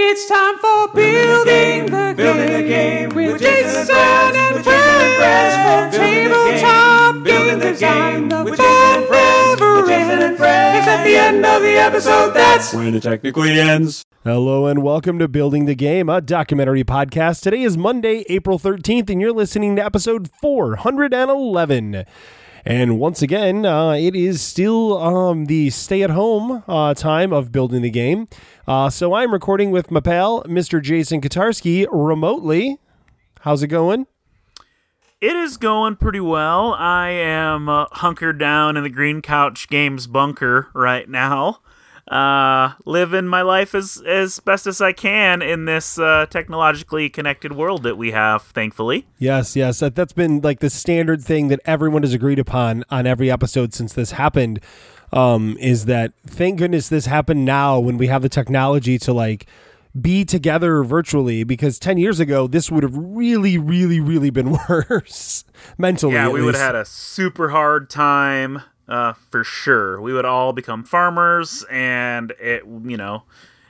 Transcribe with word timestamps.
It's 0.00 0.28
time 0.28 0.56
for 0.58 0.94
building 0.94 1.86
the, 1.86 2.14
Building 2.16 2.52
the 2.52 2.62
game 2.62 3.08
game 3.08 3.08
with 3.16 3.32
with 3.32 3.42
Jason 3.42 3.72
Jason 3.72 3.96
and 3.96 4.56
and 4.56 4.64
Brez, 4.64 4.70
with 5.82 5.92
Jason 5.92 6.30
and 6.30 6.34
Brez, 6.34 6.62
Brez. 6.62 7.24
building 7.24 7.24
the 7.24 7.24
game, 7.24 7.24
Tabletop 7.24 7.24
building 7.24 7.48
game 7.48 7.58
the 7.58 7.70
design, 7.72 8.12
game 8.14 8.28
the 8.28 8.44
with 8.44 8.58
Jason 8.60 8.92
and 8.92 9.08
fun 9.08 9.08
Brez, 9.08 9.58
never 9.58 9.76
with 9.80 9.88
Jason 9.90 10.22
and 10.22 10.38
ends. 10.38 10.78
It's 10.78 10.86
at 10.86 11.04
the 11.04 11.16
end 11.16 11.44
of 11.44 11.62
the 11.62 11.72
episode. 11.72 12.30
That's 12.30 12.72
when 12.72 12.94
it 12.94 13.02
technically 13.02 13.58
ends. 13.58 14.04
Hello 14.22 14.66
and 14.66 14.84
welcome 14.84 15.18
to 15.18 15.26
Building 15.26 15.64
the 15.64 15.74
Game, 15.74 16.08
a 16.08 16.20
documentary 16.20 16.84
podcast. 16.84 17.42
Today 17.42 17.62
is 17.62 17.76
Monday, 17.76 18.24
April 18.28 18.60
13th, 18.60 19.10
and 19.10 19.20
you're 19.20 19.32
listening 19.32 19.74
to 19.74 19.84
episode 19.84 20.30
411. 20.40 22.04
And 22.68 22.98
once 22.98 23.22
again, 23.22 23.64
uh, 23.64 23.92
it 23.92 24.14
is 24.14 24.42
still 24.42 24.98
um, 24.98 25.46
the 25.46 25.70
stay 25.70 26.02
at 26.02 26.10
home 26.10 26.62
uh, 26.68 26.92
time 26.92 27.32
of 27.32 27.50
building 27.50 27.80
the 27.80 27.88
game. 27.88 28.28
Uh, 28.66 28.90
so 28.90 29.14
I'm 29.14 29.32
recording 29.32 29.70
with 29.70 29.90
my 29.90 30.00
pal, 30.00 30.42
Mr. 30.44 30.82
Jason 30.82 31.22
Kotarski, 31.22 31.86
remotely. 31.90 32.76
How's 33.40 33.62
it 33.62 33.68
going? 33.68 34.06
It 35.18 35.34
is 35.34 35.56
going 35.56 35.96
pretty 35.96 36.20
well. 36.20 36.74
I 36.74 37.08
am 37.08 37.70
uh, 37.70 37.86
hunkered 37.90 38.38
down 38.38 38.76
in 38.76 38.82
the 38.82 38.90
Green 38.90 39.22
Couch 39.22 39.68
Games 39.68 40.06
bunker 40.06 40.68
right 40.74 41.08
now, 41.08 41.60
uh, 42.08 42.72
living 42.86 43.26
my 43.26 43.42
life 43.42 43.74
as 43.74 44.02
as 44.06 44.40
best 44.40 44.66
as 44.66 44.80
I 44.80 44.92
can 44.92 45.42
in 45.42 45.66
this 45.66 45.98
uh, 45.98 46.26
technologically 46.30 47.10
connected 47.10 47.52
world 47.52 47.82
that 47.82 47.98
we 47.98 48.12
have, 48.12 48.42
thankfully. 48.42 49.06
Yes, 49.18 49.54
yes. 49.54 49.80
That, 49.80 49.94
that's 49.94 50.14
been 50.14 50.40
like 50.40 50.60
the 50.60 50.70
standard 50.70 51.22
thing 51.22 51.48
that 51.48 51.60
everyone 51.66 52.02
has 52.02 52.14
agreed 52.14 52.38
upon 52.38 52.84
on 52.90 53.06
every 53.06 53.30
episode 53.30 53.74
since 53.74 53.92
this 53.92 54.12
happened. 54.12 54.60
Um, 55.12 55.56
is 55.58 55.86
that 55.86 56.12
thank 56.26 56.58
goodness 56.58 56.88
this 56.88 57.06
happened 57.06 57.44
now 57.44 57.78
when 57.78 57.96
we 57.96 58.08
have 58.08 58.22
the 58.22 58.28
technology 58.28 58.98
to 58.98 59.12
like 59.12 59.46
be 59.98 60.24
together 60.24 60.84
virtually 60.84 61.44
because 61.44 61.78
10 61.78 61.96
years 61.96 62.20
ago 62.20 62.46
this 62.46 62.70
would 62.70 62.82
have 62.82 62.94
really 62.94 63.56
really 63.56 64.00
really 64.00 64.28
been 64.28 64.54
worse 64.68 65.44
mentally 65.78 66.12
Yeah, 66.12 66.28
we 66.28 66.42
would 66.42 66.54
have 66.54 66.62
had 66.62 66.74
a 66.74 66.84
super 66.84 67.48
hard 67.48 67.88
time 67.88 68.62
uh, 68.88 69.12
for 69.12 69.44
sure. 69.44 70.00
We 70.00 70.12
would 70.12 70.24
all 70.24 70.52
become 70.52 70.84
farmers, 70.84 71.64
and 71.70 72.32
it, 72.40 72.64
you 72.66 72.96
know, 72.96 73.24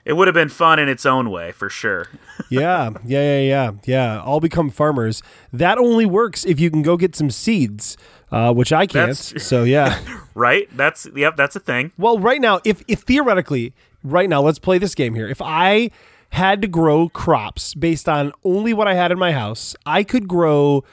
it 0.05 0.15
would 0.15 0.29
have 0.29 0.35
been 0.35 0.49
fun 0.49 0.79
in 0.79 0.89
its 0.89 1.05
own 1.05 1.31
way 1.31 1.53
for 1.53 1.69
sure. 1.69 2.09
yeah 2.51 2.91
yeah 3.05 3.41
yeah 3.41 3.41
yeah 3.41 3.71
yeah 3.85 4.21
all 4.23 4.41
become 4.41 4.71
farmers 4.71 5.23
that 5.53 5.77
only 5.77 6.07
works 6.07 6.47
if 6.47 6.59
you 6.59 6.71
can 6.71 6.81
go 6.83 6.97
get 6.97 7.15
some 7.15 7.31
seeds 7.31 7.97
uh, 8.31 8.55
which 8.55 8.73
i 8.73 8.87
can't 8.87 9.09
That's- 9.11 9.45
so 9.45 9.65
yeah 9.65 9.99
Right? 10.39 10.69
That's 10.77 11.09
yep. 11.17 11.35
That's 11.37 11.57
a 11.57 11.61
thing. 11.61 11.91
Well, 11.99 12.17
right 12.21 12.41
now, 12.41 12.61
if 12.65 12.85
if 12.87 13.01
theoretically, 13.01 13.75
right 14.05 14.29
now, 14.29 14.41
let's 14.41 14.61
play 14.61 14.79
this 14.79 14.95
game 14.95 15.17
here. 15.17 15.27
If 15.27 15.43
I 15.43 15.91
had 16.31 16.63
to 16.63 16.69
grow 16.69 17.09
crops 17.09 17.75
based 17.75 18.09
on 18.09 18.31
only 18.45 18.73
what 18.73 18.87
I 18.87 18.95
had 18.95 19.11
in 19.11 19.19
my 19.19 19.33
house, 19.33 19.75
I 19.85 20.05
could 20.05 20.29
grow 20.29 20.85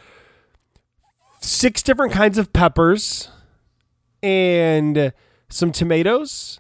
six 1.42 1.84
different 1.84 2.12
kinds 2.12 2.40
of 2.40 2.54
peppers 2.54 3.30
and 4.26 5.14
some 5.50 5.72
tomatoes, 5.72 6.60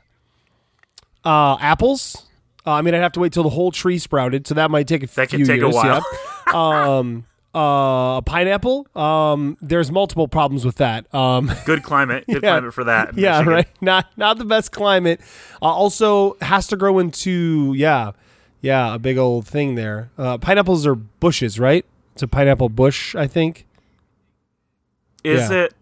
uh, 1.23 1.57
apples. 1.59 2.27
Uh, 2.65 2.71
I 2.73 2.81
mean, 2.81 2.93
I'd 2.93 3.01
have 3.01 3.11
to 3.13 3.19
wait 3.19 3.33
till 3.33 3.43
the 3.43 3.49
whole 3.49 3.71
tree 3.71 3.97
sprouted, 3.97 4.47
so 4.47 4.53
that 4.55 4.71
might 4.71 4.87
take 4.87 5.03
a 5.03 5.07
That 5.07 5.29
could 5.29 5.37
few 5.37 5.45
take 5.45 5.61
a 5.61 5.65
years. 5.65 5.75
while. 5.75 6.05
Yeah. 6.47 6.97
um, 6.97 7.25
uh, 7.53 8.21
pineapple. 8.21 8.87
Um, 8.95 9.57
there's 9.61 9.91
multiple 9.91 10.27
problems 10.27 10.65
with 10.65 10.75
that. 10.77 11.13
Um, 11.13 11.51
Good 11.65 11.83
climate. 11.83 12.25
Good 12.27 12.43
Yeah. 12.43 12.51
climate 12.57 12.73
for 12.73 12.83
that. 12.85 13.17
yeah, 13.17 13.33
Michigan. 13.39 13.53
right. 13.53 13.67
Not 13.81 14.07
not 14.17 14.37
the 14.37 14.45
best 14.45 14.71
climate. 14.71 15.21
Uh, 15.61 15.65
also 15.65 16.37
has 16.41 16.67
to 16.67 16.75
grow 16.75 16.99
into 16.99 17.73
yeah, 17.77 18.11
yeah, 18.61 18.95
a 18.95 18.99
big 18.99 19.17
old 19.17 19.47
thing 19.47 19.75
there. 19.75 20.09
Uh, 20.17 20.37
pineapples 20.37 20.85
are 20.87 20.95
bushes, 20.95 21.59
right? 21.59 21.85
It's 22.13 22.23
a 22.23 22.27
pineapple 22.27 22.69
bush, 22.69 23.13
I 23.15 23.27
think. 23.27 23.65
Is 25.23 25.49
Yeah. 25.49 25.65
it? 25.65 25.73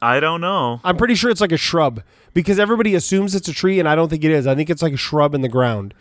I 0.00 0.20
don't 0.20 0.40
know. 0.40 0.80
I'm 0.84 0.96
pretty 0.96 1.14
sure 1.14 1.30
it's 1.30 1.40
like 1.40 1.52
a 1.52 1.56
shrub 1.56 2.02
because 2.34 2.58
everybody 2.58 2.94
assumes 2.94 3.34
it's 3.34 3.48
a 3.48 3.52
tree, 3.52 3.78
and 3.80 3.88
I 3.88 3.94
don't 3.94 4.08
think 4.08 4.24
it 4.24 4.30
is. 4.30 4.46
I 4.46 4.54
think 4.54 4.70
it's 4.70 4.82
like 4.82 4.92
a 4.92 4.98
shrub 4.98 5.34
in 5.34 5.40
the 5.40 5.48
ground. 5.48 5.94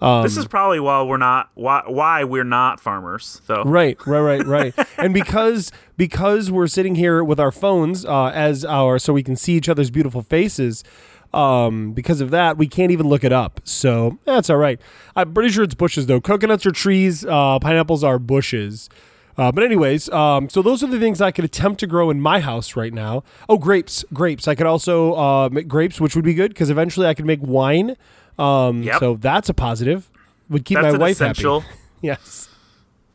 Um, 0.00 0.22
this 0.22 0.36
is 0.36 0.46
probably 0.46 0.80
why 0.80 1.02
we're 1.02 1.16
not 1.16 1.50
why 1.54 1.82
why 1.86 2.24
we're 2.24 2.44
not 2.44 2.80
farmers 2.80 3.40
though. 3.46 3.62
Right, 3.62 3.96
right, 4.06 4.20
right, 4.20 4.46
right. 4.46 4.88
and 4.98 5.14
because 5.14 5.70
because 5.96 6.50
we're 6.50 6.66
sitting 6.66 6.96
here 6.96 7.22
with 7.22 7.38
our 7.38 7.52
phones 7.52 8.04
uh, 8.04 8.26
as 8.26 8.64
our 8.64 8.98
so 8.98 9.12
we 9.12 9.22
can 9.22 9.36
see 9.36 9.54
each 9.54 9.68
other's 9.68 9.90
beautiful 9.90 10.22
faces. 10.22 10.84
Um, 11.32 11.92
because 11.92 12.20
of 12.20 12.30
that, 12.30 12.56
we 12.56 12.68
can't 12.68 12.92
even 12.92 13.08
look 13.08 13.24
it 13.24 13.32
up. 13.32 13.60
So 13.64 14.18
that's 14.24 14.48
all 14.50 14.56
right. 14.56 14.80
I'm 15.16 15.34
pretty 15.34 15.48
sure 15.50 15.64
it's 15.64 15.74
bushes 15.74 16.06
though. 16.06 16.20
Coconuts 16.20 16.64
are 16.64 16.70
trees. 16.70 17.24
Uh, 17.24 17.58
pineapples 17.58 18.04
are 18.04 18.18
bushes. 18.18 18.88
Uh, 19.36 19.50
but 19.50 19.64
anyways, 19.64 20.08
um, 20.10 20.48
so 20.48 20.62
those 20.62 20.82
are 20.82 20.86
the 20.86 20.98
things 21.00 21.20
I 21.20 21.30
could 21.32 21.44
attempt 21.44 21.80
to 21.80 21.86
grow 21.86 22.10
in 22.10 22.20
my 22.20 22.40
house 22.40 22.76
right 22.76 22.92
now. 22.92 23.24
Oh, 23.48 23.58
grapes, 23.58 24.04
grapes. 24.12 24.46
I 24.46 24.54
could 24.54 24.66
also 24.66 25.14
uh, 25.14 25.48
make 25.50 25.66
grapes, 25.66 26.00
which 26.00 26.14
would 26.14 26.24
be 26.24 26.34
good 26.34 26.52
because 26.52 26.70
eventually 26.70 27.06
I 27.06 27.14
could 27.14 27.26
make 27.26 27.40
wine. 27.42 27.96
Um, 28.38 28.82
Yep. 28.82 29.00
So 29.00 29.14
that's 29.16 29.48
a 29.48 29.54
positive. 29.54 30.10
Would 30.50 30.64
keep 30.64 30.78
That's 30.80 30.92
my 30.94 30.98
wife 30.98 31.12
essential. 31.16 31.60
happy. 31.60 31.78
Yes. 32.02 32.50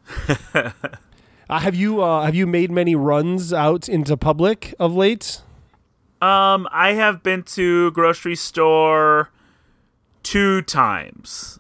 uh, 0.56 0.72
have 1.50 1.76
you 1.76 2.02
uh, 2.02 2.24
have 2.26 2.34
you 2.34 2.48
made 2.48 2.72
many 2.72 2.96
runs 2.96 3.54
out 3.54 3.88
into 3.88 4.18
public 4.18 4.74
of 4.80 4.96
late? 4.96 5.44
Um, 6.22 6.68
I 6.72 6.94
have 6.94 7.22
been 7.22 7.44
to 7.44 7.92
grocery 7.92 8.36
store 8.36 9.30
two 10.24 10.64
times, 10.64 11.59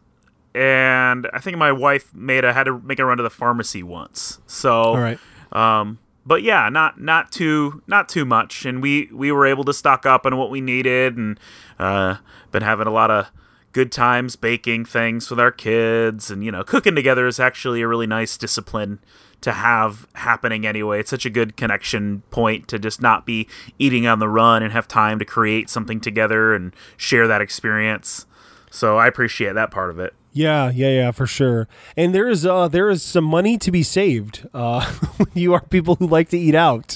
and 0.59 1.29
I 1.31 1.39
think 1.39 1.55
my 1.57 1.71
wife 1.71 2.13
made 2.13 2.43
a 2.43 2.51
had 2.51 2.65
to 2.65 2.79
make 2.79 2.99
a 2.99 3.05
run 3.05 3.15
to 3.15 3.23
the 3.23 3.29
pharmacy 3.29 3.81
once. 3.81 4.41
So 4.45 4.71
All 4.71 4.97
right. 4.97 5.19
Um, 5.53 5.99
but 6.25 6.43
yeah, 6.43 6.67
not 6.67 6.99
not 6.99 7.31
too 7.31 7.81
not 7.87 8.09
too 8.09 8.25
much, 8.25 8.65
and 8.65 8.81
we 8.81 9.09
we 9.13 9.31
were 9.31 9.45
able 9.45 9.63
to 9.63 9.73
stock 9.73 10.05
up 10.05 10.25
on 10.25 10.35
what 10.35 10.51
we 10.51 10.59
needed, 10.59 11.15
and 11.15 11.39
uh, 11.79 12.17
been 12.51 12.61
having 12.61 12.87
a 12.87 12.91
lot 12.91 13.09
of 13.09 13.31
good 13.71 13.89
times 13.89 14.35
baking 14.35 14.83
things 14.83 15.29
with 15.29 15.39
our 15.39 15.51
kids, 15.51 16.29
and 16.29 16.43
you 16.43 16.51
know, 16.51 16.65
cooking 16.65 16.93
together 16.93 17.25
is 17.25 17.39
actually 17.39 17.81
a 17.81 17.87
really 17.87 18.07
nice 18.07 18.35
discipline 18.35 18.99
to 19.39 19.53
have 19.53 20.07
happening 20.15 20.67
anyway. 20.67 20.99
It's 20.99 21.09
such 21.09 21.25
a 21.25 21.29
good 21.29 21.55
connection 21.55 22.23
point 22.31 22.67
to 22.67 22.77
just 22.77 23.01
not 23.01 23.25
be 23.25 23.47
eating 23.79 24.05
on 24.05 24.19
the 24.19 24.27
run 24.27 24.61
and 24.61 24.73
have 24.73 24.89
time 24.89 25.19
to 25.19 25.25
create 25.25 25.69
something 25.69 26.01
together 26.01 26.53
and 26.53 26.75
share 26.97 27.29
that 27.29 27.39
experience. 27.39 28.25
So 28.69 28.97
I 28.97 29.07
appreciate 29.07 29.53
that 29.53 29.71
part 29.71 29.89
of 29.89 29.99
it. 29.99 30.13
Yeah, 30.39 30.71
yeah, 30.73 30.89
yeah, 30.89 31.11
for 31.11 31.27
sure. 31.27 31.67
And 31.97 32.15
there 32.15 32.29
is 32.29 32.45
uh 32.45 32.67
there 32.69 32.89
is 32.89 33.03
some 33.03 33.25
money 33.25 33.57
to 33.57 33.71
be 33.71 33.83
saved. 33.83 34.47
Uh, 34.53 34.81
you 35.33 35.53
are 35.53 35.61
people 35.61 35.95
who 35.95 36.07
like 36.07 36.29
to 36.29 36.37
eat 36.37 36.55
out. 36.55 36.95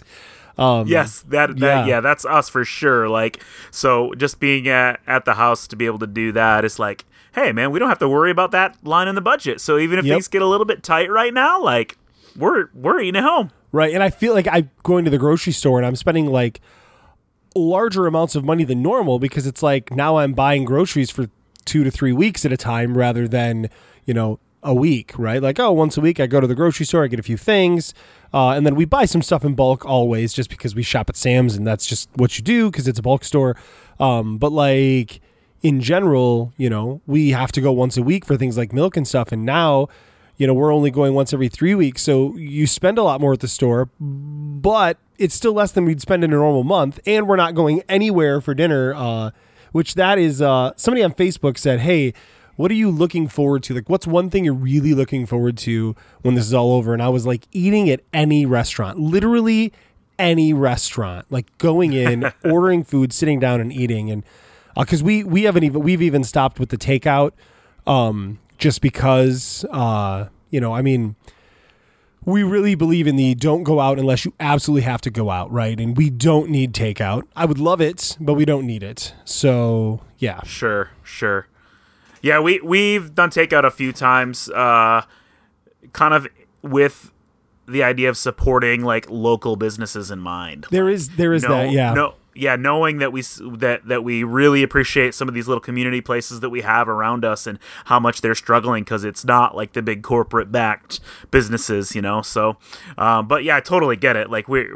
Um, 0.57 0.87
Yes, 0.87 1.21
that, 1.27 1.57
that 1.57 1.59
yeah. 1.59 1.85
yeah. 1.85 1.99
that's 1.99 2.25
us 2.25 2.47
for 2.47 2.63
sure. 2.63 3.09
Like 3.09 3.43
so 3.71 4.13
just 4.15 4.39
being 4.39 4.67
at 4.69 4.99
at 5.07 5.25
the 5.25 5.33
house 5.33 5.67
to 5.67 5.75
be 5.75 5.85
able 5.87 5.99
to 5.99 6.07
do 6.07 6.31
that 6.31 6.63
is 6.63 6.79
like, 6.79 7.03
hey 7.35 7.51
man, 7.51 7.71
we 7.71 7.79
don't 7.79 7.89
have 7.89 7.99
to 7.99 8.07
worry 8.09 8.31
about 8.31 8.51
that 8.51 8.77
line 8.83 9.07
in 9.09 9.15
the 9.15 9.21
budget. 9.21 9.59
So 9.59 9.77
even 9.77 9.99
if 9.99 10.05
Yep. 10.05 10.13
things 10.15 10.27
get 10.29 10.41
a 10.41 10.47
little 10.47 10.65
bit 10.65 10.81
tight 10.81 11.09
right 11.11 11.33
now, 11.33 11.61
like 11.61 11.97
we're 12.37 12.69
we're 12.73 13.01
eating 13.01 13.17
at 13.17 13.23
home. 13.23 13.51
Right. 13.73 13.93
And 13.93 14.01
I 14.03 14.09
feel 14.09 14.33
like 14.33 14.47
I'm 14.49 14.69
going 14.83 15.03
to 15.05 15.11
the 15.11 15.17
grocery 15.17 15.51
store 15.53 15.79
and 15.79 15.85
I'm 15.85 15.95
spending 15.97 16.27
like 16.27 16.61
larger 17.55 18.07
amounts 18.07 18.35
of 18.35 18.43
money 18.45 18.63
than 18.63 18.81
normal 18.81 19.19
because 19.19 19.45
it's 19.45 19.61
like 19.63 19.91
now 19.91 20.17
I'm 20.17 20.33
buying 20.33 20.63
groceries 20.63 21.09
for 21.11 21.27
two 21.65 21.83
to 21.83 21.91
three 21.91 22.11
weeks 22.11 22.45
at 22.45 22.51
a 22.51 22.57
time 22.57 22.97
rather 22.97 23.27
than, 23.27 23.69
you 24.05 24.13
know, 24.13 24.39
a 24.63 24.73
week, 24.73 25.13
right? 25.17 25.41
Like, 25.41 25.59
oh, 25.59 25.71
once 25.71 25.97
a 25.97 26.01
week 26.01 26.19
I 26.19 26.27
go 26.27 26.39
to 26.39 26.47
the 26.47 26.55
grocery 26.55 26.85
store, 26.85 27.03
I 27.03 27.07
get 27.07 27.19
a 27.19 27.23
few 27.23 27.37
things, 27.37 27.93
uh, 28.33 28.51
and 28.51 28.65
then 28.65 28.75
we 28.75 28.85
buy 28.85 29.05
some 29.05 29.21
stuff 29.21 29.43
in 29.43 29.55
bulk 29.55 29.85
always 29.85 30.33
just 30.33 30.49
because 30.49 30.73
we 30.73 30.83
shop 30.83 31.09
at 31.09 31.17
Sam's 31.17 31.55
and 31.55 31.67
that's 31.67 31.85
just 31.85 32.09
what 32.15 32.37
you 32.37 32.43
do 32.43 32.71
because 32.71 32.87
it's 32.87 32.99
a 32.99 33.01
bulk 33.01 33.23
store. 33.23 33.57
Um, 33.99 34.37
but 34.37 34.51
like 34.51 35.21
in 35.61 35.79
general, 35.81 36.53
you 36.57 36.69
know, 36.69 37.01
we 37.07 37.29
have 37.29 37.51
to 37.53 37.61
go 37.61 37.71
once 37.71 37.97
a 37.97 38.03
week 38.03 38.25
for 38.25 38.37
things 38.37 38.57
like 38.57 38.73
milk 38.73 38.97
and 38.97 39.07
stuff. 39.07 39.31
And 39.31 39.45
now, 39.45 39.87
you 40.37 40.45
know, 40.45 40.53
we're 40.53 40.73
only 40.73 40.91
going 40.91 41.13
once 41.13 41.33
every 41.33 41.47
three 41.47 41.73
weeks. 41.73 42.03
So 42.03 42.35
you 42.35 42.67
spend 42.67 42.97
a 42.97 43.03
lot 43.03 43.21
more 43.21 43.33
at 43.33 43.39
the 43.39 43.47
store, 43.47 43.89
but 43.99 44.97
it's 45.17 45.33
still 45.35 45.53
less 45.53 45.71
than 45.71 45.85
we'd 45.85 46.01
spend 46.01 46.23
in 46.23 46.33
a 46.33 46.35
normal 46.35 46.63
month. 46.63 46.99
And 47.05 47.27
we're 47.27 47.37
not 47.37 47.55
going 47.55 47.81
anywhere 47.87 48.41
for 48.41 48.53
dinner, 48.53 48.93
uh, 48.93 49.31
which 49.73 49.95
that 49.95 50.17
is, 50.17 50.41
uh, 50.41 50.71
somebody 50.77 51.03
on 51.03 51.13
Facebook 51.13 51.57
said, 51.57 51.81
Hey, 51.81 52.13
what 52.55 52.71
are 52.71 52.75
you 52.75 52.89
looking 52.89 53.27
forward 53.27 53.63
to? 53.63 53.73
Like, 53.73 53.89
what's 53.89 54.07
one 54.07 54.29
thing 54.29 54.45
you're 54.45 54.53
really 54.53 54.93
looking 54.93 55.25
forward 55.25 55.57
to 55.57 55.95
when 56.21 56.35
this 56.35 56.45
is 56.45 56.53
all 56.53 56.71
over? 56.71 56.93
And 56.93 57.03
I 57.03 57.09
was 57.09 57.25
like, 57.25 57.47
eating 57.51 57.89
at 57.89 57.99
any 58.13 58.45
restaurant, 58.45 58.99
literally 58.99 59.73
any 60.17 60.53
restaurant, 60.53 61.25
like 61.29 61.57
going 61.57 61.91
in, 61.91 62.31
ordering 62.45 62.85
food, 62.85 63.11
sitting 63.11 63.39
down 63.41 63.59
and 63.59 63.73
eating. 63.73 64.09
And, 64.09 64.23
because 64.77 65.03
we 65.03 65.23
we 65.23 65.43
haven't 65.43 65.63
even 65.63 65.81
we've 65.81 66.01
even 66.01 66.23
stopped 66.23 66.59
with 66.59 66.69
the 66.69 66.77
takeout 66.77 67.31
um 67.85 68.39
just 68.57 68.81
because 68.81 69.65
uh 69.71 70.27
you 70.49 70.59
know 70.59 70.73
i 70.73 70.81
mean 70.81 71.15
we 72.25 72.43
really 72.43 72.75
believe 72.75 73.07
in 73.07 73.15
the 73.15 73.35
don't 73.35 73.63
go 73.63 73.79
out 73.79 73.99
unless 73.99 74.25
you 74.25 74.33
absolutely 74.39 74.83
have 74.83 75.01
to 75.01 75.09
go 75.09 75.29
out 75.29 75.51
right 75.51 75.79
and 75.79 75.97
we 75.97 76.09
don't 76.09 76.49
need 76.49 76.73
takeout 76.73 77.23
i 77.35 77.45
would 77.45 77.59
love 77.59 77.81
it 77.81 78.17
but 78.19 78.33
we 78.33 78.45
don't 78.45 78.65
need 78.65 78.83
it 78.83 79.13
so 79.25 80.01
yeah 80.17 80.41
Sure, 80.43 80.91
sure. 81.03 81.47
Yeah, 82.21 82.39
we 82.39 82.61
we've 82.61 83.13
done 83.13 83.29
takeout 83.29 83.65
a 83.65 83.71
few 83.71 83.91
times, 83.91 84.49
uh, 84.49 85.03
kind 85.91 86.13
of 86.13 86.27
with 86.61 87.11
the 87.67 87.83
idea 87.83 88.07
of 88.07 88.17
supporting 88.17 88.81
like 88.83 89.09
local 89.09 89.57
businesses 89.57 90.09
in 90.09 90.19
mind. 90.19 90.65
There 90.71 90.89
is 90.89 91.09
there 91.17 91.33
is 91.33 91.43
no, 91.43 91.49
that 91.49 91.71
yeah. 91.71 91.93
no, 91.93 92.15
yeah, 92.35 92.55
knowing 92.55 92.97
that 92.97 93.11
we 93.11 93.21
that 93.21 93.87
that 93.87 94.03
we 94.03 94.23
really 94.23 94.63
appreciate 94.63 95.13
some 95.13 95.27
of 95.27 95.33
these 95.33 95.47
little 95.47 95.61
community 95.61 96.01
places 96.01 96.39
that 96.41 96.49
we 96.49 96.61
have 96.61 96.89
around 96.89 97.25
us 97.25 97.47
and 97.47 97.59
how 97.85 97.99
much 97.99 98.21
they're 98.21 98.35
struggling 98.35 98.83
because 98.83 99.03
it's 99.03 99.25
not 99.25 99.55
like 99.55 99.73
the 99.73 99.81
big 99.81 100.03
corporate 100.03 100.51
backed 100.51 100.99
businesses, 101.31 101.95
you 101.95 102.01
know. 102.01 102.21
So, 102.21 102.57
um, 102.97 103.27
but 103.27 103.43
yeah, 103.43 103.57
I 103.57 103.59
totally 103.59 103.95
get 103.95 104.15
it. 104.15 104.29
Like 104.29 104.47
we. 104.47 104.67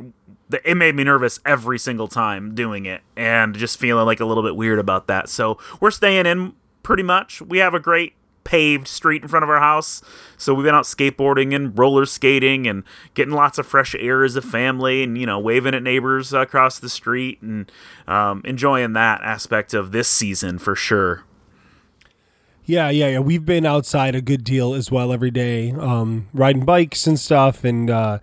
It 0.63 0.77
made 0.77 0.95
me 0.95 1.04
nervous 1.04 1.42
every 1.45 1.77
single 1.77 2.07
time 2.07 2.56
doing 2.56 2.86
it 2.86 3.01
and 3.18 3.54
just 3.54 3.77
feeling 3.77 4.06
like 4.06 4.21
a 4.21 4.25
little 4.25 4.44
bit 4.44 4.56
weird 4.56 4.80
about 4.80 5.07
that. 5.07 5.27
So 5.27 5.57
we're 5.81 5.92
staying 5.92 6.25
in 6.25 6.54
pretty 6.83 7.04
much. 7.04 7.42
We 7.42 7.57
have 7.57 7.74
a 7.74 7.81
great 7.81 8.13
paved 8.47 8.88
street 8.88 9.21
in 9.21 9.27
front 9.27 9.44
of 9.44 9.49
our 9.49 9.59
house. 9.59 10.01
So 10.38 10.53
we've 10.53 10.63
been 10.63 10.73
out 10.73 10.85
skateboarding 10.85 11.53
and 11.53 11.77
roller 11.77 12.05
skating 12.05 12.65
and 12.65 12.85
getting 13.13 13.33
lots 13.33 13.57
of 13.57 13.67
fresh 13.67 13.94
air 13.99 14.23
as 14.23 14.38
a 14.38 14.41
family 14.41 15.03
and, 15.03 15.17
you 15.17 15.25
know, 15.25 15.38
waving 15.38 15.75
at 15.75 15.83
neighbors 15.83 16.31
across 16.31 16.79
the 16.79 16.88
street 16.88 17.41
and 17.41 17.69
um, 18.07 18.41
enjoying 18.45 18.94
that 18.94 19.19
aspect 19.21 19.73
of 19.73 19.91
this 19.91 20.07
season 20.07 20.59
for 20.59 20.75
sure. 20.75 21.25
Yeah, 22.63 22.89
yeah, 22.89 23.09
yeah. 23.09 23.19
We've 23.19 23.45
been 23.45 23.65
outside 23.65 24.15
a 24.15 24.21
good 24.21 24.45
deal 24.45 24.73
as 24.73 24.89
well 24.89 25.11
every 25.11 25.31
day, 25.31 25.71
um, 25.71 26.29
riding 26.33 26.63
bikes 26.63 27.05
and 27.05 27.19
stuff, 27.19 27.65
and 27.65 27.89
uh, 27.89 28.19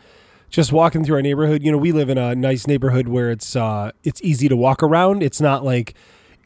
just 0.49 0.73
walking 0.73 1.05
through 1.05 1.17
our 1.17 1.23
neighborhood. 1.23 1.63
You 1.63 1.73
know, 1.73 1.79
we 1.79 1.93
live 1.93 2.09
in 2.09 2.17
a 2.17 2.35
nice 2.35 2.67
neighborhood 2.67 3.09
where 3.09 3.31
it's 3.31 3.57
uh, 3.57 3.93
it's 4.05 4.23
easy 4.23 4.49
to 4.49 4.57
walk 4.57 4.83
around. 4.83 5.23
It's 5.23 5.41
not 5.41 5.65
like 5.65 5.95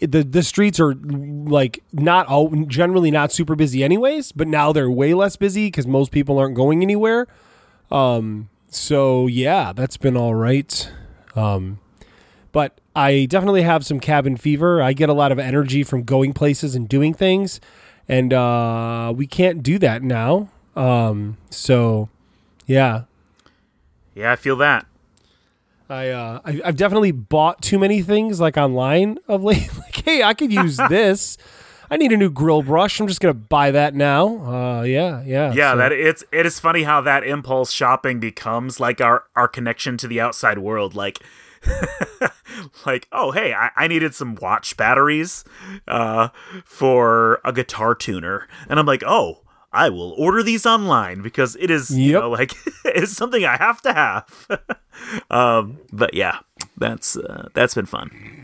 the 0.01 0.23
the 0.23 0.43
streets 0.43 0.79
are 0.81 0.95
like 0.95 1.83
not 1.93 2.27
all 2.27 2.51
generally 2.67 3.11
not 3.11 3.33
super 3.33 3.55
busy 3.55 3.83
anyways, 3.83 4.33
but 4.33 4.49
now 4.49 4.73
they're 4.73 4.91
way 4.91 5.15
less 5.15 5.37
busy 5.37 5.67
because 5.67 5.87
most 5.87 6.13
people 6.13 6.39
aren't 6.39 6.55
going 6.55 6.83
anywhere. 6.83 7.27
Um, 7.91 8.49
so 8.71 9.27
yeah, 9.27 9.73
that's 9.73 9.97
been 9.97 10.17
all 10.17 10.35
right. 10.35 10.91
Um, 11.35 11.79
but 12.53 12.81
I 12.97 13.27
definitely 13.27 13.63
have 13.63 13.87
some 13.87 14.01
cabin 14.01 14.37
fever. 14.37 14.83
I 14.83 14.93
get 14.93 15.09
a 15.09 15.13
lot 15.13 15.31
of 15.33 15.39
energy 15.39 15.85
from 15.85 16.03
going 16.03 16.33
places 16.33 16.75
and 16.75 16.89
doing 16.89 17.15
things, 17.15 17.61
and 18.09 18.33
uh, 18.33 19.13
we 19.15 19.27
can't 19.27 19.63
do 19.63 19.79
that 19.79 20.03
now. 20.03 20.49
Um, 20.75 21.37
so, 21.51 22.09
yeah, 22.67 23.03
Yeah, 24.15 24.33
I 24.33 24.37
feel 24.37 24.57
that. 24.57 24.87
I, 25.89 26.09
uh, 26.11 26.41
I 26.45 26.61
I've 26.65 26.77
definitely 26.77 27.13
bought 27.13 27.63
too 27.63 27.79
many 27.79 28.03
things 28.03 28.41
like 28.41 28.57
online 28.57 29.19
of 29.29 29.43
late. 29.43 29.71
like, 29.79 29.97
hey, 30.05 30.23
I 30.23 30.35
could 30.35 30.53
use 30.53 30.77
this. 30.89 31.37
I 31.91 31.97
need 31.97 32.13
a 32.13 32.17
new 32.19 32.29
grill 32.31 32.63
brush. 32.63 33.01
I'm 33.01 33.07
just 33.07 33.21
gonna 33.21 33.33
buy 33.33 33.71
that 33.71 33.95
now. 33.95 34.27
Uh, 34.45 34.83
yeah, 34.83 35.23
yeah, 35.25 35.53
Yeah, 35.53 35.73
so- 35.73 35.79
that 35.79 35.93
it's 35.93 36.25
it 36.33 36.45
is 36.45 36.61
funny 36.61 36.83
how 36.83 37.01
that 37.01 37.25
impulse 37.25 37.73
shopping 37.73 38.21
becomes 38.21 38.79
like 38.79 39.01
our 39.01 39.25
our 39.35 39.49
connection 39.49 39.97
to 39.99 40.07
the 40.09 40.21
outside 40.21 40.59
world. 40.59 40.95
Like, 40.95 41.21
like 42.87 43.09
oh 43.11 43.31
hey, 43.33 43.55
I, 43.55 43.71
I 43.77 43.89
needed 43.89 44.15
some 44.15 44.35
watch 44.35 44.77
batteries 44.77 45.45
uh, 45.87 46.29
for 46.65 47.41
a 47.45 47.53
guitar 47.53 47.95
tuner, 47.95 48.47
and 48.69 48.79
I'm 48.79 48.87
like 48.87 49.03
oh. 49.07 49.43
I 49.73 49.91
will 49.91 50.15
order 50.17 50.43
these 50.43 50.65
online 50.65 51.23
because 51.23 51.57
it 51.61 51.71
is, 51.71 51.91
you 51.91 52.13
know, 52.13 52.31
like 52.31 52.55
it's 52.85 53.13
something 53.13 53.45
I 53.45 53.57
have 53.57 53.83
to 53.83 53.93
have. 53.93 54.47
um, 55.31 55.79
but 55.93 56.15
yeah, 56.15 56.39
that's 56.77 57.17
uh, 57.17 57.49
that's 57.55 57.75
been 57.75 57.87
fun. 57.87 58.38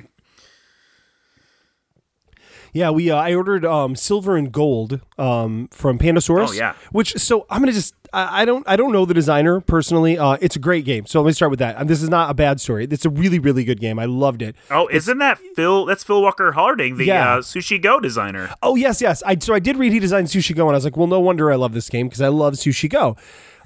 Yeah, 2.75 2.91
we 2.91 3.09
uh, 3.09 3.17
I 3.17 3.35
ordered 3.35 3.65
um, 3.65 3.95
silver 3.95 4.37
and 4.37 4.51
gold 4.51 5.01
um, 5.17 5.69
from 5.71 5.97
Pandasaurus. 5.97 6.49
Oh, 6.49 6.53
yeah. 6.53 6.75
Which 6.91 7.13
so 7.17 7.47
I'm 7.49 7.61
gonna 7.63 7.71
just 7.73 7.95
I, 8.13 8.43
I 8.43 8.45
don't 8.45 8.69
I 8.69 8.75
don't 8.75 8.91
know 8.93 9.05
the 9.05 9.15
designer 9.15 9.61
personally. 9.61 10.19
Uh, 10.19 10.37
it's 10.41 10.57
a 10.57 10.59
great 10.59 10.85
game. 10.85 11.07
So 11.07 11.23
let 11.23 11.29
me 11.29 11.33
start 11.35 11.51
with 11.51 11.61
that. 11.61 11.77
And 11.79 11.89
this 11.89 12.03
is 12.03 12.09
not 12.09 12.31
a 12.31 12.35
bad 12.35 12.61
story. 12.61 12.89
It's 12.91 13.05
a 13.05 13.11
really 13.11 13.39
really 13.39 13.63
good 13.63 13.79
game. 13.81 14.01
I 14.01 14.07
loved 14.07 14.43
it. 14.43 14.57
Oh, 14.73 14.89
isn't 14.89 15.19
that 15.19 15.39
Phil? 15.55 15.85
That's 15.87 16.03
Phil 16.03 16.21
Walker 16.21 16.51
Harding, 16.51 16.97
the 16.97 17.05
Yeah. 17.07 17.35
uh, 17.37 17.39
Sushi 17.43 17.81
Go 17.81 18.01
designer. 18.01 18.53
Oh 18.61 18.75
yes 18.75 19.01
yes. 19.01 19.23
I 19.25 19.39
so 19.39 19.55
I 19.55 19.61
did 19.61 19.77
read 19.77 19.93
he 19.93 20.01
designed 20.01 20.27
Sushi 20.27 20.55
Go 20.55 20.67
and 20.67 20.75
I 20.75 20.79
was 20.79 20.85
like, 20.85 20.97
well, 20.97 21.07
no 21.07 21.21
wonder 21.21 21.53
I 21.53 21.55
love 21.57 21.75
this 21.75 21.89
game 21.89 22.09
because 22.09 22.21
I 22.23 22.29
love 22.29 22.55
Sushi 22.55 22.91
Go. 22.91 23.17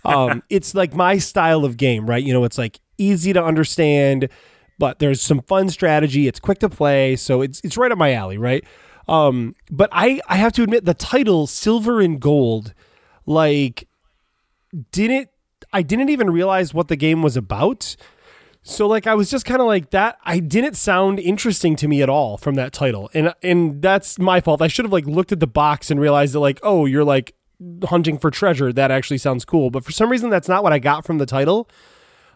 Um, 0.04 0.42
it's 0.50 0.74
like 0.74 0.92
my 0.94 1.16
style 1.16 1.64
of 1.64 1.78
game, 1.78 2.06
right? 2.06 2.22
You 2.22 2.34
know, 2.34 2.44
it's 2.44 2.58
like 2.58 2.78
easy 2.98 3.32
to 3.32 3.42
understand, 3.42 4.28
but 4.78 4.98
there's 4.98 5.22
some 5.22 5.40
fun 5.40 5.70
strategy. 5.70 6.28
It's 6.28 6.38
quick 6.40 6.58
to 6.58 6.68
play, 6.68 7.16
so 7.16 7.40
it's 7.40 7.62
it's 7.64 7.78
right 7.78 7.90
up 7.90 7.96
my 7.96 8.12
alley, 8.12 8.36
right? 8.36 8.64
Um, 9.08 9.56
but 9.70 9.88
I 9.92 10.20
I 10.28 10.36
have 10.36 10.52
to 10.54 10.62
admit 10.62 10.84
the 10.84 10.94
title 10.94 11.46
Silver 11.46 12.00
and 12.00 12.20
Gold, 12.20 12.74
like, 13.26 13.88
didn't 14.92 15.30
I 15.72 15.82
didn't 15.82 16.10
even 16.10 16.30
realize 16.30 16.72
what 16.72 16.88
the 16.88 16.96
game 16.96 17.22
was 17.22 17.36
about. 17.36 17.96
So 18.62 18.86
like 18.86 19.06
I 19.06 19.14
was 19.14 19.30
just 19.30 19.44
kind 19.46 19.60
of 19.60 19.66
like 19.66 19.90
that 19.90 20.18
I 20.24 20.40
didn't 20.40 20.76
sound 20.76 21.18
interesting 21.20 21.74
to 21.76 21.88
me 21.88 22.02
at 22.02 22.08
all 22.08 22.36
from 22.36 22.54
that 22.56 22.72
title. 22.72 23.10
And 23.14 23.32
and 23.42 23.80
that's 23.80 24.18
my 24.18 24.40
fault. 24.40 24.60
I 24.60 24.68
should 24.68 24.84
have 24.84 24.92
like 24.92 25.06
looked 25.06 25.32
at 25.32 25.40
the 25.40 25.46
box 25.46 25.90
and 25.90 26.00
realized 26.00 26.34
that 26.34 26.40
like, 26.40 26.60
oh, 26.62 26.84
you're 26.84 27.04
like 27.04 27.34
hunting 27.84 28.18
for 28.18 28.30
treasure. 28.30 28.72
That 28.72 28.90
actually 28.90 29.18
sounds 29.18 29.44
cool. 29.44 29.70
But 29.70 29.84
for 29.84 29.92
some 29.92 30.10
reason 30.10 30.28
that's 30.30 30.48
not 30.48 30.62
what 30.62 30.72
I 30.72 30.78
got 30.78 31.06
from 31.06 31.18
the 31.18 31.26
title. 31.26 31.68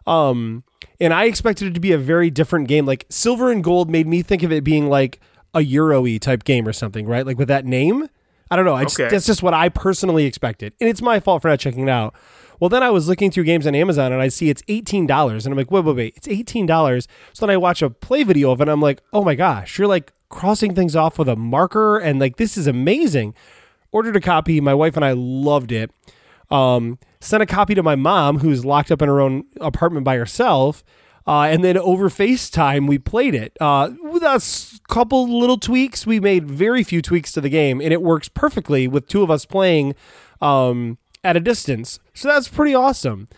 Um 0.07 0.65
and 1.01 1.13
I 1.13 1.25
expected 1.25 1.69
it 1.69 1.75
to 1.75 1.81
be 1.81 1.93
a 1.93 1.99
very 1.99 2.31
different 2.31 2.67
game. 2.67 2.87
Like 2.87 3.07
Silver 3.09 3.51
and 3.51 3.63
Gold 3.63 3.91
made 3.91 4.07
me 4.07 4.23
think 4.23 4.43
of 4.43 4.53
it 4.53 4.65
being 4.65 4.89
like 4.89 5.21
a 5.55 5.61
Euro-y 5.61 6.19
type 6.19 6.45
game 6.45 6.67
or 6.67 6.73
something, 6.73 7.07
right? 7.07 7.27
Like 7.27 7.39
with 7.39 7.49
that 7.49 7.65
name. 7.65 8.09
I 8.51 8.57
don't 8.57 8.65
know. 8.67 8.75
I 8.75 8.83
just, 8.85 9.01
Okay. 9.01 9.09
That's 9.11 9.25
just 9.27 9.43
what 9.43 9.55
I 9.55 9.71
personally 9.71 10.27
expected. 10.27 10.75
And 10.81 10.91
it's 10.91 11.01
my 11.01 11.21
fault 11.21 11.41
for 11.43 11.49
not 11.49 11.59
checking 11.59 11.85
it 11.85 11.89
out. 11.89 12.15
Well, 12.61 12.69
then 12.69 12.83
I 12.83 12.91
was 12.91 13.09
looking 13.09 13.31
through 13.31 13.45
games 13.45 13.67
on 13.67 13.75
Amazon 13.75 14.13
and 14.13 14.21
I 14.21 14.29
see 14.29 14.51
it's 14.51 14.63
$18. 14.63 15.09
And 15.31 15.47
I'm 15.47 15.57
like, 15.57 15.71
wait, 15.71 15.85
wait, 15.85 15.97
wait. 15.97 16.15
It's 16.17 16.29
$18. 16.29 17.07
So 17.33 17.47
then 17.47 17.53
I 17.53 17.57
watch 17.57 17.81
a 17.83 17.91
play 17.91 18.23
video 18.23 18.51
of 18.51 18.61
it 18.61 18.65
and 18.65 18.71
I'm 18.71 18.81
like, 18.81 19.03
oh 19.13 19.25
my 19.25 19.35
gosh, 19.35 19.79
you're 19.79 19.89
like 19.89 20.13
crossing 20.29 20.75
things 20.75 20.95
off 20.95 21.19
with 21.19 21.29
a 21.29 21.37
marker. 21.37 21.99
And 21.99 22.21
like, 22.21 22.37
this 22.37 22.57
is 22.59 22.67
amazing. 22.67 23.35
Ordered 23.91 24.17
a 24.17 24.21
copy. 24.21 24.61
My 24.61 24.75
wife 24.75 24.97
and 24.97 25.05
I 25.05 25.13
loved 25.13 25.73
it. 25.73 25.91
Um, 26.51 26.99
sent 27.21 27.43
a 27.43 27.47
copy 27.47 27.75
to 27.75 27.83
my 27.83 27.97
mom, 27.97 28.41
who's 28.41 28.65
locked 28.65 28.93
up 28.93 29.01
in 29.01 29.09
her 29.09 29.21
own 29.21 29.45
apartment 29.61 30.05
by 30.05 30.17
herself. 30.17 30.85
Uh, 31.27 31.43
and 31.43 31.63
then 31.63 31.79
over 31.79 32.09
FaceTime, 32.09 32.89
we 32.89 32.99
played 32.99 33.35
it. 33.35 33.57
Uh, 33.61 33.91
with 34.03 34.23
a 34.23 34.81
couple 34.89 35.39
little 35.39 35.59
tweaks, 35.59 36.07
we 36.07 36.21
made 36.21 36.51
very 36.51 36.83
few 36.83 37.01
tweaks 37.01 37.33
to 37.33 37.41
the 37.41 37.49
game, 37.49 37.81
and 37.81 37.93
it 37.93 38.03
works 38.03 38.29
perfectly 38.29 38.89
with 38.89 39.07
two 39.07 39.23
of 39.23 39.31
us 39.31 39.45
playing 39.45 39.95
um, 40.41 40.99
at 41.23 41.37
a 41.37 41.41
distance. 41.41 42.01
So 42.15 42.29
that's 42.29 42.49
pretty 42.49 42.75
awesome. 42.75 43.29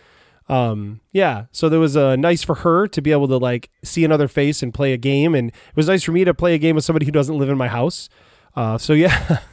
Um, 0.47 1.01
yeah. 1.11 1.45
So 1.51 1.69
there 1.69 1.79
was 1.79 1.95
a 1.95 2.17
nice 2.17 2.43
for 2.43 2.55
her 2.55 2.87
to 2.87 3.01
be 3.01 3.11
able 3.11 3.27
to 3.27 3.37
like 3.37 3.69
see 3.83 4.03
another 4.03 4.27
face 4.27 4.61
and 4.63 4.73
play 4.73 4.93
a 4.93 4.97
game, 4.97 5.35
and 5.35 5.49
it 5.49 5.75
was 5.75 5.87
nice 5.87 6.03
for 6.03 6.11
me 6.11 6.23
to 6.23 6.33
play 6.33 6.53
a 6.53 6.59
game 6.59 6.75
with 6.75 6.85
somebody 6.85 7.05
who 7.05 7.11
doesn't 7.11 7.37
live 7.37 7.49
in 7.49 7.57
my 7.57 7.67
house. 7.67 8.09
Uh, 8.55 8.77
so 8.77 8.93
yeah. 8.93 9.39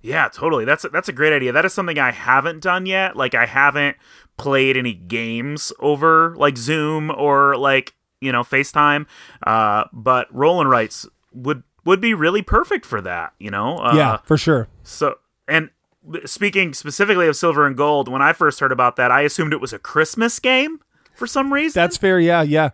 Yeah, 0.00 0.28
totally. 0.28 0.64
That's 0.64 0.84
a, 0.84 0.88
that's 0.90 1.08
a 1.08 1.12
great 1.12 1.32
idea. 1.32 1.52
That 1.52 1.64
is 1.64 1.72
something 1.72 1.98
I 1.98 2.12
haven't 2.12 2.60
done 2.60 2.86
yet. 2.86 3.16
Like 3.16 3.34
I 3.34 3.46
haven't 3.46 3.96
played 4.38 4.76
any 4.76 4.94
games 4.94 5.72
over 5.78 6.34
like 6.36 6.56
Zoom 6.56 7.10
or 7.10 7.56
like 7.56 7.94
you 8.20 8.32
know 8.32 8.42
FaceTime. 8.42 9.06
Uh, 9.46 9.84
but 9.92 10.34
roll 10.34 10.60
and 10.60 10.70
writes 10.70 11.06
would 11.32 11.62
would 11.84 12.00
be 12.00 12.14
really 12.14 12.42
perfect 12.42 12.86
for 12.86 13.00
that. 13.02 13.34
You 13.38 13.50
know. 13.50 13.78
Uh, 13.78 13.94
yeah, 13.94 14.16
for 14.24 14.38
sure. 14.38 14.68
So 14.82 15.18
and 15.46 15.70
speaking 16.24 16.72
specifically 16.72 17.26
of 17.26 17.36
Silver 17.36 17.66
and 17.66 17.76
Gold, 17.76 18.08
when 18.08 18.22
I 18.22 18.32
first 18.32 18.60
heard 18.60 18.72
about 18.72 18.96
that, 18.96 19.10
I 19.10 19.22
assumed 19.22 19.52
it 19.52 19.60
was 19.60 19.72
a 19.72 19.78
Christmas 19.78 20.38
game 20.38 20.80
for 21.14 21.26
some 21.26 21.52
reason. 21.52 21.78
That's 21.80 21.96
fair. 21.96 22.18
Yeah, 22.20 22.42
yeah. 22.42 22.70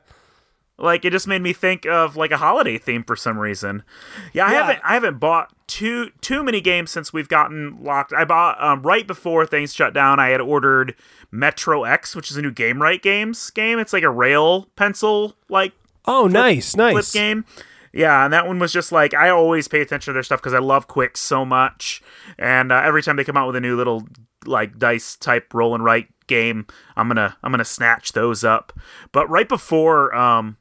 Like 0.77 1.05
it 1.05 1.11
just 1.11 1.29
made 1.29 1.41
me 1.43 1.53
think 1.53 1.87
of 1.87 2.17
like 2.17 2.33
a 2.33 2.37
holiday 2.39 2.79
theme 2.79 3.05
for 3.05 3.15
some 3.15 3.39
reason. 3.39 3.85
Yeah, 4.33 4.47
I 4.47 4.53
Yeah. 4.53 4.61
haven't 4.63 4.81
I 4.85 4.95
haven't 4.95 5.19
bought 5.21 5.53
too 5.69 6.11
too 6.21 6.43
many 6.43 6.61
games 6.61 6.91
since 6.91 7.13
we've 7.13 7.29
gotten 7.29 7.79
locked. 7.83 8.13
I 8.13 8.25
bought 8.25 8.61
um, 8.63 8.83
right 8.83 9.07
before 9.07 9.47
things 9.47 9.73
shut 9.73 9.95
down. 9.95 10.19
I 10.19 10.31
had 10.31 10.41
ordered 10.41 10.97
Metro 11.31 11.85
X, 11.85 12.17
which 12.17 12.31
is 12.31 12.37
a 12.37 12.43
new 12.43 12.51
Gamewright 12.53 13.03
Games 13.03 13.51
game. 13.51 13.79
It's 13.79 13.93
like 13.93 14.03
a 14.03 14.11
rail 14.11 14.69
pencil 14.77 15.37
like 15.49 15.73
Oh, 16.07 16.27
nice, 16.27 16.75
nice. 16.77 16.93
flip 17.13 17.23
game. 17.23 17.45
Yeah, 17.93 18.25
and 18.25 18.33
that 18.33 18.47
one 18.49 18.59
was 18.59 18.73
just 18.73 18.91
like 18.91 19.15
I 19.15 19.29
always 19.31 19.69
pay 19.69 19.81
attention 19.81 20.11
to 20.13 20.15
their 20.15 20.25
stuff 20.25 20.41
because 20.41 20.55
I 20.55 20.59
love 20.59 20.89
Qwixx 20.89 21.19
so 21.19 21.45
much, 21.45 22.03
and 22.37 22.73
uh, 22.73 22.83
every 22.85 23.03
time 23.05 23.15
they 23.15 23.23
come 23.25 23.37
out 23.37 23.47
with 23.47 23.55
a 23.55 23.61
new 23.61 23.77
little 23.77 24.09
like 24.45 24.77
dice 24.79 25.15
type 25.17 25.55
roll 25.55 25.75
and 25.77 25.85
write 25.85 26.09
game, 26.27 26.67
I'm 26.97 27.07
gonna 27.09 27.37
I'm 27.45 27.53
gonna 27.53 27.65
snatch 27.65 28.11
those 28.13 28.43
up. 28.43 28.73
But 29.13 29.31
right 29.31 29.49
before 29.49 30.13
um 30.15 30.57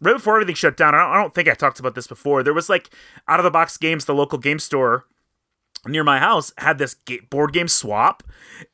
right 0.00 0.14
before 0.14 0.34
everything 0.36 0.54
shut 0.54 0.76
down, 0.76 0.94
I 0.94 0.98
don't, 0.98 1.10
I 1.10 1.16
don't 1.16 1.34
think 1.34 1.48
I 1.48 1.54
talked 1.54 1.80
about 1.80 1.94
this 1.94 2.06
before. 2.06 2.42
There 2.42 2.54
was 2.54 2.68
like 2.68 2.90
out 3.28 3.40
of 3.40 3.44
the 3.44 3.50
box 3.50 3.76
games, 3.76 4.04
the 4.04 4.14
local 4.14 4.38
game 4.38 4.58
store 4.58 5.06
near 5.86 6.04
my 6.04 6.18
house 6.18 6.52
had 6.58 6.78
this 6.78 6.94
board 7.30 7.52
game 7.52 7.68
swap 7.68 8.22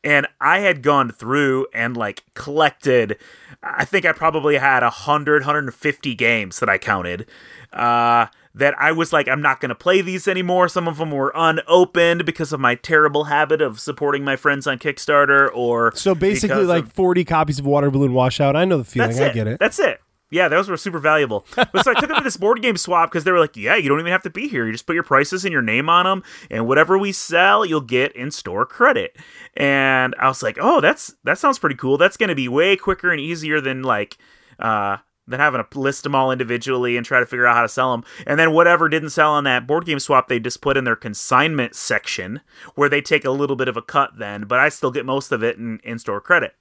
and 0.02 0.26
i 0.40 0.58
had 0.58 0.82
gone 0.82 1.08
through 1.08 1.64
and 1.72 1.96
like 1.96 2.24
collected 2.34 3.16
i 3.62 3.84
think 3.84 4.04
i 4.04 4.10
probably 4.10 4.56
had 4.56 4.82
100 4.82 5.42
150 5.42 6.14
games 6.16 6.58
that 6.58 6.68
i 6.68 6.76
counted 6.76 7.26
uh 7.72 8.26
that 8.56 8.74
I 8.78 8.90
was 8.90 9.12
like, 9.12 9.28
I'm 9.28 9.42
not 9.42 9.60
going 9.60 9.68
to 9.68 9.74
play 9.74 10.00
these 10.00 10.26
anymore. 10.26 10.68
Some 10.68 10.88
of 10.88 10.96
them 10.96 11.10
were 11.10 11.30
unopened 11.34 12.24
because 12.24 12.54
of 12.54 12.58
my 12.58 12.74
terrible 12.74 13.24
habit 13.24 13.60
of 13.60 13.78
supporting 13.78 14.24
my 14.24 14.34
friends 14.34 14.66
on 14.66 14.78
Kickstarter 14.78 15.50
or. 15.52 15.92
So 15.94 16.14
basically, 16.14 16.64
like 16.64 16.84
of- 16.84 16.92
40 16.92 17.24
copies 17.26 17.58
of 17.58 17.66
Water 17.66 17.90
Balloon 17.90 18.14
Washout. 18.14 18.56
I 18.56 18.64
know 18.64 18.78
the 18.78 18.84
feeling. 18.84 19.20
I 19.20 19.26
it. 19.26 19.34
get 19.34 19.46
it. 19.46 19.60
That's 19.60 19.78
it. 19.78 20.00
Yeah, 20.30 20.48
those 20.48 20.68
were 20.68 20.76
super 20.76 20.98
valuable. 20.98 21.46
But 21.54 21.84
so 21.84 21.92
I 21.92 21.94
took 21.94 22.08
them 22.08 22.18
to 22.18 22.24
this 22.24 22.36
board 22.36 22.60
game 22.60 22.76
swap 22.76 23.10
because 23.10 23.24
they 23.24 23.30
were 23.30 23.38
like, 23.38 23.56
yeah, 23.56 23.76
you 23.76 23.88
don't 23.88 24.00
even 24.00 24.10
have 24.10 24.24
to 24.24 24.30
be 24.30 24.48
here. 24.48 24.66
You 24.66 24.72
just 24.72 24.86
put 24.86 24.94
your 24.94 25.04
prices 25.04 25.44
and 25.44 25.52
your 25.52 25.62
name 25.62 25.88
on 25.88 26.04
them, 26.04 26.22
and 26.50 26.66
whatever 26.66 26.98
we 26.98 27.12
sell, 27.12 27.64
you'll 27.64 27.80
get 27.80 28.14
in 28.16 28.30
store 28.30 28.66
credit. 28.66 29.16
And 29.56 30.14
I 30.18 30.26
was 30.28 30.42
like, 30.42 30.58
oh, 30.60 30.80
that's 30.80 31.14
that 31.24 31.38
sounds 31.38 31.58
pretty 31.58 31.76
cool. 31.76 31.96
That's 31.96 32.16
going 32.16 32.28
to 32.28 32.34
be 32.34 32.48
way 32.48 32.76
quicker 32.76 33.12
and 33.12 33.20
easier 33.20 33.60
than 33.60 33.82
like 33.82 34.18
uh, 34.58 34.96
than 35.28 35.38
having 35.38 35.62
to 35.62 35.78
list 35.78 36.02
them 36.02 36.14
all 36.14 36.32
individually 36.32 36.96
and 36.96 37.06
try 37.06 37.20
to 37.20 37.26
figure 37.26 37.46
out 37.46 37.54
how 37.54 37.62
to 37.62 37.68
sell 37.68 37.92
them. 37.92 38.04
And 38.26 38.38
then 38.38 38.52
whatever 38.52 38.88
didn't 38.88 39.10
sell 39.10 39.32
on 39.32 39.44
that 39.44 39.66
board 39.66 39.86
game 39.86 40.00
swap, 40.00 40.26
they 40.26 40.40
just 40.40 40.60
put 40.60 40.76
in 40.76 40.84
their 40.84 40.96
consignment 40.96 41.76
section 41.76 42.40
where 42.74 42.88
they 42.88 43.00
take 43.00 43.24
a 43.24 43.30
little 43.30 43.56
bit 43.56 43.68
of 43.68 43.76
a 43.76 43.82
cut 43.82 44.18
then, 44.18 44.42
but 44.42 44.58
I 44.58 44.70
still 44.70 44.90
get 44.90 45.06
most 45.06 45.30
of 45.30 45.44
it 45.44 45.56
in 45.56 45.78
in 45.84 46.00
store 46.00 46.20
credit. 46.20 46.54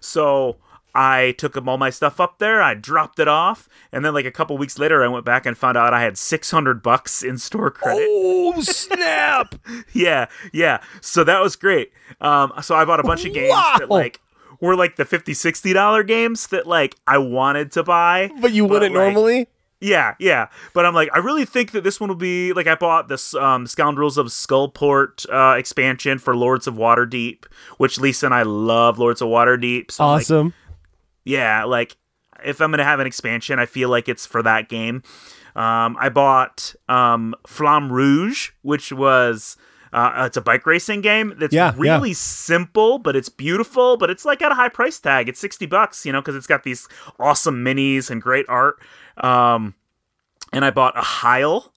So 0.00 0.56
I 0.96 1.32
took 1.32 1.56
all 1.66 1.76
my 1.76 1.90
stuff 1.90 2.18
up 2.20 2.38
there, 2.38 2.62
I 2.62 2.74
dropped 2.74 3.18
it 3.18 3.28
off, 3.28 3.68
and 3.92 4.04
then 4.04 4.14
like 4.14 4.24
a 4.24 4.30
couple 4.30 4.56
weeks 4.56 4.78
later, 4.78 5.04
I 5.04 5.08
went 5.08 5.26
back 5.26 5.44
and 5.44 5.56
found 5.56 5.76
out 5.76 5.92
I 5.92 6.00
had 6.00 6.16
600 6.16 6.82
bucks 6.82 7.22
in 7.22 7.36
store 7.36 7.70
credit. 7.70 8.06
Oh, 8.08 8.60
snap. 8.62 9.54
Yeah, 9.92 10.26
yeah. 10.52 10.80
So 11.02 11.22
that 11.24 11.42
was 11.42 11.54
great. 11.54 11.92
Um, 12.20 12.52
so 12.62 12.74
I 12.74 12.84
bought 12.86 13.00
a 13.00 13.02
bunch 13.02 13.26
of 13.26 13.34
games 13.34 13.54
that 13.78 13.90
like 13.90 14.20
were 14.60 14.74
like 14.74 14.96
the 14.96 15.04
50 15.04 15.34
60 15.34 15.72
dollar 15.74 16.02
games 16.02 16.46
that 16.46 16.66
like 16.66 16.96
I 17.06 17.18
wanted 17.18 17.72
to 17.72 17.82
buy, 17.82 18.30
but 18.40 18.52
you 18.52 18.64
wouldn't 18.64 18.94
like, 18.94 19.12
normally? 19.12 19.48
yeah, 19.80 20.14
yeah. 20.18 20.48
But 20.72 20.86
I'm 20.86 20.94
like, 20.94 21.10
I 21.12 21.18
really 21.18 21.44
think 21.44 21.72
that 21.72 21.84
this 21.84 22.00
one 22.00 22.08
will 22.08 22.16
be 22.16 22.52
like 22.54 22.66
I 22.66 22.74
bought 22.74 23.08
this 23.08 23.34
um, 23.34 23.66
Scoundrels 23.66 24.16
of 24.16 24.28
Skullport 24.28 25.26
uh, 25.30 25.58
expansion 25.58 26.18
for 26.18 26.34
Lords 26.34 26.66
of 26.66 26.74
Waterdeep, 26.74 27.44
which 27.76 28.00
Lisa 28.00 28.26
and 28.26 28.34
I 28.34 28.42
love 28.44 28.98
Lords 28.98 29.20
of 29.20 29.28
Waterdeep. 29.28 29.90
So 29.90 30.06
like, 30.06 30.22
Awesome. 30.22 30.54
Yeah, 31.26 31.64
like 31.64 31.96
if 32.44 32.60
I'm 32.60 32.70
gonna 32.70 32.84
have 32.84 33.00
an 33.00 33.06
expansion, 33.06 33.58
I 33.58 33.66
feel 33.66 33.90
like 33.90 34.08
it's 34.08 34.24
for 34.24 34.42
that 34.42 34.68
game. 34.70 35.02
Um, 35.54 35.96
I 35.98 36.08
bought 36.10 36.74
um, 36.88 37.34
Flamme 37.46 37.90
Rouge, 37.90 38.50
which 38.62 38.92
was 38.92 39.56
uh, 39.92 40.24
it's 40.26 40.36
a 40.36 40.40
bike 40.42 40.66
racing 40.66 41.00
game 41.00 41.34
that's 41.38 41.54
Yeah, 41.54 41.72
yeah. 41.74 41.94
really 41.94 42.12
simple, 42.12 42.98
but 42.98 43.16
it's 43.16 43.30
beautiful. 43.30 43.96
But 43.96 44.10
it's 44.10 44.24
like 44.24 44.42
at 44.42 44.52
a 44.52 44.54
high 44.54 44.68
price 44.68 45.00
tag. 45.00 45.28
It's 45.28 45.40
sixty 45.40 45.66
bucks, 45.66 46.04
you 46.06 46.12
know, 46.12 46.20
because 46.20 46.36
it's 46.36 46.46
got 46.46 46.62
these 46.64 46.86
awesome 47.18 47.64
minis 47.64 48.10
and 48.10 48.20
great 48.22 48.46
art. 48.48 48.76
Um, 49.16 49.74
and 50.52 50.64
I 50.64 50.70
bought 50.70 50.94
Arraial 50.94 51.70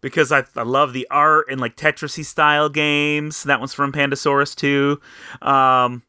because 0.00 0.32
I, 0.32 0.44
I 0.56 0.62
love 0.62 0.94
the 0.94 1.06
art 1.10 1.46
and 1.50 1.60
like 1.60 1.76
Tetrisy 1.76 2.24
style 2.24 2.68
games. 2.70 3.42
That 3.44 3.58
one's 3.60 3.74
from 3.74 3.92
Pandasaurus 3.92 4.54
too. 4.56 5.00
Um, 5.42 6.02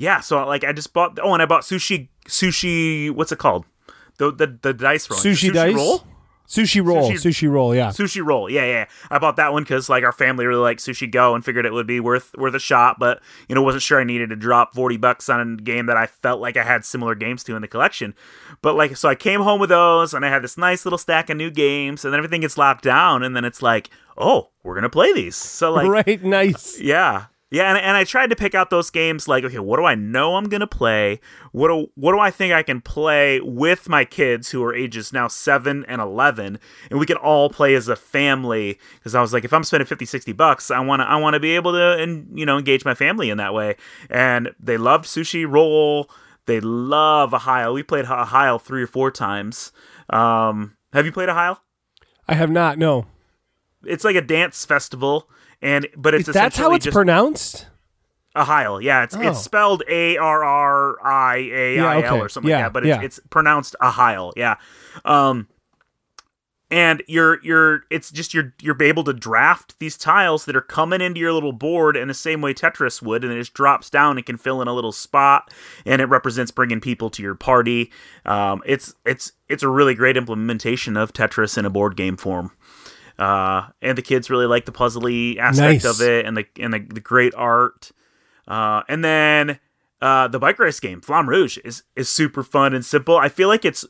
yeah, 0.00 0.20
so 0.20 0.46
like 0.46 0.64
I 0.64 0.72
just 0.72 0.94
bought. 0.94 1.18
Oh, 1.22 1.34
and 1.34 1.42
I 1.42 1.46
bought 1.46 1.62
sushi. 1.62 2.08
Sushi. 2.26 3.10
What's 3.10 3.32
it 3.32 3.38
called? 3.38 3.66
The 4.16 4.32
the, 4.32 4.58
the 4.62 4.72
dice 4.72 5.10
roll. 5.10 5.20
Sushi, 5.20 5.52
dice? 5.52 5.74
roll. 5.74 6.02
Sushi 6.48 6.84
roll. 6.84 7.10
Sushi- 7.10 7.28
Sushi, 7.28 7.50
roll, 7.50 7.74
yeah. 7.76 7.88
Sushi 7.90 8.24
roll. 8.26 8.50
Yeah, 8.50 8.64
yeah. 8.64 8.86
I 9.10 9.18
bought 9.18 9.36
that 9.36 9.52
one 9.52 9.62
because 9.62 9.90
like 9.90 10.02
our 10.02 10.10
family 10.10 10.46
really 10.46 10.62
liked 10.62 10.80
Sushi 10.80 11.08
Go 11.08 11.34
and 11.34 11.44
figured 11.44 11.66
it 11.66 11.72
would 11.74 11.86
be 11.86 12.00
worth 12.00 12.34
worth 12.38 12.54
a 12.54 12.58
shot, 12.58 12.98
but 12.98 13.20
you 13.46 13.54
know 13.54 13.60
wasn't 13.62 13.82
sure 13.82 14.00
I 14.00 14.04
needed 14.04 14.30
to 14.30 14.36
drop 14.36 14.74
forty 14.74 14.96
bucks 14.96 15.28
on 15.28 15.40
a 15.40 15.62
game 15.62 15.84
that 15.86 15.98
I 15.98 16.06
felt 16.06 16.40
like 16.40 16.56
I 16.56 16.64
had 16.64 16.86
similar 16.86 17.14
games 17.14 17.44
to 17.44 17.54
in 17.54 17.60
the 17.60 17.68
collection. 17.68 18.14
But 18.62 18.76
like, 18.76 18.96
so 18.96 19.06
I 19.06 19.14
came 19.14 19.42
home 19.42 19.60
with 19.60 19.68
those, 19.68 20.14
and 20.14 20.24
I 20.24 20.30
had 20.30 20.42
this 20.42 20.56
nice 20.56 20.86
little 20.86 20.98
stack 20.98 21.28
of 21.28 21.36
new 21.36 21.50
games, 21.50 22.06
and 22.06 22.12
then 22.12 22.18
everything 22.18 22.40
gets 22.40 22.56
locked 22.56 22.84
down, 22.84 23.22
and 23.22 23.36
then 23.36 23.44
it's 23.44 23.60
like, 23.60 23.90
oh, 24.16 24.48
we're 24.64 24.74
gonna 24.74 24.88
play 24.88 25.12
these. 25.12 25.36
So 25.36 25.70
like, 25.70 25.88
right, 26.06 26.24
nice. 26.24 26.80
yeah. 26.80 27.26
Yeah, 27.50 27.68
and, 27.68 27.78
and 27.78 27.96
I 27.96 28.04
tried 28.04 28.30
to 28.30 28.36
pick 28.36 28.54
out 28.54 28.70
those 28.70 28.90
games 28.90 29.26
like, 29.26 29.42
okay, 29.42 29.58
what 29.58 29.78
do 29.78 29.84
I 29.84 29.96
know 29.96 30.36
I'm 30.36 30.48
gonna 30.48 30.68
play? 30.68 31.20
What 31.50 31.68
do 31.68 31.88
what 31.96 32.12
do 32.12 32.20
I 32.20 32.30
think 32.30 32.52
I 32.52 32.62
can 32.62 32.80
play 32.80 33.40
with 33.40 33.88
my 33.88 34.04
kids 34.04 34.50
who 34.50 34.62
are 34.62 34.72
ages 34.72 35.12
now 35.12 35.26
seven 35.26 35.84
and 35.86 36.00
eleven, 36.00 36.60
and 36.90 37.00
we 37.00 37.06
can 37.06 37.16
all 37.16 37.50
play 37.50 37.74
as 37.74 37.88
a 37.88 37.96
family? 37.96 38.78
Because 38.94 39.16
I 39.16 39.20
was 39.20 39.32
like, 39.32 39.44
if 39.44 39.52
I'm 39.52 39.64
spending 39.64 39.86
50, 39.86 40.04
60 40.04 40.32
bucks, 40.32 40.70
I 40.70 40.78
wanna 40.78 41.04
I 41.04 41.16
wanna 41.16 41.40
be 41.40 41.56
able 41.56 41.72
to 41.72 41.96
and 42.00 42.38
you 42.38 42.46
know 42.46 42.56
engage 42.56 42.84
my 42.84 42.94
family 42.94 43.30
in 43.30 43.38
that 43.38 43.52
way. 43.52 43.76
And 44.08 44.50
they 44.60 44.76
loved 44.76 45.06
sushi 45.06 45.44
roll. 45.50 46.08
They 46.46 46.60
love 46.60 47.32
Arraial. 47.32 47.74
We 47.74 47.82
played 47.82 48.06
Arraial 48.06 48.60
three 48.60 48.82
or 48.82 48.86
four 48.86 49.10
times. 49.10 49.72
Um, 50.08 50.76
have 50.92 51.04
you 51.04 51.12
played 51.12 51.28
Arraial? 51.28 51.58
I 52.28 52.34
have 52.34 52.50
not, 52.50 52.78
no. 52.78 53.06
It's 53.84 54.04
like 54.04 54.16
a 54.16 54.20
dance 54.20 54.64
festival, 54.64 55.28
and 55.62 55.86
but 55.96 56.14
it's 56.14 56.26
That's 56.32 56.56
how 56.56 56.72
it's 56.72 56.86
pronounced? 56.86 57.66
Arraial, 58.36 58.80
yeah, 58.82 59.02
it's 59.02 59.16
Oh. 59.16 59.20
it's 59.20 59.40
spelled 59.42 59.82
A 59.88 60.16
R 60.16 60.44
R 60.44 61.04
I 61.04 61.36
A 61.52 61.78
I 61.80 62.02
L 62.02 62.22
or 62.22 62.28
something 62.28 62.48
Yeah, 62.48 62.56
like 62.58 62.64
that, 62.66 62.72
but 62.72 62.82
it's, 62.86 62.88
yeah. 62.88 63.02
it's 63.02 63.20
pronounced 63.30 63.74
Arraial, 63.82 64.32
yeah. 64.36 64.54
Um, 65.04 65.48
and 66.70 67.02
you're 67.08 67.42
you're 67.42 67.82
it's 67.90 68.12
just 68.12 68.32
you're 68.32 68.54
you're 68.62 68.80
able 68.80 69.02
to 69.02 69.12
draft 69.12 69.76
these 69.80 69.96
tiles 69.96 70.44
that 70.44 70.54
are 70.54 70.60
coming 70.60 71.00
into 71.00 71.18
your 71.18 71.32
little 71.32 71.52
board 71.52 71.96
in 71.96 72.06
the 72.06 72.14
same 72.14 72.40
way 72.40 72.54
Tetris 72.54 73.02
would, 73.02 73.24
and 73.24 73.32
it 73.32 73.38
just 73.38 73.54
drops 73.54 73.90
down 73.90 74.16
and 74.16 74.24
can 74.24 74.36
fill 74.36 74.62
in 74.62 74.68
a 74.68 74.72
little 74.72 74.92
spot, 74.92 75.52
and 75.84 76.00
it 76.00 76.04
represents 76.06 76.52
bringing 76.52 76.80
people 76.80 77.10
to 77.10 77.22
your 77.22 77.34
party. 77.34 77.90
Um, 78.24 78.62
it's 78.64 78.94
it's 79.04 79.32
it's 79.48 79.64
a 79.64 79.68
really 79.68 79.96
great 79.96 80.16
implementation 80.16 80.96
of 80.96 81.12
Tetris 81.12 81.58
in 81.58 81.64
a 81.64 81.70
board 81.70 81.96
game 81.96 82.16
form. 82.16 82.52
Uh, 83.20 83.68
and 83.82 83.96
the 83.98 84.02
kids 84.02 84.30
really 84.30 84.46
like 84.46 84.64
the 84.64 84.72
puzzly 84.72 85.36
aspect 85.36 85.84
Nice. 85.84 86.00
of 86.00 86.00
it, 86.00 86.24
and 86.24 86.36
the 86.36 86.46
and 86.58 86.72
the, 86.72 86.78
the 86.78 87.00
great 87.00 87.34
art. 87.36 87.92
Uh, 88.48 88.82
and 88.88 89.04
then 89.04 89.60
uh, 90.00 90.26
the 90.26 90.38
bike 90.38 90.58
race 90.58 90.80
game, 90.80 91.00
Flamme 91.02 91.28
Rouge, 91.28 91.58
is 91.64 91.82
is 91.94 92.08
super 92.08 92.42
fun 92.42 92.74
and 92.74 92.84
simple. 92.84 93.16
I 93.18 93.28
feel 93.28 93.48
like 93.48 93.64
it's 93.66 93.84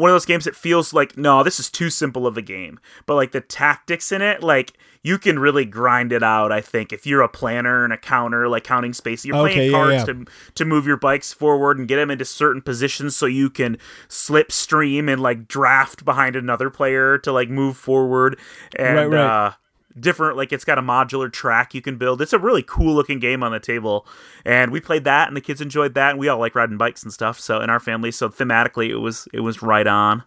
one 0.00 0.10
of 0.10 0.14
those 0.14 0.26
games 0.26 0.44
that 0.46 0.56
feels 0.56 0.92
like 0.92 1.16
no, 1.16 1.42
this 1.42 1.60
is 1.60 1.70
too 1.70 1.90
simple 1.90 2.26
of 2.26 2.36
a 2.36 2.42
game. 2.42 2.80
But 3.06 3.14
like 3.16 3.32
the 3.32 3.40
tactics 3.40 4.10
in 4.12 4.22
it, 4.22 4.42
like 4.42 4.72
you 5.02 5.18
can 5.18 5.38
really 5.38 5.64
grind 5.64 6.12
it 6.12 6.22
out. 6.22 6.52
I 6.52 6.60
think 6.60 6.92
if 6.92 7.06
you're 7.06 7.22
a 7.22 7.28
planner 7.28 7.84
and 7.84 7.92
a 7.92 7.96
counter, 7.96 8.48
like 8.48 8.64
counting 8.64 8.92
space, 8.92 9.24
you're 9.24 9.36
Okay, 9.36 9.54
playing 9.54 9.70
yeah, 9.70 9.70
cards 9.70 9.96
yeah. 9.98 10.04
to 10.04 10.24
to 10.54 10.64
move 10.64 10.86
your 10.86 10.96
bikes 10.96 11.32
forward 11.32 11.78
and 11.78 11.88
get 11.88 11.96
them 11.96 12.10
into 12.10 12.24
certain 12.24 12.62
positions 12.62 13.16
so 13.16 13.26
you 13.26 13.50
can 13.50 13.78
slipstream 14.08 15.10
and 15.12 15.22
like 15.22 15.48
draft 15.48 16.04
behind 16.04 16.36
another 16.36 16.70
player 16.70 17.18
to 17.18 17.32
like 17.32 17.48
move 17.48 17.76
forward 17.76 18.38
and 18.76 18.96
Right, 18.96 19.06
right. 19.10 19.14
uh 19.14 19.52
different 19.98 20.36
like 20.36 20.52
it's 20.52 20.64
got 20.64 20.78
a 20.78 20.82
modular 20.82 21.32
track 21.32 21.74
you 21.74 21.82
can 21.82 21.96
build. 21.96 22.22
It's 22.22 22.32
a 22.32 22.38
really 22.38 22.62
cool 22.62 22.94
looking 22.94 23.18
game 23.18 23.42
on 23.42 23.52
the 23.52 23.60
table. 23.60 24.06
And 24.44 24.70
we 24.70 24.80
played 24.80 25.04
that 25.04 25.28
and 25.28 25.36
the 25.36 25.40
kids 25.40 25.60
enjoyed 25.60 25.94
that 25.94 26.10
and 26.10 26.18
we 26.18 26.28
all 26.28 26.38
like 26.38 26.54
riding 26.54 26.78
bikes 26.78 27.02
and 27.02 27.12
stuff 27.12 27.40
so 27.40 27.60
in 27.60 27.70
our 27.70 27.80
family. 27.80 28.10
So 28.10 28.28
thematically 28.28 28.90
it 28.90 28.96
was 28.96 29.26
it 29.32 29.40
was 29.40 29.62
right 29.62 29.86
on. 29.86 30.24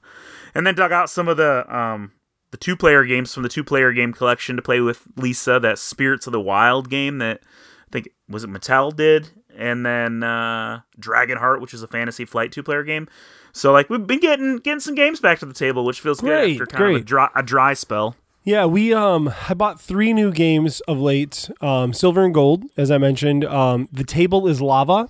And 0.55 0.67
then 0.67 0.75
dug 0.75 0.91
out 0.91 1.09
some 1.09 1.27
of 1.27 1.37
the 1.37 1.65
um 1.75 2.11
the 2.51 2.57
two 2.57 2.75
player 2.75 3.03
games 3.03 3.33
from 3.33 3.43
the 3.43 3.49
two 3.49 3.63
player 3.63 3.91
game 3.93 4.13
collection 4.13 4.55
to 4.55 4.61
play 4.61 4.79
with 4.79 5.07
lisa 5.15 5.59
that 5.59 5.79
spirits 5.79 6.27
of 6.27 6.33
the 6.33 6.39
wild 6.39 6.87
game 6.87 7.17
that 7.17 7.39
i 7.41 7.91
think 7.91 8.09
was 8.29 8.43
it 8.43 8.49
mattel 8.49 8.95
did? 8.95 9.29
And 9.55 9.85
then 9.85 10.23
uh 10.23 10.81
dragonheart 10.99 11.61
which 11.61 11.73
is 11.73 11.83
a 11.83 11.87
fantasy 11.87 12.25
flight 12.25 12.51
two 12.51 12.63
player 12.63 12.83
game. 12.83 13.07
So 13.53 13.71
like 13.71 13.89
we've 13.89 14.05
been 14.05 14.19
getting 14.19 14.57
getting 14.57 14.81
some 14.81 14.95
games 14.95 15.19
back 15.19 15.39
to 15.39 15.45
the 15.45 15.53
table 15.53 15.85
which 15.85 16.01
feels 16.01 16.19
Great, 16.19 16.57
good 16.57 16.63
after 16.63 16.77
kind 16.77 16.95
of 16.95 17.01
a 17.01 17.05
dry, 17.05 17.29
a 17.35 17.43
dry 17.43 17.73
spell 17.73 18.15
Yeah, 18.43 18.65
we 18.65 18.93
um 18.93 19.33
I 19.47 19.53
bought 19.53 19.79
three 19.79 20.13
new 20.13 20.31
games 20.31 20.81
of 20.81 20.99
late. 20.99 21.49
Um 21.61 21.93
Silver 21.93 22.25
and 22.25 22.33
Gold, 22.33 22.65
as 22.77 22.91
I 22.91 22.97
mentioned. 22.97 23.45
Um 23.45 23.87
The 23.91 24.03
Table 24.03 24.47
is 24.47 24.61
Lava. 24.61 25.09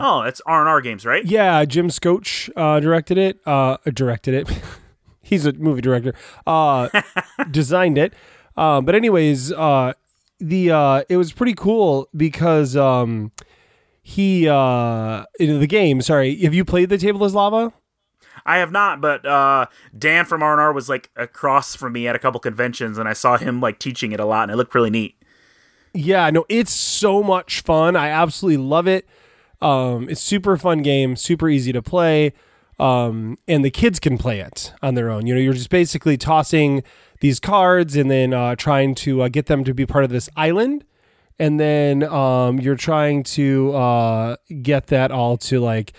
Oh, 0.00 0.22
it's 0.22 0.40
R 0.46 0.60
and 0.60 0.68
R 0.68 0.80
games, 0.80 1.04
right? 1.04 1.24
Yeah, 1.24 1.64
Jim 1.64 1.90
Scotch 1.90 2.48
uh 2.56 2.80
directed 2.80 3.18
it. 3.18 3.40
Uh 3.46 3.76
directed 3.92 4.34
it. 4.34 4.62
He's 5.22 5.44
a 5.46 5.52
movie 5.52 5.82
director. 5.82 6.14
Uh 6.46 6.88
designed 7.50 7.98
it. 7.98 8.14
Uh, 8.56 8.80
but 8.82 8.94
anyways, 8.94 9.52
uh 9.52 9.92
the 10.40 10.70
uh 10.70 11.02
it 11.08 11.16
was 11.16 11.32
pretty 11.32 11.54
cool 11.54 12.08
because 12.16 12.76
um 12.76 13.32
he 14.02 14.48
uh 14.48 15.24
in 15.38 15.60
the 15.60 15.66
game, 15.66 16.00
sorry, 16.00 16.36
have 16.42 16.54
you 16.54 16.64
played 16.64 16.88
The 16.88 16.98
Table 16.98 17.24
is 17.26 17.34
Lava? 17.34 17.72
I 18.44 18.58
have 18.58 18.72
not, 18.72 19.00
but 19.00 19.24
uh, 19.24 19.66
Dan 19.96 20.24
from 20.24 20.42
R 20.42 20.52
and 20.52 20.60
R 20.60 20.72
was 20.72 20.88
like 20.88 21.10
across 21.16 21.74
from 21.74 21.92
me 21.92 22.08
at 22.08 22.16
a 22.16 22.18
couple 22.18 22.40
conventions, 22.40 22.98
and 22.98 23.08
I 23.08 23.12
saw 23.12 23.36
him 23.36 23.60
like 23.60 23.78
teaching 23.78 24.12
it 24.12 24.20
a 24.20 24.24
lot, 24.24 24.44
and 24.44 24.52
it 24.52 24.56
looked 24.56 24.74
really 24.74 24.90
neat. 24.90 25.16
Yeah, 25.94 26.30
no, 26.30 26.44
it's 26.48 26.72
so 26.72 27.22
much 27.22 27.60
fun. 27.60 27.96
I 27.96 28.08
absolutely 28.08 28.64
love 28.64 28.88
it. 28.88 29.06
Um, 29.60 30.08
it's 30.08 30.20
super 30.20 30.56
fun 30.56 30.82
game, 30.82 31.14
super 31.16 31.48
easy 31.48 31.72
to 31.72 31.82
play, 31.82 32.32
um, 32.80 33.38
and 33.46 33.64
the 33.64 33.70
kids 33.70 34.00
can 34.00 34.18
play 34.18 34.40
it 34.40 34.72
on 34.82 34.94
their 34.94 35.10
own. 35.10 35.26
You 35.26 35.34
know, 35.34 35.40
you're 35.40 35.52
just 35.52 35.70
basically 35.70 36.16
tossing 36.16 36.82
these 37.20 37.38
cards 37.38 37.94
and 37.94 38.10
then 38.10 38.34
uh, 38.34 38.56
trying 38.56 38.96
to 38.96 39.22
uh, 39.22 39.28
get 39.28 39.46
them 39.46 39.62
to 39.64 39.74
be 39.74 39.86
part 39.86 40.02
of 40.02 40.10
this 40.10 40.28
island, 40.36 40.84
and 41.38 41.60
then 41.60 42.02
um, 42.02 42.58
you're 42.58 42.74
trying 42.74 43.22
to 43.22 43.72
uh, 43.74 44.36
get 44.62 44.88
that 44.88 45.12
all 45.12 45.36
to 45.36 45.60
like 45.60 45.92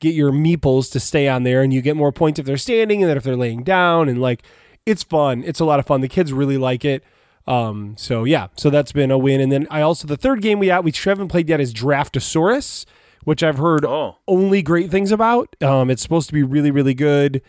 get 0.00 0.14
your 0.14 0.32
meeples 0.32 0.90
to 0.92 1.00
stay 1.00 1.28
on 1.28 1.44
there, 1.44 1.62
and 1.62 1.72
you 1.72 1.80
get 1.82 1.96
more 1.96 2.12
points 2.12 2.38
if 2.40 2.46
they're 2.46 2.56
standing 2.56 3.02
and 3.02 3.10
then 3.10 3.16
if 3.16 3.22
they're 3.22 3.36
laying 3.36 3.62
down, 3.62 4.08
and 4.08 4.20
like 4.20 4.42
it's 4.86 5.02
fun. 5.02 5.42
It's 5.44 5.60
a 5.60 5.64
lot 5.64 5.78
of 5.78 5.86
fun. 5.86 6.00
The 6.00 6.08
kids 6.08 6.32
really 6.32 6.58
like 6.58 6.84
it. 6.84 7.04
Um, 7.46 7.94
so 7.96 8.24
yeah, 8.24 8.48
so 8.56 8.70
that's 8.70 8.92
been 8.92 9.10
a 9.10 9.18
win. 9.18 9.40
And 9.40 9.50
then 9.50 9.66
I 9.70 9.80
also 9.80 10.06
the 10.06 10.16
third 10.16 10.42
game 10.42 10.58
we 10.58 10.66
got 10.66 10.84
we 10.84 10.92
haven't 11.04 11.28
played 11.28 11.48
yet 11.48 11.60
is 11.60 11.72
Draftosaurus, 11.74 12.84
which 13.24 13.42
I've 13.42 13.58
heard 13.58 13.84
Oh. 13.84 14.16
only 14.28 14.62
great 14.62 14.90
things 14.90 15.10
about. 15.12 15.54
Um, 15.62 15.90
it's 15.90 16.02
supposed 16.02 16.28
to 16.28 16.34
be 16.34 16.42
really 16.42 16.70
really 16.70 16.94
good. 16.94 17.42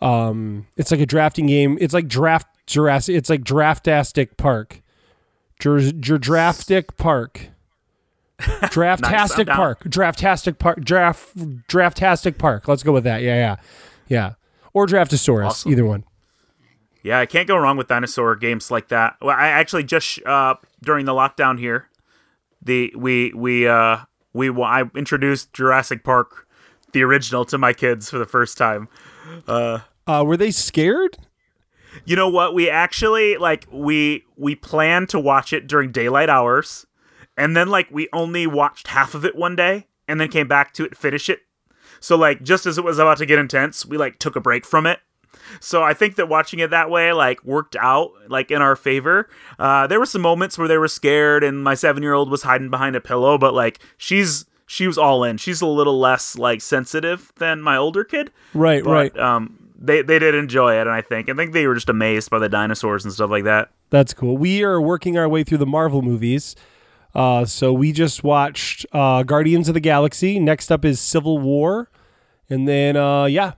Um, 0.00 0.66
it's 0.76 0.90
like 0.90 1.00
a 1.00 1.06
drafting 1.06 1.46
game. 1.46 1.76
It's 1.80 1.92
like 1.94 2.08
draft 2.08 2.46
Jurassic. 2.66 3.16
It's 3.16 3.28
like 3.28 3.42
Draftastic 3.42 4.36
Park. 4.36 4.80
Draftic 5.58 6.96
Park. 6.96 7.48
Draftastic 8.70 9.46
down. 9.46 9.56
Park. 9.56 9.84
Draftastic 9.84 10.58
Park. 10.58 10.80
Draft 10.80 11.36
Draftastic 11.68 12.38
Park. 12.38 12.68
Let's 12.68 12.82
go 12.82 12.92
with 12.92 13.04
that. 13.04 13.22
Yeah, 13.22 13.34
yeah, 13.36 13.56
yeah. 14.08 14.32
Or 14.72 14.86
Draftosaurus. 14.86 15.46
Awesome. 15.46 15.72
Either 15.72 15.84
one. 15.84 16.04
Yeah, 17.02 17.18
I 17.18 17.26
can't 17.26 17.48
go 17.48 17.56
wrong 17.56 17.76
with 17.76 17.88
dinosaur 17.88 18.36
games 18.36 18.70
like 18.70 18.88
that. 18.88 19.16
Well, 19.22 19.36
I 19.36 19.48
actually 19.48 19.84
just 19.84 20.24
uh, 20.26 20.56
during 20.82 21.06
the 21.06 21.12
lockdown 21.12 21.58
here, 21.58 21.88
the 22.62 22.92
we 22.96 23.32
we 23.34 23.66
uh 23.66 23.98
we 24.32 24.50
I 24.50 24.84
introduced 24.94 25.52
Jurassic 25.52 26.04
Park, 26.04 26.46
the 26.92 27.02
original, 27.02 27.44
to 27.46 27.58
my 27.58 27.72
kids 27.72 28.10
for 28.10 28.18
the 28.18 28.26
first 28.26 28.58
time. 28.58 28.88
Uh, 29.48 29.80
Uh, 30.06 30.24
were 30.26 30.36
they 30.36 30.50
scared? 30.50 31.16
You 32.04 32.16
know 32.16 32.28
what? 32.28 32.54
We 32.54 32.68
actually 32.68 33.36
like 33.38 33.66
we 33.72 34.24
we 34.36 34.54
planned 34.54 35.08
to 35.10 35.18
watch 35.18 35.52
it 35.52 35.66
during 35.66 35.92
daylight 35.92 36.28
hours, 36.28 36.86
and 37.40 37.56
then 37.56 37.68
like 37.68 37.88
we 37.90 38.08
only 38.12 38.46
watched 38.46 38.88
half 38.88 39.14
of 39.14 39.24
it 39.24 39.34
one 39.34 39.56
day, 39.56 39.86
and 40.06 40.20
then 40.20 40.28
came 40.28 40.46
back 40.46 40.74
to 40.74 40.84
it, 40.84 40.96
finish 40.96 41.28
it. 41.28 41.40
So 41.98 42.16
like 42.16 42.42
just 42.42 42.66
as 42.66 42.78
it 42.78 42.84
was 42.84 42.98
about 42.98 43.18
to 43.18 43.26
get 43.26 43.38
intense, 43.38 43.86
we 43.86 43.96
like 43.96 44.18
took 44.18 44.36
a 44.36 44.40
break 44.40 44.64
from 44.64 44.86
it. 44.86 45.00
So 45.60 45.82
I 45.82 45.94
think 45.94 46.16
that 46.16 46.28
watching 46.28 46.58
it 46.60 46.70
that 46.70 46.90
way 46.90 47.12
like 47.12 47.42
worked 47.44 47.76
out 47.76 48.10
like 48.28 48.50
in 48.50 48.60
our 48.62 48.76
favor. 48.76 49.28
Uh, 49.58 49.86
there 49.86 49.98
were 49.98 50.06
some 50.06 50.22
moments 50.22 50.58
where 50.58 50.68
they 50.68 50.78
were 50.78 50.88
scared, 50.88 51.42
and 51.42 51.64
my 51.64 51.74
seven 51.74 52.02
year 52.02 52.12
old 52.12 52.30
was 52.30 52.42
hiding 52.42 52.70
behind 52.70 52.94
a 52.94 53.00
pillow, 53.00 53.38
but 53.38 53.54
like 53.54 53.80
she's 53.96 54.44
she 54.66 54.86
was 54.86 54.98
all 54.98 55.24
in. 55.24 55.36
She's 55.36 55.60
a 55.60 55.66
little 55.66 55.98
less 55.98 56.36
like 56.36 56.60
sensitive 56.60 57.32
than 57.36 57.60
my 57.60 57.76
older 57.76 58.04
kid. 58.04 58.30
Right, 58.54 58.84
But, 58.84 58.90
right. 58.90 59.18
Um, 59.18 59.56
they 59.80 60.02
they 60.02 60.18
did 60.18 60.34
enjoy 60.34 60.78
it, 60.78 60.82
and 60.82 60.90
I 60.90 61.00
think 61.00 61.28
I 61.30 61.34
think 61.34 61.52
they 61.52 61.66
were 61.66 61.74
just 61.74 61.88
amazed 61.88 62.30
by 62.30 62.38
the 62.38 62.48
dinosaurs 62.48 63.04
and 63.04 63.12
stuff 63.12 63.30
like 63.30 63.44
that. 63.44 63.70
That's 63.88 64.14
cool. 64.14 64.36
We 64.36 64.62
are 64.62 64.80
working 64.80 65.18
our 65.18 65.28
way 65.28 65.42
through 65.42 65.58
the 65.58 65.66
Marvel 65.66 66.02
movies. 66.02 66.54
Uh, 67.14 67.44
so 67.44 67.72
we 67.72 67.92
just 67.92 68.22
watched 68.22 68.86
uh, 68.92 69.22
Guardians 69.22 69.68
of 69.68 69.74
the 69.74 69.80
Galaxy. 69.80 70.38
Next 70.38 70.70
up 70.70 70.84
is 70.84 71.00
Civil 71.00 71.38
War, 71.38 71.90
and 72.48 72.68
then 72.68 72.96
uh, 72.96 73.24
yeah, 73.24 73.52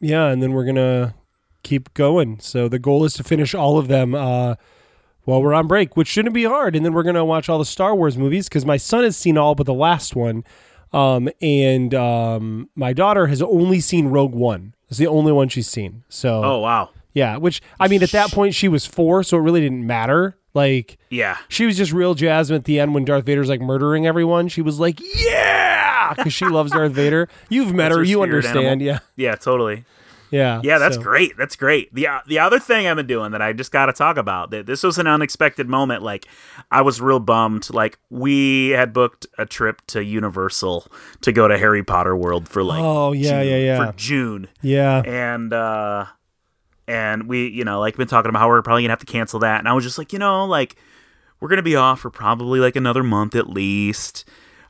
yeah, 0.00 0.26
and 0.26 0.42
then 0.42 0.52
we're 0.52 0.64
gonna 0.64 1.14
keep 1.62 1.92
going. 1.94 2.40
So 2.40 2.68
the 2.68 2.78
goal 2.78 3.04
is 3.04 3.14
to 3.14 3.24
finish 3.24 3.54
all 3.54 3.78
of 3.78 3.88
them 3.88 4.14
uh, 4.14 4.56
while 5.24 5.42
we're 5.42 5.54
on 5.54 5.66
break, 5.66 5.96
which 5.96 6.08
shouldn't 6.08 6.34
be 6.34 6.44
hard. 6.44 6.74
And 6.74 6.84
then 6.84 6.92
we're 6.92 7.02
gonna 7.02 7.24
watch 7.24 7.48
all 7.48 7.58
the 7.58 7.64
Star 7.64 7.94
Wars 7.94 8.18
movies 8.18 8.48
because 8.48 8.66
my 8.66 8.76
son 8.76 9.04
has 9.04 9.16
seen 9.16 9.38
all 9.38 9.54
but 9.54 9.66
the 9.66 9.74
last 9.74 10.16
one, 10.16 10.42
um, 10.92 11.28
and 11.40 11.94
um, 11.94 12.68
my 12.74 12.92
daughter 12.92 13.28
has 13.28 13.40
only 13.40 13.78
seen 13.80 14.08
Rogue 14.08 14.34
One. 14.34 14.74
It's 14.88 14.98
the 14.98 15.06
only 15.06 15.30
one 15.30 15.48
she's 15.48 15.68
seen. 15.68 16.02
So 16.08 16.42
Oh 16.42 16.58
wow, 16.58 16.90
yeah, 17.12 17.36
which 17.36 17.62
I 17.78 17.86
mean, 17.86 18.02
at 18.02 18.10
that 18.10 18.32
point 18.32 18.54
she 18.56 18.66
was 18.66 18.84
four, 18.86 19.22
so 19.22 19.36
it 19.36 19.42
really 19.42 19.60
didn't 19.60 19.86
matter. 19.86 20.36
Like 20.54 20.98
yeah, 21.10 21.36
she 21.48 21.64
was 21.66 21.76
just 21.76 21.92
real 21.92 22.14
jazzed 22.14 22.50
at 22.50 22.64
the 22.64 22.80
end 22.80 22.94
when 22.94 23.04
Darth 23.04 23.24
Vader's 23.24 23.48
like 23.48 23.60
murdering 23.60 24.06
everyone. 24.06 24.48
She 24.48 24.62
was 24.62 24.80
like, 24.80 24.98
"Yeah," 25.00 26.12
because 26.16 26.32
she 26.32 26.44
loves 26.46 26.72
Darth 26.72 26.92
Vader. 26.92 27.28
You've 27.48 27.72
met 27.72 27.92
her, 27.92 27.98
her 27.98 28.04
you 28.04 28.22
understand. 28.22 28.58
animal. 28.66 28.84
Yeah, 28.86 28.98
yeah, 29.16 29.34
totally. 29.36 29.84
yeah, 30.32 30.60
Yeah, 30.64 30.78
that's 30.78 30.96
so- 30.96 31.02
great. 31.02 31.36
That's 31.36 31.54
great. 31.56 31.94
The 31.94 32.06
uh, 32.08 32.20
the 32.26 32.38
other 32.40 32.58
thing 32.58 32.86
I've 32.88 32.96
been 32.96 33.06
doing 33.06 33.30
that 33.32 33.42
I 33.42 33.52
just 33.52 33.70
got 33.72 33.86
to 33.86 33.92
talk 33.92 34.16
about. 34.16 34.50
That 34.50 34.66
this 34.66 34.82
was 34.82 34.98
an 34.98 35.06
unexpected 35.06 35.68
moment. 35.68 36.02
Like 36.02 36.26
I 36.70 36.82
was 36.82 37.00
real 37.00 37.20
bummed. 37.20 37.70
Like 37.72 37.98
we 38.10 38.70
had 38.70 38.92
booked 38.92 39.26
a 39.38 39.46
trip 39.46 39.82
to 39.88 40.02
Universal 40.04 40.86
to 41.22 41.32
go 41.32 41.46
to 41.48 41.58
Harry 41.58 41.84
Potter 41.84 42.16
World 42.16 42.48
for 42.48 42.62
like 42.64 42.82
Oh, 42.82 43.12
yeah, 43.12 43.42
June- 43.42 43.48
yeah, 43.50 43.56
yeah. 43.58 43.86
for 43.86 43.96
June. 43.96 44.48
Yeah, 44.62 45.02
and 45.04 45.52
uh 45.52 46.06
and 46.90 47.28
we 47.28 47.48
you 47.48 47.64
know 47.64 47.78
like 47.80 47.96
been 47.96 48.08
talking 48.08 48.28
about 48.28 48.40
how 48.40 48.48
we're 48.48 48.62
probably 48.62 48.82
gonna 48.82 48.92
have 48.92 48.98
to 48.98 49.06
cancel 49.06 49.38
that 49.38 49.60
and 49.60 49.68
i 49.68 49.72
was 49.72 49.84
just 49.84 49.96
like 49.96 50.12
you 50.12 50.18
know 50.18 50.44
like 50.44 50.76
we're 51.38 51.48
gonna 51.48 51.62
be 51.62 51.76
off 51.76 52.00
for 52.00 52.10
probably 52.10 52.60
like 52.60 52.76
another 52.76 53.02
month 53.02 53.34
at 53.34 53.48
least. 53.48 54.24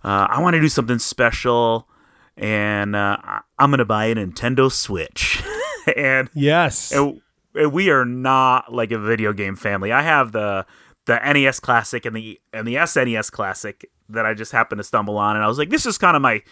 Uh, 0.04 0.26
i 0.30 0.40
want 0.40 0.54
to 0.54 0.60
do 0.60 0.68
something 0.68 0.98
special 0.98 1.88
and 2.36 2.94
uh, 2.94 3.16
i'm 3.58 3.70
gonna 3.70 3.84
buy 3.84 4.06
a 4.06 4.14
nintendo 4.14 4.70
switch. 4.70 5.42
And, 5.96 6.28
yes, 6.34 6.92
and 6.92 7.22
and 7.54 7.72
we 7.72 7.88
are 7.88 8.04
not 8.04 8.72
like 8.72 8.92
a 8.92 8.98
video 8.98 9.32
game 9.32 9.56
family. 9.56 9.90
I 9.92 10.02
have 10.02 10.30
the 10.30 10.66
the 11.06 11.18
nes 11.32 11.58
classic 11.58 12.04
and 12.04 12.14
the 12.14 12.38
and 12.52 12.68
the 12.68 12.74
snes 12.76 13.32
classic 13.32 13.90
that 14.08 14.26
i 14.26 14.34
just 14.34 14.52
happened 14.52 14.78
to 14.78 14.84
stumble 14.84 15.16
on 15.16 15.34
and 15.34 15.44
i 15.44 15.48
was 15.48 15.58
like 15.58 15.70
this 15.70 15.86
is 15.86 15.98
kind 15.98 16.14
of 16.14 16.22
my 16.22 16.42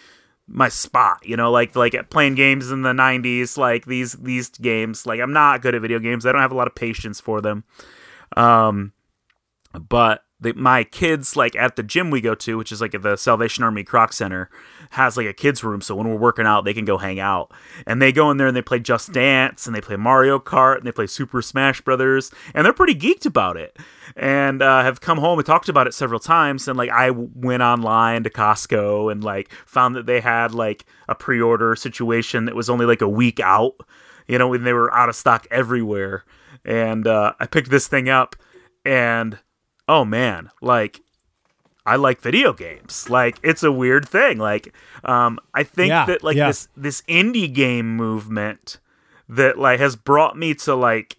my 0.51 0.67
spot 0.67 1.19
you 1.23 1.37
know 1.37 1.51
like 1.51 1.75
like 1.75 1.95
playing 2.09 2.35
games 2.35 2.71
in 2.71 2.81
the 2.81 2.91
90s 2.91 3.57
like 3.57 3.85
these 3.85 4.13
these 4.13 4.49
games 4.49 5.05
like 5.05 5.19
i'm 5.19 5.31
not 5.33 5.61
good 5.61 5.75
at 5.75 5.81
video 5.81 5.99
games. 5.99 6.25
I 6.25 6.31
don't 6.31 6.41
have 6.41 6.51
a 6.51 6.55
lot 6.55 6.67
of 6.67 6.75
patience 6.75 7.19
for 7.19 7.41
them. 7.41 7.63
Um 8.35 8.93
but 9.87 10.23
the, 10.41 10.53
my 10.53 10.83
kids 10.83 11.35
like 11.35 11.55
at 11.55 11.75
the 11.75 11.83
gym 11.83 12.09
we 12.09 12.21
go 12.21 12.33
to 12.33 12.57
which 12.57 12.71
is 12.71 12.81
like 12.81 12.95
at 12.95 13.01
the 13.01 13.17
salvation 13.17 13.63
army 13.63 13.83
Kroc 13.83 14.13
center 14.13 14.49
has 14.91 15.17
like 15.17 15.27
a 15.27 15.33
kids 15.33 15.63
room. 15.63 15.81
So 15.81 15.95
when 15.95 16.07
we're 16.07 16.17
working 16.17 16.45
out 16.45 16.65
they 16.65 16.73
can 16.73 16.85
go 16.85 16.97
hang 16.97 17.19
out. 17.19 17.51
And 17.85 18.01
they 18.01 18.11
go 18.11 18.31
in 18.31 18.37
there 18.37 18.47
and 18.47 18.55
they 18.55 18.61
play 18.61 18.79
just 18.79 19.11
dance 19.11 19.67
and 19.67 19.75
they 19.75 19.81
play 19.81 19.97
mario 19.97 20.39
kart 20.39 20.77
and 20.77 20.87
they 20.87 20.91
play 20.91 21.07
super 21.07 21.41
smash 21.41 21.81
brothers. 21.81 22.31
And 22.53 22.65
they're 22.65 22.73
pretty 22.73 22.95
geeked 22.95 23.25
about 23.25 23.57
it. 23.57 23.77
And 24.15 24.61
uh, 24.61 24.83
have 24.83 25.01
come 25.01 25.17
home 25.17 25.39
and 25.39 25.45
talked 25.45 25.69
about 25.69 25.87
it 25.87 25.93
several 25.93 26.19
times. 26.19 26.67
And 26.67 26.77
like 26.77 26.89
i 26.89 27.09
went 27.09 27.63
online 27.63 28.23
to 28.23 28.29
costco 28.29 29.11
and 29.11 29.23
like 29.23 29.51
found 29.65 29.95
that 29.95 30.05
they 30.05 30.21
had 30.21 30.53
like 30.53 30.85
a 31.07 31.15
pre-order 31.15 31.75
situation 31.75 32.45
that 32.45 32.55
was 32.55 32.69
only 32.69 32.85
like 32.85 33.01
a 33.01 33.09
week 33.09 33.39
out 33.39 33.75
you 34.27 34.37
know 34.37 34.47
when 34.47 34.63
they 34.63 34.73
were 34.73 34.93
out 34.95 35.09
of 35.09 35.15
stock 35.15 35.47
everywhere. 35.51 36.23
And 36.63 37.07
uh, 37.07 37.33
i 37.39 37.45
picked 37.45 37.69
this 37.69 37.87
thing 37.87 38.07
up 38.07 38.35
and 38.85 39.37
oh 39.89 40.05
man 40.05 40.49
like 40.61 41.01
i 41.85 41.95
like 41.95 42.21
video 42.21 42.53
games. 42.53 43.09
Like 43.09 43.39
it's 43.43 43.63
a 43.63 43.71
weird 43.71 44.07
thing. 44.07 44.37
Like 44.37 44.73
um 45.03 45.39
i 45.53 45.63
think 45.63 45.89
Yeah, 45.89 46.05
that 46.05 46.23
like 46.23 46.37
yeah. 46.37 46.47
this 46.47 46.67
this 46.77 47.01
indie 47.07 47.51
game 47.51 47.95
movement 47.97 48.79
that 49.27 49.57
like 49.57 49.79
has 49.79 49.95
brought 49.95 50.37
me 50.37 50.53
to 50.55 50.75
like 50.75 51.17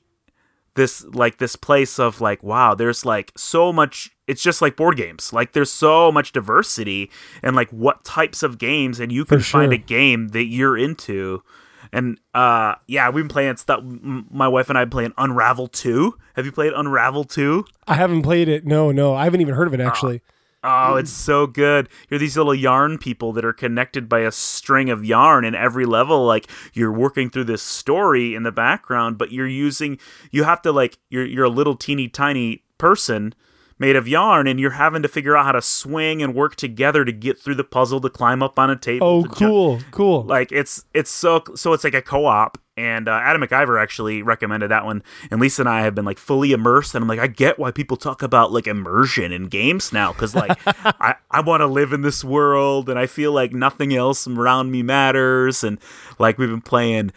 this 0.76 1.04
like 1.06 1.38
this 1.38 1.56
place 1.56 1.98
of 1.98 2.20
like 2.20 2.42
wow 2.44 2.74
there's 2.74 3.04
like 3.04 3.32
so 3.36 3.72
much 3.72 4.10
it's 4.28 4.42
just 4.42 4.62
like 4.62 4.76
board 4.76 4.96
games. 4.96 5.32
Like 5.32 5.52
there's 5.54 5.72
so 5.72 6.12
much 6.12 6.30
diversity 6.30 7.10
and 7.42 7.56
like 7.56 7.68
what 7.70 8.04
types 8.04 8.44
of 8.44 8.58
games 8.58 9.00
and 9.00 9.10
you 9.10 9.24
can 9.24 9.40
For 9.40 9.44
find 9.44 9.72
a 9.72 9.76
game 9.76 10.28
that 10.28 10.44
you're 10.44 10.78
into 10.78 11.42
and 11.92 12.18
uh 12.34 12.74
yeah 12.86 13.10
we've 13.10 13.24
been 13.24 13.28
playing 13.28 13.56
stuff 13.56 13.80
my 13.82 14.48
wife 14.48 14.68
and 14.68 14.78
i 14.78 14.84
playing 14.84 15.12
unravel 15.18 15.66
2 15.66 16.14
have 16.36 16.46
you 16.46 16.52
played 16.52 16.72
unravel 16.72 17.24
2 17.24 17.64
I 17.90 17.94
haven't 17.94 18.22
played 18.22 18.48
it. 18.48 18.64
No, 18.64 18.92
no, 18.92 19.14
I 19.14 19.24
haven't 19.24 19.40
even 19.40 19.54
heard 19.54 19.66
of 19.66 19.74
it 19.74 19.80
actually. 19.80 20.22
Oh, 20.62 20.94
it's 20.96 21.10
so 21.10 21.46
good. 21.46 21.88
You're 22.08 22.20
these 22.20 22.36
little 22.36 22.54
yarn 22.54 22.98
people 22.98 23.32
that 23.32 23.44
are 23.44 23.52
connected 23.52 24.08
by 24.08 24.20
a 24.20 24.30
string 24.30 24.90
of 24.90 25.04
yarn 25.04 25.44
in 25.44 25.54
every 25.54 25.86
level. 25.86 26.24
Like 26.26 26.48
you're 26.72 26.92
working 26.92 27.30
through 27.30 27.44
this 27.44 27.62
story 27.62 28.34
in 28.34 28.44
the 28.44 28.52
background, 28.52 29.18
but 29.18 29.32
you're 29.32 29.48
using 29.48 29.98
you 30.30 30.44
have 30.44 30.62
to 30.62 30.70
like 30.70 30.98
you're 31.08 31.26
you're 31.26 31.46
a 31.46 31.50
little 31.50 31.74
teeny 31.74 32.08
tiny 32.08 32.62
person 32.78 33.34
made 33.80 33.96
of 33.96 34.06
yarn 34.06 34.46
and 34.46 34.60
you're 34.60 34.72
having 34.72 35.02
to 35.02 35.08
figure 35.08 35.36
out 35.36 35.46
how 35.46 35.52
to 35.52 35.62
swing 35.62 36.22
and 36.22 36.34
work 36.34 36.54
together 36.54 37.04
to 37.04 37.10
get 37.10 37.38
through 37.38 37.56
the 37.56 37.64
puzzle 37.64 38.00
to 38.00 38.10
climb 38.10 38.42
up 38.42 38.58
on 38.58 38.70
a 38.70 38.76
table. 38.76 39.06
Oh, 39.06 39.22
jump- 39.22 39.34
cool, 39.36 39.80
cool. 39.90 40.22
like 40.24 40.52
it's 40.52 40.84
it's 40.94 41.10
so 41.10 41.42
so 41.56 41.72
it's 41.72 41.82
like 41.82 41.94
a 41.94 42.02
co-op 42.02 42.58
and 42.76 43.08
uh, 43.08 43.20
adam 43.22 43.42
mciver 43.42 43.80
actually 43.82 44.22
recommended 44.22 44.70
that 44.70 44.84
one 44.84 45.02
and 45.30 45.40
lisa 45.40 45.62
and 45.62 45.68
i 45.68 45.80
have 45.80 45.94
been 45.94 46.04
like 46.04 46.18
fully 46.18 46.52
immersed 46.52 46.94
and 46.94 47.02
i'm 47.02 47.08
like 47.08 47.18
i 47.18 47.26
get 47.26 47.58
why 47.58 47.70
people 47.70 47.96
talk 47.96 48.22
about 48.22 48.52
like 48.52 48.66
immersion 48.66 49.32
in 49.32 49.48
games 49.48 49.92
now 49.92 50.12
because 50.12 50.34
like 50.34 50.56
i, 50.66 51.14
I 51.30 51.40
want 51.40 51.62
to 51.62 51.66
live 51.66 51.92
in 51.92 52.02
this 52.02 52.22
world 52.22 52.88
and 52.88 52.98
i 52.98 53.06
feel 53.06 53.32
like 53.32 53.52
nothing 53.52 53.94
else 53.94 54.26
around 54.28 54.70
me 54.70 54.82
matters 54.82 55.64
and 55.64 55.78
like 56.18 56.38
we've 56.38 56.48
been 56.48 56.60
playing 56.60 57.10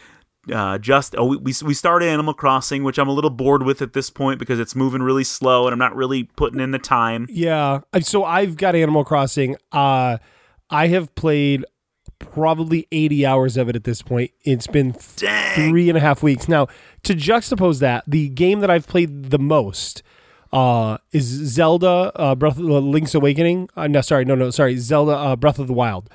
uh, 0.52 0.78
just 0.78 1.16
oh 1.18 1.38
we, 1.38 1.54
we 1.64 1.74
started 1.74 2.08
Animal 2.08 2.34
Crossing, 2.34 2.84
which 2.84 2.98
I'm 2.98 3.08
a 3.08 3.14
little 3.14 3.30
bored 3.30 3.64
with 3.64 3.82
at 3.82 3.94
this 3.94 4.10
point 4.10 4.40
because 4.40 4.60
it's 4.60 4.76
moving 4.76 5.02
really 5.02 5.24
slow 5.24 5.66
and 5.68 5.74
I'm 5.74 5.80
not 5.80 5.96
really 5.96 6.24
putting 6.24 6.60
in 6.60 6.72
the 6.72 6.80
time. 6.80 7.28
Yeah. 7.30 7.82
Uh, 7.94 8.00
So 8.02 8.24
I've 8.26 8.58
got 8.58 8.76
Animal 8.76 9.06
Crossing. 9.06 9.56
Uh 9.72 10.18
I 10.70 10.88
have 10.88 11.14
played 11.16 11.66
probably 12.20 12.88
80 12.92 13.26
hours 13.26 13.58
of 13.58 13.70
it 13.70 13.76
at 13.76 13.84
this 13.84 14.02
point. 14.02 14.32
It's 14.44 14.68
been 14.68 14.96
Dang. 15.18 15.70
three 15.70 15.90
and 15.90 15.98
a 15.98 16.02
half 16.02 16.24
weeks. 16.24 16.48
Now, 16.48 16.68
to 17.04 17.14
juxtapose 17.14 17.80
that, 17.82 18.04
the 18.08 18.30
game 18.30 18.60
that 18.62 18.70
I've 18.70 18.88
played 18.88 19.30
the 19.30 19.40
most 19.40 20.02
uh, 20.52 20.98
is 21.12 21.26
Zelda 21.26 22.12
uh, 22.16 22.36
Breath 22.36 22.58
of 22.58 22.66
the 22.66 22.82
Link's 22.82 23.14
Awakening. 23.14 23.70
Uh, 23.76 23.88
no, 23.88 24.02
sorry, 24.02 24.26
no, 24.26 24.36
no, 24.36 24.50
sorry, 24.52 24.78
Zelda 24.78 25.12
uh, 25.12 25.36
Breath 25.36 25.60
of 25.60 25.68
the 25.68 25.74
Wild. 25.74 26.10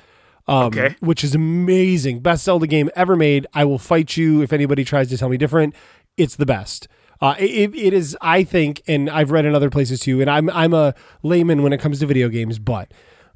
Um, 0.49 0.65
Okay. 0.67 0.95
Which 0.99 1.23
is 1.23 1.35
amazing. 1.35 2.19
Best 2.19 2.43
Zelda 2.43 2.67
game 2.67 2.89
ever 2.95 3.15
made. 3.15 3.45
I 3.53 3.65
will 3.65 3.77
fight 3.79 4.17
you 4.17 4.41
if 4.41 4.51
anybody 4.51 4.83
tries 4.83 5.09
to 5.09 5.17
tell 5.17 5.29
me 5.29 5.37
different. 5.37 5.75
it's 6.17 6.35
the 6.35 6.45
best. 6.45 6.87
Uh, 7.21 7.35
it, 7.39 7.73
it 7.75 7.93
is, 7.93 8.17
I 8.21 8.43
think, 8.43 8.81
and 8.87 9.09
I've 9.09 9.31
read 9.31 9.45
in 9.45 9.53
other 9.53 9.69
places 9.69 9.99
too. 9.99 10.21
And 10.21 10.29
I'm 10.29 10.49
I'm 10.49 10.73
a 10.73 10.93
layman 11.23 11.63
when 11.63 11.71
it 11.73 11.79
comes 11.79 11.99
to 11.99 12.05
video 12.05 12.29
games, 12.29 12.59
but 12.59 12.91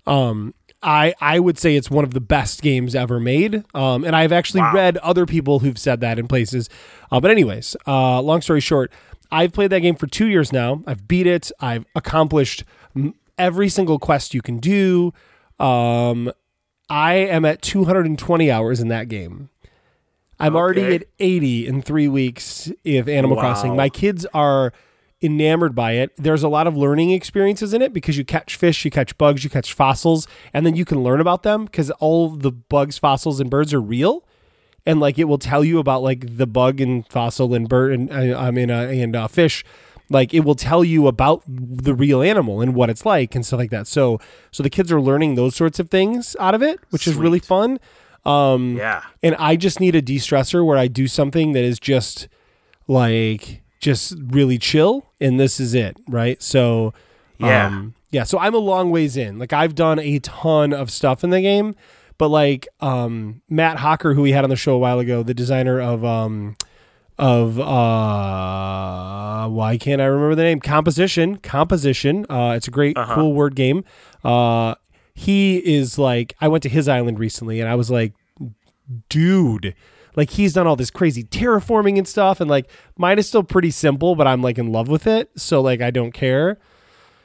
um, 0.08 0.54
I 0.82 1.13
I 1.21 1.39
would 1.39 1.58
say 1.58 1.76
it's 1.76 1.91
one 1.91 2.04
of 2.06 2.13
the 2.13 2.21
best 2.21 2.62
games 2.62 2.95
ever 2.95 3.19
made. 3.19 3.63
Um, 3.76 4.04
and 4.06 4.15
I've 4.15 4.32
actually 4.32 4.62
Wow. 4.62 4.73
read 4.73 4.97
other 4.97 5.26
people 5.26 5.60
who've 5.60 5.78
said 5.78 5.99
that 6.02 6.17
in 6.19 6.28
places. 6.28 6.69
Uh, 7.12 7.19
but 7.19 7.30
anyways, 7.32 7.76
uh, 7.88 8.21
long 8.21 8.41
story 8.41 8.62
short, 8.62 8.91
I've 9.32 9.52
played 9.54 9.69
that 9.71 9.80
game 9.82 9.95
for 9.95 10.08
two 10.08 10.28
years 10.28 10.52
now. 10.54 10.82
I've 10.88 11.08
beat 11.08 11.28
it. 11.28 11.52
I've 11.60 11.86
accomplished 11.95 12.63
m- 12.95 13.13
every 13.38 13.67
single 13.69 13.99
quest 13.99 14.34
you 14.34 14.41
can 14.41 14.58
do. 14.60 15.13
Um, 15.60 16.32
I 16.93 17.13
am 17.15 17.43
at 17.43 17.63
220 17.63 18.51
hours 18.51 18.79
in 18.79 18.89
that 18.89 19.10
game. 19.10 19.49
I'm 20.39 20.56
already 20.56 20.93
at 20.93 21.06
80 21.17 21.65
in 21.65 21.82
three 21.82 22.08
weeks 22.08 22.71
if 22.84 23.08
Animal 23.08 23.36
Wow. 23.36 23.41
Crossing. 23.41 23.75
My 23.75 23.89
kids 23.89 24.27
are 24.32 24.71
enamored 25.19 25.73
by 25.73 25.93
it. 25.93 26.12
There's 26.17 26.43
a 26.43 26.47
lot 26.47 26.67
of 26.67 26.77
learning 26.77 27.10
experiences 27.10 27.73
in 27.73 27.82
it 27.82 27.93
because 27.93 28.15
you 28.15 28.23
catch 28.23 28.58
fish, 28.58 28.86
you 28.86 28.91
catch 28.91 29.17
bugs, 29.17 29.43
you 29.43 29.49
catch 29.49 29.73
fossils, 29.73 30.27
and 30.53 30.67
then 30.67 30.75
you 30.75 30.86
can 30.86 31.01
learn 31.01 31.19
about 31.19 31.41
them 31.41 31.65
because 31.65 31.89
all 31.91 32.29
the 32.29 32.51
bugs, 32.51 32.99
fossils, 32.99 33.39
and 33.39 33.49
birds 33.49 33.73
are 33.73 33.82
real. 33.82 34.23
And 34.86 34.99
like 34.99 35.17
it 35.17 35.23
will 35.23 35.39
tell 35.39 35.63
you 35.63 35.79
about 35.79 36.03
like 36.03 36.38
the 36.38 36.45
bug 36.45 36.79
and 36.79 37.08
fossil 37.10 37.56
and 37.56 37.67
bird 37.67 37.91
and 37.91 38.12
uh, 38.12 38.38
I 38.38 38.51
mean 38.51 38.69
uh, 38.69 38.82
and 38.82 39.15
uh, 39.15 39.27
fish. 39.27 39.65
Like 40.13 40.34
it 40.34 40.41
will 40.45 40.56
tell 40.56 40.84
you 40.86 41.08
about 41.08 41.43
the 41.47 41.93
real 41.93 42.21
animal 42.21 42.62
and 42.62 42.73
what 42.76 42.89
it's 42.89 43.06
like 43.06 43.36
and 43.36 43.45
stuff 43.45 43.58
like 43.60 43.71
that. 43.71 43.88
So 43.88 44.19
so 44.52 44.63
the 44.63 44.69
kids 44.69 44.91
are 44.91 45.02
learning 45.02 45.36
those 45.36 45.56
sorts 45.56 45.80
of 45.80 45.89
things 45.89 46.36
out 46.39 46.56
of 46.56 46.62
it, 46.62 46.80
which 46.91 47.08
is 47.08 47.15
really 47.15 47.39
fun. 47.39 47.80
Um, 48.26 48.78
Yeah. 48.78 49.02
and 49.21 49.36
I 49.38 49.58
just 49.58 49.80
need 49.82 49.95
a 49.95 50.02
de-stressor 50.02 50.65
where 50.65 50.78
I 50.78 50.88
do 50.88 51.08
something 51.08 51.52
that 51.54 51.63
is 51.65 51.78
just 51.80 52.30
like 52.88 53.62
just 53.80 54.15
really 54.28 54.58
chill 54.58 55.08
and 55.19 55.39
this 55.39 55.60
is 55.60 55.73
it, 55.73 55.97
right? 56.08 56.41
So 56.41 56.93
Yeah. 57.38 57.65
um, 57.67 57.95
yeah, 58.12 58.23
so 58.23 58.38
I'm 58.39 58.54
a 58.54 58.60
long 58.60 58.91
ways 58.91 59.17
in. 59.17 59.39
Like 59.39 59.52
I've 59.54 59.76
done 59.76 59.99
a 59.99 60.19
ton 60.19 60.71
of 60.71 60.89
stuff 60.91 61.23
in 61.23 61.32
the 61.32 61.41
game, 61.41 61.76
but 62.17 62.30
like 62.30 62.67
um, 62.80 63.41
Matt 63.49 63.78
Hocker 63.80 64.13
who 64.13 64.21
we 64.21 64.32
had 64.32 64.43
on 64.43 64.49
the 64.49 64.56
show 64.56 64.73
a 64.76 64.78
while 64.78 64.99
ago, 64.99 65.23
the 65.23 65.34
designer 65.34 65.82
of 65.82 66.06
um 66.06 66.56
of 67.19 67.60
uh 67.60 69.47
why 69.49 69.78
can't 69.78 70.02
I 70.02 70.06
remember 70.06 70.36
the 70.36 70.43
name? 70.43 70.60
Composition. 70.60 71.38
Composition. 71.38 72.26
Uh 72.30 72.54
it's 72.58 72.67
a 72.67 72.71
great 72.71 72.97
Uh-huh. 72.97 73.15
cool 73.15 73.34
word 73.34 73.56
game. 73.56 73.84
Uh 74.23 74.76
he 75.13 75.58
is 75.58 75.97
like 75.99 76.34
I 76.41 76.47
went 76.47 76.63
to 76.63 76.69
his 76.69 76.88
island 76.88 77.19
recently 77.19 77.60
and 77.60 77.69
I 77.69 77.76
was 77.76 77.91
like 77.91 78.13
dude 79.10 79.73
like 80.15 80.32
he's 80.32 80.54
done 80.54 80.67
all 80.67 80.76
this 80.76 80.91
crazy 80.91 81.23
terraforming 81.23 81.97
and 81.97 82.08
stuff 82.08 82.41
and 82.41 82.49
like 82.49 82.69
mine 82.97 83.17
is 83.17 83.28
still 83.28 83.43
pretty 83.43 83.71
simple 83.71 84.13
but 84.15 84.28
i'm 84.28 84.41
like 84.41 84.58
in 84.58 84.71
love 84.71 84.89
with 84.89 85.08
it 85.08 85.30
so 85.39 85.62
like 85.62 85.82
i 85.82 85.89
don't 85.89 86.12
care 86.12 86.60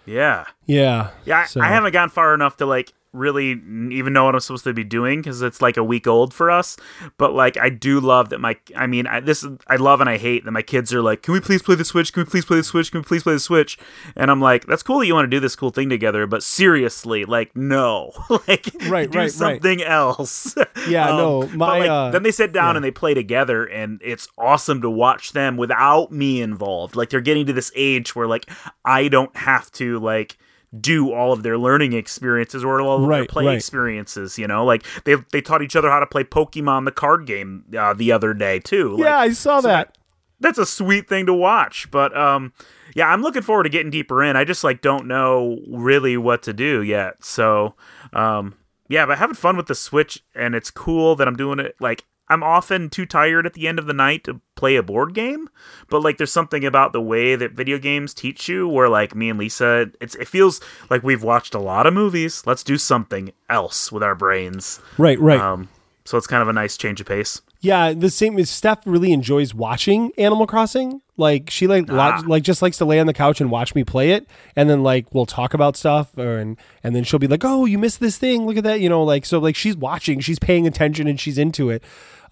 Yeah. 0.06 0.44
yeah 0.66 1.10
Yeah, 1.26 1.40
I, 1.40 1.44
So- 1.46 1.60
I 1.60 1.66
haven't 1.66 1.92
gone 1.92 2.08
far 2.10 2.32
enough 2.32 2.56
to 2.58 2.66
like 2.66 2.92
really 3.12 3.50
even 3.50 4.12
know 4.12 4.24
what 4.24 4.34
I'm 4.34 4.40
supposed 4.40 4.64
to 4.64 4.74
be 4.74 4.84
doing 4.84 5.20
because 5.20 5.42
it's 5.42 5.62
like 5.62 5.76
a 5.76 5.84
week 5.84 6.06
old 6.06 6.34
for 6.34 6.50
us. 6.50 6.76
But 7.16 7.32
like, 7.32 7.56
I 7.56 7.68
do 7.70 8.00
love 8.00 8.28
that 8.30 8.38
my, 8.38 8.56
I 8.76 8.86
mean, 8.86 9.06
I, 9.06 9.20
this 9.20 9.46
I 9.66 9.76
love 9.76 10.00
and 10.00 10.10
I 10.10 10.18
hate 10.18 10.44
that 10.44 10.50
my 10.50 10.62
kids 10.62 10.92
are 10.92 11.02
like, 11.02 11.22
"Can 11.22 11.34
we 11.34 11.40
please 11.40 11.62
play 11.62 11.74
the 11.74 11.84
Switch? 11.84 12.12
Can 12.12 12.22
we 12.22 12.30
please 12.30 12.44
play 12.44 12.58
the 12.58 12.64
Switch? 12.64 12.90
Can 12.90 13.00
we 13.00 13.04
please 13.04 13.22
play 13.22 13.34
the 13.34 13.40
Switch?" 13.40 13.78
And 14.16 14.30
I'm 14.30 14.40
like, 14.40 14.66
"That's 14.66 14.82
cool 14.82 14.98
that 15.00 15.06
you 15.06 15.14
want 15.14 15.24
to 15.24 15.36
do 15.36 15.40
this 15.40 15.56
cool 15.56 15.70
thing 15.70 15.88
together, 15.88 16.26
but 16.26 16.42
seriously, 16.42 17.24
like, 17.24 17.56
no, 17.56 18.12
like, 18.30 18.70
Right, 18.88 19.10
do 19.10 19.18
right, 19.18 19.24
right. 19.24 19.32
something 19.32 19.82
else." 19.82 20.54
Yeah, 20.88 21.06
no, 21.06 21.40
but, 21.40 21.54
my, 21.54 21.78
like, 21.80 21.90
uh, 21.90 22.10
then 22.10 22.22
they 22.22 22.30
sit 22.30 22.52
down 22.52 22.72
yeah. 22.72 22.76
and 22.76 22.84
they 22.84 22.90
play 22.90 23.12
together, 23.12 23.64
and 23.64 24.00
it's 24.02 24.28
awesome 24.38 24.80
to 24.82 24.88
watch 24.88 25.32
them 25.32 25.56
without 25.56 26.12
me 26.12 26.40
involved. 26.40 26.96
Like 26.96 27.10
they're 27.10 27.20
getting 27.20 27.46
to 27.46 27.52
this 27.52 27.70
age 27.74 28.14
where 28.14 28.26
like 28.26 28.48
I 28.84 29.08
don't 29.08 29.34
have 29.36 29.70
to 29.72 29.98
like 29.98 30.38
do 30.78 31.12
all 31.12 31.32
of 31.32 31.42
their 31.42 31.56
learning 31.56 31.92
experiences 31.92 32.64
or 32.64 32.80
all 32.80 33.02
of 33.02 33.08
their 33.08 33.26
play 33.26 33.46
right. 33.46 33.56
experiences. 33.56 34.38
You 34.38 34.46
know, 34.46 34.64
like 34.64 34.84
they 35.04 35.16
they 35.32 35.40
taught 35.40 35.62
each 35.62 35.76
other 35.76 35.90
how 35.90 36.00
to 36.00 36.06
play 36.06 36.24
Pokemon 36.24 36.84
the 36.84 36.92
card 36.92 37.26
game 37.26 37.64
uh, 37.78 37.94
the 37.94 38.12
other 38.12 38.34
day 38.34 38.58
too. 38.58 38.92
Like, 38.92 39.04
yeah 39.04 39.18
i 39.18 39.32
saw 39.32 39.60
that 39.62 39.96
that's 40.40 40.58
a 40.58 40.66
sweet 40.66 41.08
thing 41.08 41.26
to 41.26 41.34
watch. 41.34 41.90
But 41.90 42.16
um, 42.16 42.52
yeah, 42.94 43.08
I'm 43.08 43.22
looking 43.22 43.42
forward 43.42 43.64
to 43.64 43.68
getting 43.68 43.90
deeper 43.90 44.22
in. 44.22 44.36
I 44.36 44.44
just 44.44 44.64
like 44.64 44.80
don't 44.80 45.06
know 45.06 45.58
really 45.68 46.16
what 46.16 46.42
to 46.44 46.52
do 46.52 46.82
yet. 46.82 47.24
So 47.24 47.74
um, 48.12 48.54
yeah, 48.88 49.06
but 49.06 49.18
having 49.18 49.34
fun 49.34 49.56
with 49.56 49.66
the 49.66 49.74
Switch, 49.74 50.22
and 50.34 50.54
it's 50.54 50.70
cool 50.70 51.16
that 51.16 51.28
I'm 51.28 51.36
doing 51.36 51.58
it. 51.58 51.76
Like 51.80 52.04
I'm 52.30 52.42
often 52.42 52.90
too 52.90 53.06
tired 53.06 53.46
at 53.46 53.54
the 53.54 53.66
end 53.66 53.78
of 53.78 53.86
the 53.86 53.92
night 53.92 54.24
to 54.24 54.40
play 54.54 54.76
a 54.76 54.82
board 54.82 55.14
game, 55.14 55.48
but 55.88 56.02
like 56.02 56.18
there's 56.18 56.32
something 56.32 56.64
about 56.64 56.92
the 56.92 57.00
way 57.00 57.36
that 57.36 57.52
video 57.52 57.78
games 57.78 58.12
teach 58.12 58.48
you 58.48 58.68
where 58.68 58.88
like 58.88 59.14
me 59.14 59.30
and 59.30 59.38
Lisa, 59.38 59.90
it's 60.00 60.14
it 60.16 60.28
feels 60.28 60.60
like 60.90 61.02
we've 61.02 61.22
watched 61.22 61.54
a 61.54 61.58
lot 61.58 61.86
of 61.86 61.94
movies. 61.94 62.42
Let's 62.46 62.62
do 62.62 62.76
something 62.76 63.32
else 63.48 63.90
with 63.90 64.02
our 64.02 64.14
brains. 64.14 64.80
right 64.98 65.18
right 65.18 65.40
Um, 65.40 65.68
so 66.04 66.16
it's 66.16 66.26
kind 66.26 66.42
of 66.42 66.48
a 66.48 66.52
nice 66.52 66.76
change 66.76 67.00
of 67.00 67.06
pace. 67.06 67.40
Yeah 67.60 67.92
the 67.92 68.10
same 68.10 68.38
is 68.38 68.48
steph 68.50 68.80
really 68.86 69.12
enjoys 69.12 69.54
watching 69.54 70.12
animal 70.18 70.46
crossing. 70.46 71.00
Like 71.16 71.50
she 71.50 71.66
like 71.66 71.88
lo- 71.88 71.98
Ah. 71.98 72.22
like 72.26 72.44
just 72.44 72.62
likes 72.62 72.78
to 72.78 72.84
lay 72.84 73.00
on 73.00 73.06
the 73.08 73.12
couch 73.12 73.40
and 73.40 73.50
watch 73.50 73.74
me 73.74 73.82
play 73.82 74.12
it. 74.12 74.28
And 74.54 74.70
then 74.70 74.82
like 74.84 75.12
we'll 75.12 75.26
talk 75.26 75.52
about 75.54 75.76
stuff 75.76 76.16
or, 76.16 76.38
and 76.38 76.56
and 76.84 76.94
then 76.94 77.02
she'll 77.04 77.18
be 77.18 77.26
like 77.26 77.44
oh 77.44 77.64
you 77.64 77.78
missed 77.78 77.98
this 78.00 78.18
thing. 78.18 78.46
Look 78.46 78.56
at 78.56 78.64
that 78.64 78.80
you 78.80 78.88
know 78.88 79.02
like 79.02 79.26
so 79.26 79.38
like 79.40 79.56
she's 79.56 79.76
watching 79.76 80.20
she's 80.20 80.38
paying 80.38 80.66
attention 80.66 81.08
and 81.08 81.18
she's 81.18 81.38
into 81.38 81.70
it. 81.70 81.82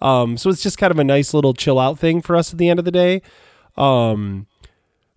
Um 0.01 0.37
so 0.37 0.49
it's 0.49 0.63
just 0.63 0.77
kind 0.77 0.91
of 0.91 0.99
a 0.99 1.03
nice 1.03 1.33
little 1.33 1.53
chill 1.53 1.79
out 1.79 1.99
thing 1.99 2.21
for 2.21 2.35
us 2.37 2.53
at 2.53 2.57
the 2.59 2.69
end 2.69 2.79
of 2.79 2.85
the 2.85 2.91
day. 2.91 3.21
Um 3.75 4.47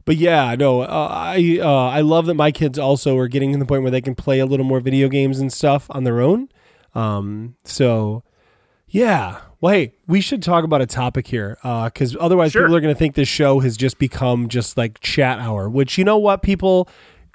but 0.07 0.17
yeah, 0.17 0.57
no, 0.57 0.81
uh, 0.81 1.09
I 1.11 1.61
uh, 1.63 1.89
I 1.89 2.01
love 2.01 2.27
that 2.27 2.35
my 2.35 2.51
kids 2.51 2.79
also 2.79 3.17
are 3.19 3.29
getting 3.29 3.53
to 3.53 3.59
the 3.59 3.67
point 3.67 3.83
where 3.83 3.93
they 3.93 4.01
can 4.01 4.17
play 4.17 4.41
a 4.41 4.47
little 4.47 4.67
more 4.67 4.81
video 4.81 5.09
games 5.09 5.39
and 5.39 5.53
stuff 5.53 5.87
on 5.91 6.03
their 6.03 6.21
own. 6.21 6.49
Um, 6.97 7.55
so 7.65 8.25
yeah, 8.89 9.39
well, 9.61 9.75
hey, 9.75 9.93
we 10.07 10.21
should 10.21 10.43
talk 10.43 10.65
about 10.65 10.81
a 10.81 10.87
topic 10.87 11.27
here 11.27 11.59
uh, 11.63 11.85
because 11.85 12.17
otherwise 12.19 12.53
Sure. 12.53 12.63
people 12.63 12.77
are 12.77 12.81
going 12.81 12.95
to 12.95 12.99
think 12.99 13.15
this 13.15 13.29
show 13.29 13.61
has 13.61 13.77
just 13.77 13.99
become 13.99 14.49
just 14.49 14.77
like 14.77 15.01
chat 15.01 15.39
hour. 15.39 15.69
Which 15.69 15.99
you 15.99 16.05
know 16.05 16.17
what, 16.19 16.43
people 16.43 16.89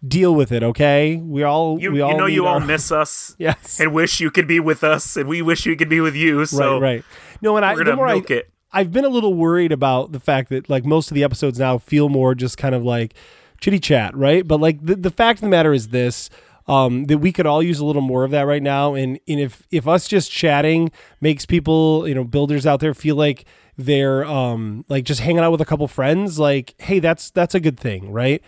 deal 0.06 0.34
with 0.36 0.52
it. 0.52 0.64
Okay, 0.64 1.18
we 1.18 1.44
all 1.44 1.80
You, 1.80 1.92
we 1.92 1.98
you 2.00 2.04
all 2.06 2.18
know 2.18 2.26
you 2.26 2.46
all 2.46 2.56
our- 2.56 2.66
miss 2.66 2.92
us 2.92 3.36
yes, 3.40 3.80
and 3.80 3.94
wish 3.94 4.20
you 4.20 4.32
could 4.32 4.48
be 4.48 4.60
with 4.60 4.84
us, 4.84 5.16
and 5.16 5.28
we 5.30 5.42
wish 5.42 5.66
we 5.66 5.76
could 5.76 5.90
be 5.90 6.02
with 6.02 6.16
you. 6.16 6.46
So 6.46 6.74
right, 6.80 6.96
right. 6.96 7.04
No, 7.42 7.56
and 7.58 7.66
I 7.66 7.76
the 7.76 7.96
more 7.96 8.08
I, 8.08 8.22
it. 8.30 8.50
I've 8.72 8.92
been 8.92 9.06
a 9.06 9.10
little 9.10 9.34
worried 9.34 9.72
about 9.72 10.12
the 10.12 10.20
fact 10.20 10.50
that 10.50 10.70
like 10.70 10.84
most 10.86 11.12
of 11.12 11.16
the 11.16 11.24
episodes 11.24 11.60
now 11.60 11.78
feel 11.78 12.10
more 12.10 12.36
just 12.36 12.58
kind 12.58 12.76
of 12.76 12.84
like 12.84 13.14
chitty 13.62 13.80
chat, 13.80 14.16
right? 14.16 14.46
But 14.48 14.60
like 14.60 14.84
the, 14.86 14.96
the 14.96 15.12
fact 15.12 15.38
of 15.40 15.42
the 15.44 15.50
matter 15.50 15.74
is 15.74 15.90
this. 15.90 16.30
Um, 16.68 17.06
that 17.06 17.20
we 17.20 17.32
could 17.32 17.46
all 17.46 17.62
use 17.62 17.80
a 17.80 17.86
little 17.86 18.02
more 18.02 18.24
of 18.24 18.32
that 18.32 18.48
right 18.48 18.64
now, 18.64 18.96
and, 18.96 19.20
and 19.28 19.40
if 19.40 19.68
if 19.70 19.88
us 19.88 20.08
just 20.08 20.32
chatting 20.32 20.92
makes 21.22 21.46
people, 21.46 22.08
you 22.08 22.16
know, 22.16 22.24
builders 22.24 22.66
out 22.66 22.80
there 22.80 22.96
feel 22.96 23.16
like 23.16 23.46
they're 23.78 24.26
um 24.26 24.84
like 24.90 25.04
just 25.04 25.22
hanging 25.22 25.40
out 25.44 25.52
with 25.52 25.62
a 25.62 25.66
couple 25.66 25.88
friends, 25.88 26.40
like 26.40 26.74
hey, 26.80 26.98
that's 27.00 27.30
that's 27.30 27.54
a 27.54 27.60
good 27.60 27.80
thing, 27.80 28.12
right? 28.12 28.42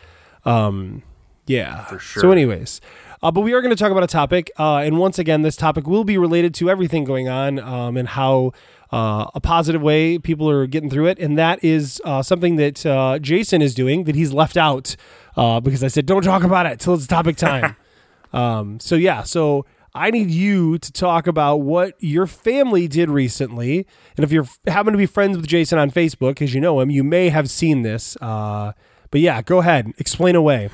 Um, 0.45 1.03
yeah. 1.45 1.85
For 1.85 1.99
sure. 1.99 2.21
So, 2.21 2.31
anyways, 2.31 2.81
uh, 3.21 3.31
but 3.31 3.41
we 3.41 3.53
are 3.53 3.61
going 3.61 3.75
to 3.75 3.81
talk 3.81 3.91
about 3.91 4.03
a 4.03 4.07
topic, 4.07 4.51
uh, 4.57 4.77
and 4.77 4.97
once 4.97 5.17
again, 5.17 5.41
this 5.41 5.55
topic 5.55 5.87
will 5.87 6.03
be 6.03 6.17
related 6.17 6.53
to 6.55 6.69
everything 6.69 7.03
going 7.03 7.27
on 7.27 7.59
um, 7.59 7.97
and 7.97 8.09
how 8.09 8.51
uh, 8.91 9.25
a 9.33 9.41
positive 9.41 9.81
way 9.81 10.17
people 10.19 10.49
are 10.49 10.67
getting 10.67 10.89
through 10.89 11.07
it, 11.07 11.17
and 11.19 11.37
that 11.37 11.63
is 11.63 12.01
uh, 12.05 12.21
something 12.21 12.57
that 12.57 12.85
uh, 12.85 13.17
Jason 13.19 13.61
is 13.61 13.73
doing 13.73 14.03
that 14.03 14.15
he's 14.15 14.33
left 14.33 14.55
out 14.55 14.95
uh, 15.35 15.59
because 15.59 15.83
I 15.83 15.87
said 15.87 16.05
don't 16.05 16.23
talk 16.23 16.43
about 16.43 16.65
it 16.65 16.79
till 16.79 16.93
it's 16.93 17.07
topic 17.07 17.37
time. 17.37 17.75
um, 18.33 18.79
so 18.79 18.95
yeah, 18.95 19.23
so. 19.23 19.65
I 19.95 20.11
need 20.11 20.29
you 20.29 20.77
to 20.77 20.91
talk 20.91 21.25
about 21.25 21.61
what 21.61 21.95
your 21.97 22.27
family 22.27 22.87
did 22.87 23.09
recently. 23.09 23.87
And 24.15 24.23
if 24.23 24.31
you're 24.31 24.45
happen 24.67 24.91
to 24.91 24.97
be 24.97 25.07
friends 25.07 25.35
with 25.35 25.47
Jason 25.47 25.79
on 25.79 25.89
Facebook, 25.89 26.39
as 26.39 26.53
you 26.53 26.61
know 26.61 26.79
him, 26.79 26.91
you 26.91 27.03
may 27.03 27.29
have 27.29 27.49
seen 27.49 27.81
this. 27.81 28.15
Uh, 28.21 28.73
but 29.09 29.21
yeah, 29.21 29.41
go 29.41 29.59
ahead, 29.59 29.91
explain 29.97 30.35
away. 30.35 30.69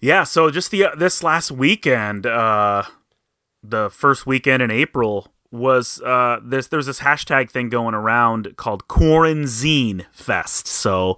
Yeah, 0.00 0.24
so 0.24 0.50
just 0.50 0.70
the 0.70 0.86
this 0.96 1.22
last 1.24 1.50
weekend, 1.50 2.26
uh, 2.26 2.84
the 3.62 3.90
first 3.90 4.26
weekend 4.26 4.62
in 4.62 4.70
April 4.70 5.32
was 5.50 6.00
uh, 6.02 6.38
this. 6.44 6.68
There's 6.68 6.86
this 6.86 7.00
hashtag 7.00 7.50
thing 7.50 7.68
going 7.68 7.94
around 7.94 8.56
called 8.56 8.88
Quarantine 8.88 10.06
Fest. 10.12 10.66
So, 10.66 11.16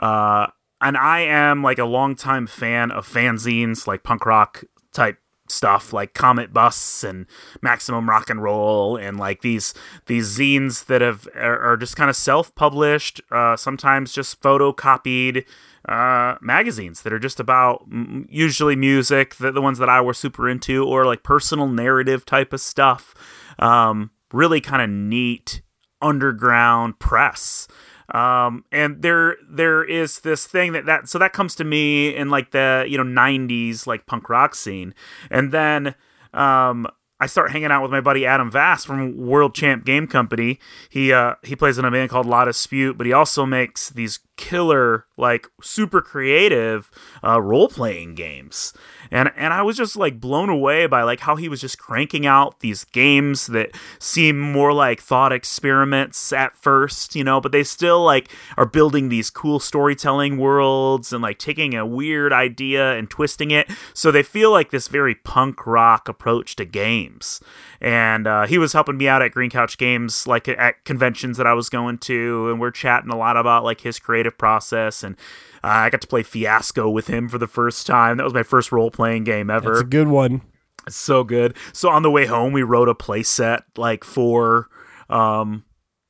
uh, 0.00 0.48
and 0.80 0.96
I 0.96 1.20
am 1.20 1.62
like 1.62 1.78
a 1.78 1.84
longtime 1.84 2.46
fan 2.46 2.90
of 2.90 3.06
fanzines, 3.06 3.86
like 3.86 4.02
punk 4.02 4.26
rock 4.26 4.64
type 4.96 5.18
stuff 5.48 5.92
like 5.92 6.12
Cometbus 6.12 7.08
and 7.08 7.26
Maximum 7.62 8.08
Rock 8.08 8.30
and 8.30 8.42
Roll 8.42 8.96
and 8.96 9.16
like 9.16 9.42
these 9.42 9.74
these 10.06 10.36
zines 10.36 10.86
that 10.86 11.00
have 11.00 11.28
are, 11.34 11.72
are 11.72 11.76
just 11.76 11.96
kind 11.96 12.10
of 12.10 12.16
self-published, 12.16 13.20
uh, 13.30 13.56
sometimes 13.56 14.12
just 14.12 14.40
photocopied 14.40 15.44
uh, 15.88 16.36
magazines 16.40 17.02
that 17.02 17.12
are 17.12 17.18
just 17.18 17.38
about 17.38 17.88
mm, 17.88 18.26
usually 18.28 18.76
music, 18.76 19.36
the, 19.36 19.52
the 19.52 19.62
ones 19.62 19.78
that 19.78 19.88
I 19.88 20.00
were 20.00 20.14
super 20.14 20.48
into, 20.48 20.84
or 20.84 21.04
like 21.04 21.22
personal 21.22 21.68
narrative 21.68 22.24
type 22.24 22.52
of 22.52 22.60
stuff. 22.60 23.14
Um, 23.58 24.10
really 24.32 24.60
kind 24.60 24.82
of 24.82 24.90
neat 24.90 25.62
underground 26.02 26.98
press. 26.98 27.68
Um, 28.14 28.64
and 28.70 29.02
there 29.02 29.36
there 29.48 29.82
is 29.84 30.20
this 30.20 30.46
thing 30.46 30.72
that 30.72 30.86
that 30.86 31.08
so 31.08 31.18
that 31.18 31.32
comes 31.32 31.54
to 31.56 31.64
me 31.64 32.14
in 32.14 32.30
like 32.30 32.52
the 32.52 32.84
you 32.88 32.96
know 32.96 33.04
90s 33.04 33.86
like 33.86 34.06
punk 34.06 34.28
rock 34.28 34.54
scene, 34.54 34.94
and 35.30 35.52
then 35.52 35.94
um 36.32 36.86
I 37.18 37.26
start 37.26 37.50
hanging 37.50 37.70
out 37.70 37.82
with 37.82 37.90
my 37.90 38.00
buddy 38.00 38.26
Adam 38.26 38.50
Vass 38.50 38.84
from 38.84 39.16
World 39.16 39.54
Champ 39.54 39.84
Game 39.84 40.06
Company. 40.06 40.58
He 40.90 41.12
uh, 41.12 41.36
he 41.42 41.56
plays 41.56 41.78
in 41.78 41.84
a 41.84 41.90
band 41.90 42.10
called 42.10 42.26
La 42.26 42.44
Dispute, 42.44 42.98
but 42.98 43.06
he 43.06 43.12
also 43.12 43.46
makes 43.46 43.88
these 43.88 44.18
killer, 44.36 45.06
like 45.16 45.48
super 45.62 46.00
creative 46.00 46.90
uh, 47.24 47.40
role 47.40 47.68
playing 47.68 48.14
games. 48.14 48.72
And 49.10 49.30
and 49.36 49.52
I 49.52 49.62
was 49.62 49.76
just 49.76 49.96
like 49.96 50.20
blown 50.20 50.48
away 50.48 50.86
by 50.86 51.02
like 51.02 51.20
how 51.20 51.36
he 51.36 51.48
was 51.48 51.60
just 51.60 51.78
cranking 51.78 52.26
out 52.26 52.60
these 52.60 52.84
games 52.84 53.46
that 53.48 53.70
seem 53.98 54.38
more 54.38 54.72
like 54.72 55.00
thought 55.00 55.32
experiments 55.32 56.32
at 56.32 56.56
first, 56.56 57.14
you 57.14 57.24
know, 57.24 57.40
but 57.40 57.52
they 57.52 57.64
still 57.64 58.02
like 58.02 58.30
are 58.56 58.66
building 58.66 59.08
these 59.08 59.30
cool 59.30 59.60
storytelling 59.60 60.38
worlds 60.38 61.12
and 61.12 61.22
like 61.22 61.38
taking 61.38 61.74
a 61.74 61.86
weird 61.86 62.32
idea 62.32 62.96
and 62.96 63.08
twisting 63.08 63.50
it 63.50 63.70
so 63.94 64.10
they 64.10 64.22
feel 64.22 64.50
like 64.50 64.70
this 64.70 64.88
very 64.88 65.14
punk 65.14 65.66
rock 65.66 66.08
approach 66.08 66.56
to 66.56 66.64
games. 66.64 67.40
And 67.80 68.26
uh, 68.26 68.46
he 68.46 68.58
was 68.58 68.72
helping 68.72 68.96
me 68.96 69.06
out 69.06 69.22
at 69.22 69.32
Green 69.32 69.50
Couch 69.50 69.76
Games, 69.78 70.26
like 70.26 70.48
at 70.48 70.84
conventions 70.84 71.36
that 71.36 71.46
I 71.46 71.52
was 71.52 71.68
going 71.68 71.98
to, 71.98 72.50
and 72.50 72.60
we're 72.60 72.70
chatting 72.70 73.10
a 73.10 73.16
lot 73.16 73.36
about 73.36 73.64
like 73.64 73.82
his 73.82 73.98
creative 73.98 74.25
process 74.30 75.02
and 75.02 75.16
uh, 75.64 75.68
I 75.68 75.90
got 75.90 76.00
to 76.00 76.06
play 76.06 76.22
Fiasco 76.22 76.88
with 76.88 77.08
him 77.08 77.28
for 77.28 77.38
the 77.38 77.46
first 77.46 77.86
time. 77.86 78.18
That 78.18 78.24
was 78.24 78.34
my 78.34 78.42
first 78.42 78.70
role 78.72 78.90
playing 78.90 79.24
game 79.24 79.50
ever. 79.50 79.72
It's 79.72 79.80
a 79.80 79.84
good 79.84 80.08
one. 80.08 80.42
It's 80.86 80.96
so 80.96 81.24
good. 81.24 81.56
So 81.72 81.88
on 81.88 82.02
the 82.02 82.10
way 82.10 82.26
home, 82.26 82.52
we 82.52 82.62
wrote 82.62 82.88
a 82.88 82.94
play 82.94 83.22
set 83.22 83.64
like 83.76 84.04
for 84.04 84.68
um 85.08 85.64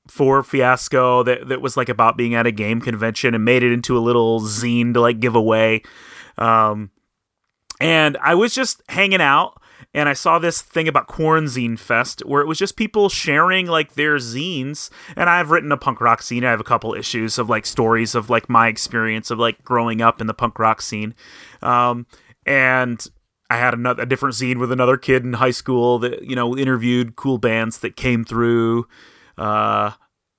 for 0.08 0.42
Fiasco 0.42 1.22
that 1.22 1.48
that 1.48 1.60
was 1.60 1.76
like 1.76 1.88
about 1.88 2.16
being 2.16 2.34
at 2.34 2.46
a 2.46 2.52
game 2.52 2.80
convention 2.80 3.34
and 3.34 3.44
made 3.44 3.62
it 3.62 3.72
into 3.72 3.96
a 3.96 4.00
little 4.00 4.40
zine 4.40 4.94
to 4.94 5.00
like 5.00 5.20
give 5.20 5.34
away. 5.34 5.82
Um, 6.38 6.90
and 7.80 8.16
I 8.22 8.34
was 8.34 8.54
just 8.54 8.82
hanging 8.88 9.20
out 9.20 9.60
and 9.94 10.08
I 10.08 10.12
saw 10.12 10.38
this 10.38 10.60
thing 10.60 10.88
about 10.88 11.06
Quarantine 11.06 11.76
Fest 11.76 12.20
where 12.26 12.42
it 12.42 12.46
was 12.46 12.58
just 12.58 12.76
people 12.76 13.08
sharing 13.08 13.66
like 13.66 13.94
their 13.94 14.16
zines. 14.16 14.90
And 15.16 15.28
I've 15.30 15.50
written 15.50 15.72
a 15.72 15.76
punk 15.76 16.00
rock 16.00 16.22
scene. 16.22 16.44
I 16.44 16.50
have 16.50 16.60
a 16.60 16.64
couple 16.64 16.94
issues 16.94 17.38
of 17.38 17.48
like 17.48 17.66
stories 17.66 18.14
of 18.14 18.30
like 18.30 18.48
my 18.48 18.68
experience 18.68 19.30
of 19.30 19.38
like 19.38 19.62
growing 19.64 20.00
up 20.00 20.20
in 20.20 20.26
the 20.26 20.34
punk 20.34 20.58
rock 20.58 20.82
scene. 20.82 21.14
Um, 21.62 22.06
and 22.44 23.06
I 23.48 23.56
had 23.56 23.74
another 23.74 24.02
a 24.02 24.06
different 24.06 24.34
zine 24.34 24.58
with 24.58 24.72
another 24.72 24.96
kid 24.96 25.24
in 25.24 25.34
high 25.34 25.50
school 25.50 25.98
that 26.00 26.22
you 26.22 26.34
know 26.34 26.56
interviewed 26.56 27.16
cool 27.16 27.38
bands 27.38 27.78
that 27.78 27.96
came 27.96 28.24
through, 28.24 28.86
uh, 29.38 29.92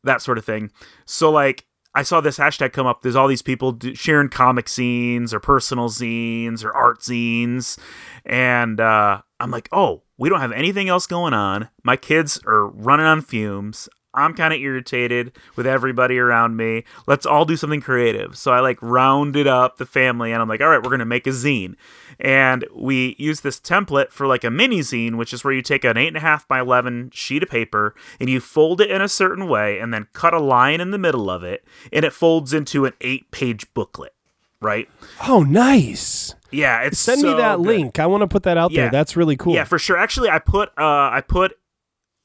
that 0.04 0.22
sort 0.22 0.38
of 0.38 0.46
thing. 0.46 0.72
So 1.06 1.32
like 1.32 1.67
I 1.98 2.04
saw 2.04 2.22
this 2.22 2.38
hashtag 2.38 2.74
come 2.74 2.86
up. 2.86 3.02
There's 3.02 3.16
all 3.16 3.28
these 3.28 3.42
people 3.42 3.76
sharing 3.96 4.30
comic 4.30 4.68
zines 4.68 5.34
or 5.34 5.40
personal 5.40 5.90
zines 5.90 6.64
or 6.64 6.72
art 6.72 7.00
zines, 7.00 7.80
and 8.24 8.80
uh, 8.80 9.22
I'm 9.40 9.50
like, 9.50 9.68
oh, 9.72 10.04
we 10.16 10.30
don't 10.30 10.40
have 10.40 10.52
anything 10.52 10.90
else 10.90 11.08
going 11.08 11.34
on. 11.34 11.70
My 11.84 11.96
kids 11.96 12.40
are 12.46 12.68
running 12.68 13.08
on 13.08 13.22
fumes. 13.22 13.90
I'm 14.18 14.34
kind 14.34 14.54
of 14.54 14.60
irritated 14.60 15.32
with 15.56 15.68
everybody 15.68 16.18
around 16.18 16.56
me. 16.58 16.84
Let's 17.08 17.26
all 17.26 17.46
do 17.46 17.56
something 17.56 17.82
creative. 17.82 18.38
So 18.38 18.52
I 18.52 18.60
like 18.60 18.78
rounded 18.82 19.48
up 19.48 19.78
the 19.78 19.86
family 19.86 20.32
and 20.32 20.42
I'm 20.42 20.50
like, 20.50 20.62
all 20.62 20.70
right, 20.70 20.78
we're 20.82 20.90
going 20.90 21.00
to 21.00 21.06
make 21.06 21.28
a 21.28 21.32
zine. 21.32 21.76
And 22.20 22.66
we 22.76 23.16
use 23.20 23.42
this 23.42 23.60
template 23.60 24.10
for 24.12 24.26
like 24.26 24.44
a 24.44 24.50
mini 24.50 24.80
zine, 24.80 25.16
which 25.18 25.34
is 25.34 25.44
where 25.44 25.54
you 25.54 25.62
take 25.62 25.84
an 25.84 25.98
8.5 25.98 26.48
by 26.48 26.60
11 26.60 27.12
sheet 27.14 27.44
of 27.44 27.50
paper 27.50 27.94
and 28.20 28.30
you 28.30 28.40
fold 28.40 28.82
it 28.82 28.90
in 28.90 29.02
a 29.02 29.08
certain 29.10 29.48
way 29.48 29.80
and 29.80 29.94
then 29.94 30.08
cut 30.14 30.34
a 30.34 30.40
line 30.40 30.82
in 30.82 30.92
the 30.92 30.98
middle 30.98 31.30
of 31.30 31.44
it 31.44 31.64
and 31.94 32.04
it 32.04 32.14
folds 32.14 32.54
into 32.54 32.86
an 32.86 32.94
eight 33.02 33.30
page 33.32 33.72
booklet, 33.74 34.14
right? 34.60 34.90
Oh, 35.28 35.44
nice. 35.44 36.34
Yeah, 36.50 36.82
it's 36.82 36.98
Send 36.98 37.22
so 37.22 37.28
me 37.28 37.34
that 37.42 37.58
good. 37.58 37.68
link. 37.68 38.00
I 38.00 38.06
want 38.08 38.22
to 38.22 38.28
put 38.28 38.44
that 38.44 38.58
out 38.58 38.72
Yeah. 38.72 38.84
there. 38.84 38.92
That's 38.92 39.16
really 39.18 39.36
cool. 39.36 39.54
Yeah, 39.54 39.66
for 39.66 39.78
sure. 39.78 39.98
Actually, 39.98 40.30
I 40.30 40.40
put 40.40 40.70
uh, 40.78 41.10
I 41.12 41.22
put 41.28 41.58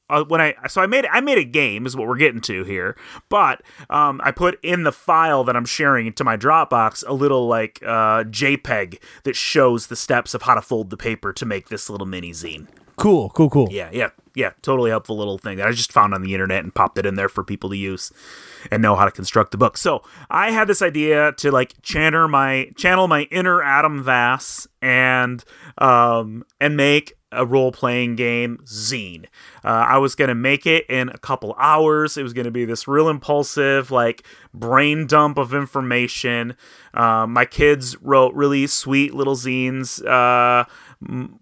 uh, 0.09 0.23
when 0.25 0.41
I 0.41 0.55
so 0.67 0.81
I 0.81 0.85
made 0.85 1.05
I 1.05 1.21
made 1.21 1.37
a 1.37 1.43
game 1.43 1.85
is 1.85 1.95
what 1.95 2.07
we're 2.07 2.17
getting 2.17 2.41
to 2.41 2.63
here, 2.63 2.95
but 3.29 3.61
um, 3.89 4.21
I 4.23 4.31
put 4.31 4.59
in 4.63 4.83
the 4.83 4.91
file 4.91 5.43
that 5.45 5.55
I'm 5.55 5.65
sharing 5.65 6.07
into 6.07 6.23
my 6.23 6.37
Dropbox 6.37 7.03
a 7.07 7.13
little 7.13 7.47
like 7.47 7.79
uh, 7.83 8.23
JPEG 8.25 8.99
that 9.23 9.35
shows 9.35 9.87
the 9.87 9.95
steps 9.95 10.33
of 10.33 10.43
how 10.43 10.55
to 10.55 10.61
fold 10.61 10.89
the 10.89 10.97
paper 10.97 11.33
to 11.33 11.45
make 11.45 11.69
this 11.69 11.89
little 11.89 12.07
mini 12.07 12.31
zine. 12.31 12.67
Cool, 12.95 13.29
cool, 13.31 13.49
cool. 13.49 13.69
Yeah, 13.71 13.89
yeah, 13.91 14.09
yeah. 14.35 14.51
Totally 14.61 14.91
helpful 14.91 15.17
little 15.17 15.39
thing 15.39 15.57
that 15.57 15.67
I 15.67 15.71
just 15.71 15.91
found 15.91 16.13
on 16.13 16.21
the 16.21 16.33
internet 16.33 16.63
and 16.63 16.73
popped 16.73 16.97
it 16.97 17.05
in 17.05 17.15
there 17.15 17.29
for 17.29 17.43
people 17.43 17.69
to 17.71 17.77
use 17.77 18.11
and 18.69 18.81
know 18.83 18.95
how 18.95 19.05
to 19.05 19.11
construct 19.11 19.51
the 19.51 19.57
book. 19.57 19.77
So 19.77 20.03
I 20.29 20.51
had 20.51 20.67
this 20.67 20.81
idea 20.81 21.31
to 21.37 21.51
like 21.51 21.81
channel 21.81 22.27
my 22.27 22.69
channel 22.75 23.07
my 23.07 23.23
inner 23.23 23.63
Adam 23.63 24.03
Vass 24.03 24.67
and 24.81 25.43
um 25.79 26.45
and 26.61 26.77
make 26.77 27.13
a 27.33 27.45
role 27.45 27.71
playing 27.71 28.15
game 28.15 28.59
zine. 28.65 29.25
Uh, 29.63 29.85
I 29.87 29.97
was 29.97 30.15
gonna 30.15 30.35
make 30.35 30.65
it 30.65 30.85
in 30.89 31.09
a 31.09 31.17
couple 31.17 31.55
hours. 31.59 32.17
It 32.17 32.23
was 32.23 32.33
gonna 32.33 32.51
be 32.51 32.65
this 32.65 32.87
real 32.87 33.09
impulsive 33.09 33.91
like 33.91 34.23
brain 34.53 35.07
dump 35.07 35.37
of 35.37 35.53
information. 35.53 36.55
Um, 36.93 37.33
my 37.33 37.45
kids 37.45 37.97
wrote 38.01 38.33
really 38.33 38.67
sweet 38.67 39.13
little 39.13 39.35
zines. 39.35 40.05
Uh, 40.05 40.65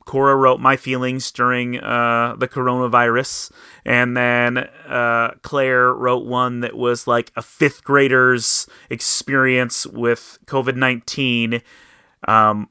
Cora 0.06 0.36
wrote 0.36 0.60
my 0.60 0.76
feelings 0.76 1.32
during 1.32 1.80
uh, 1.80 2.36
the 2.36 2.48
coronavirus, 2.48 3.52
and 3.86 4.18
then 4.18 4.58
uh, 4.88 5.32
Claire 5.44 5.94
wrote 5.94 6.26
one 6.26 6.62
that 6.62 6.76
was 6.76 7.06
like 7.06 7.32
a 7.36 7.44
fifth 7.44 7.84
grader's 7.84 8.68
experience 8.90 9.86
with 9.86 10.40
COVID 10.46 10.76
nineteen. 10.76 11.62
Um, 12.28 12.70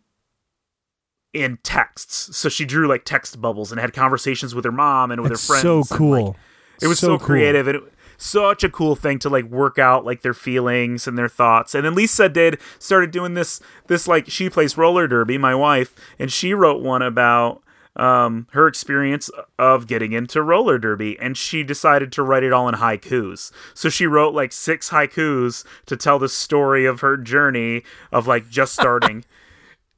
in 1.33 1.59
texts, 1.62 2.37
so 2.37 2.49
she 2.49 2.64
drew 2.64 2.88
like 2.88 3.05
text 3.05 3.40
bubbles 3.40 3.71
and 3.71 3.81
had 3.81 3.93
conversations 3.93 4.55
with 4.55 4.64
her 4.64 4.73
mom 4.73 5.11
and 5.11 5.23
with 5.23 5.31
That's 5.31 5.47
her 5.47 5.61
friends. 5.61 5.62
so 5.62 5.77
and, 5.77 5.90
like, 5.90 5.99
cool. 5.99 6.37
it 6.83 6.88
was 6.88 6.99
so, 6.99 7.19
cool. 7.19 7.19
creative 7.19 7.69
and 7.69 7.77
it, 7.79 7.83
such 8.21 8.62
a 8.62 8.69
cool 8.69 8.97
thing 8.97 9.19
to 9.19 9.31
like 9.31 9.47
work 9.47 9.79
out 9.79 10.05
like 10.05 10.23
their 10.23 10.35
feelings 10.35 11.07
and 11.07 11.16
their 11.16 11.29
thoughts. 11.29 11.75
And 11.75 11.85
then 11.85 11.95
Lisa 11.95 12.29
did 12.29 12.61
started 12.79 13.11
doing 13.11 13.35
this 13.35 13.61
this 13.87 14.07
like 14.07 14.29
she 14.29 14.51
plays 14.51 14.77
roller 14.77 15.09
derby, 15.09 15.38
my 15.38 15.55
wife, 15.55 15.95
and 16.19 16.31
she 16.31 16.53
wrote 16.53 16.83
one 16.83 17.03
about 17.03 17.62
um 17.97 18.47
her 18.53 18.69
experience 18.69 19.31
of 19.59 19.87
getting 19.87 20.12
into 20.12 20.40
roller 20.43 20.79
derby 20.79 21.19
and 21.19 21.37
she 21.37 21.64
decided 21.64 22.12
to 22.12 22.23
write 22.23 22.45
it 22.45 22.53
all 22.53 22.69
in 22.69 22.75
haikus. 22.77 23.53
So 23.75 23.88
she 23.88 24.07
wrote 24.07 24.35
like 24.35 24.53
six 24.53 24.90
haikus 24.90 25.64
to 25.87 25.97
tell 25.97 26.19
the 26.19 26.29
story 26.29 26.87
of 26.87 27.01
her 27.01 27.16
journey 27.16 27.85
of 28.12 28.27
like 28.27 28.51
just 28.51 28.75
starting. 28.75 29.25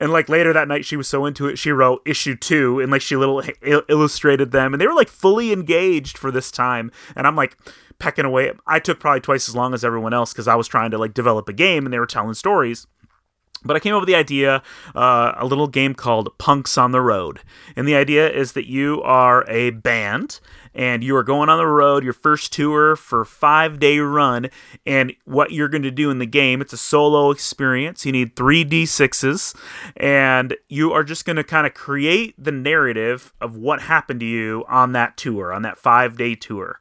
And 0.03 0.11
like 0.11 0.29
later 0.29 0.53
that 0.53 0.67
night, 0.67 0.85
she 0.85 0.97
was 0.97 1.07
so 1.07 1.25
into 1.27 1.47
it, 1.47 1.61
she 1.61 1.71
wrote 1.71 2.03
issue 2.05 2.35
two 2.35 2.81
and 2.81 2.91
like 2.91 3.03
she 3.03 3.15
little 3.15 3.41
il- 3.63 3.85
illustrated 3.89 4.51
them, 4.51 4.75
and 4.75 4.81
they 4.81 4.87
were 4.89 4.97
like 4.97 5.09
fully 5.09 5.53
engaged 5.53 6.19
for 6.19 6.33
this 6.33 6.51
time. 6.51 6.91
And 7.15 7.25
I'm 7.25 7.37
like 7.37 7.57
pecking 8.01 8.25
away. 8.25 8.51
I 8.67 8.81
took 8.81 8.99
probably 8.99 9.21
twice 9.21 9.49
as 9.49 9.55
long 9.55 9.75
as 9.75 9.85
everyone 9.85 10.13
else 10.13 10.33
because 10.33 10.49
I 10.49 10.57
was 10.57 10.67
trying 10.67 10.91
to 10.91 10.99
like 10.99 11.15
develop 11.15 11.49
a 11.49 11.53
game, 11.53 11.87
and 11.87 11.93
they 11.93 12.01
were 12.01 12.07
telling 12.07 12.35
stories. 12.35 12.89
But 13.65 13.77
I 13.77 13.81
came 13.81 13.95
up 13.95 14.01
with 14.01 14.09
the 14.09 14.15
idea, 14.15 14.63
uh, 14.95 15.33
a 15.37 15.47
little 15.47 15.69
game 15.69 15.95
called 15.95 16.37
Punks 16.39 16.77
on 16.77 16.93
the 16.93 17.01
Road. 17.01 17.41
And 17.77 17.87
the 17.87 17.95
idea 17.95 18.31
is 18.31 18.53
that 18.53 18.69
you 18.69 19.03
are 19.03 19.49
a 19.49 19.71
band 19.71 20.41
and 20.75 21.05
you 21.05 21.15
are 21.17 21.23
going 21.23 21.49
on 21.49 21.59
the 21.59 21.67
road, 21.67 22.03
your 22.03 22.13
first 22.13 22.53
tour 22.53 22.97
for 22.97 23.25
five 23.25 23.79
day 23.79 23.99
run. 23.99 24.49
And 24.87 25.13
what 25.25 25.53
you're 25.53 25.69
going 25.69 25.83
to 25.83 25.91
do 25.91 26.11
in 26.11 26.19
the 26.19 26.27
game, 26.27 26.61
it's 26.61 26.73
a 26.73 26.79
solo 26.79 27.31
experience. 27.31 28.07
You 28.07 28.13
need 28.13 28.37
three 28.37 28.65
D6s 28.65 29.55
and 29.97 30.57
you 30.69 30.93
are 30.93 31.05
just 31.05 31.25
going 31.25 31.37
to 31.37 31.45
kind 31.45 31.67
of 31.67 31.75
create 31.75 32.35
the 32.43 32.53
narrative 32.53 33.33
of 33.41 33.57
what 33.57 33.83
happened 33.83 34.21
to 34.21 34.27
you 34.27 34.65
on 34.69 34.93
that 34.93 35.17
tour, 35.17 35.53
on 35.53 35.63
that 35.63 35.79
five 35.79 36.17
day 36.17 36.35
tour. 36.35 36.81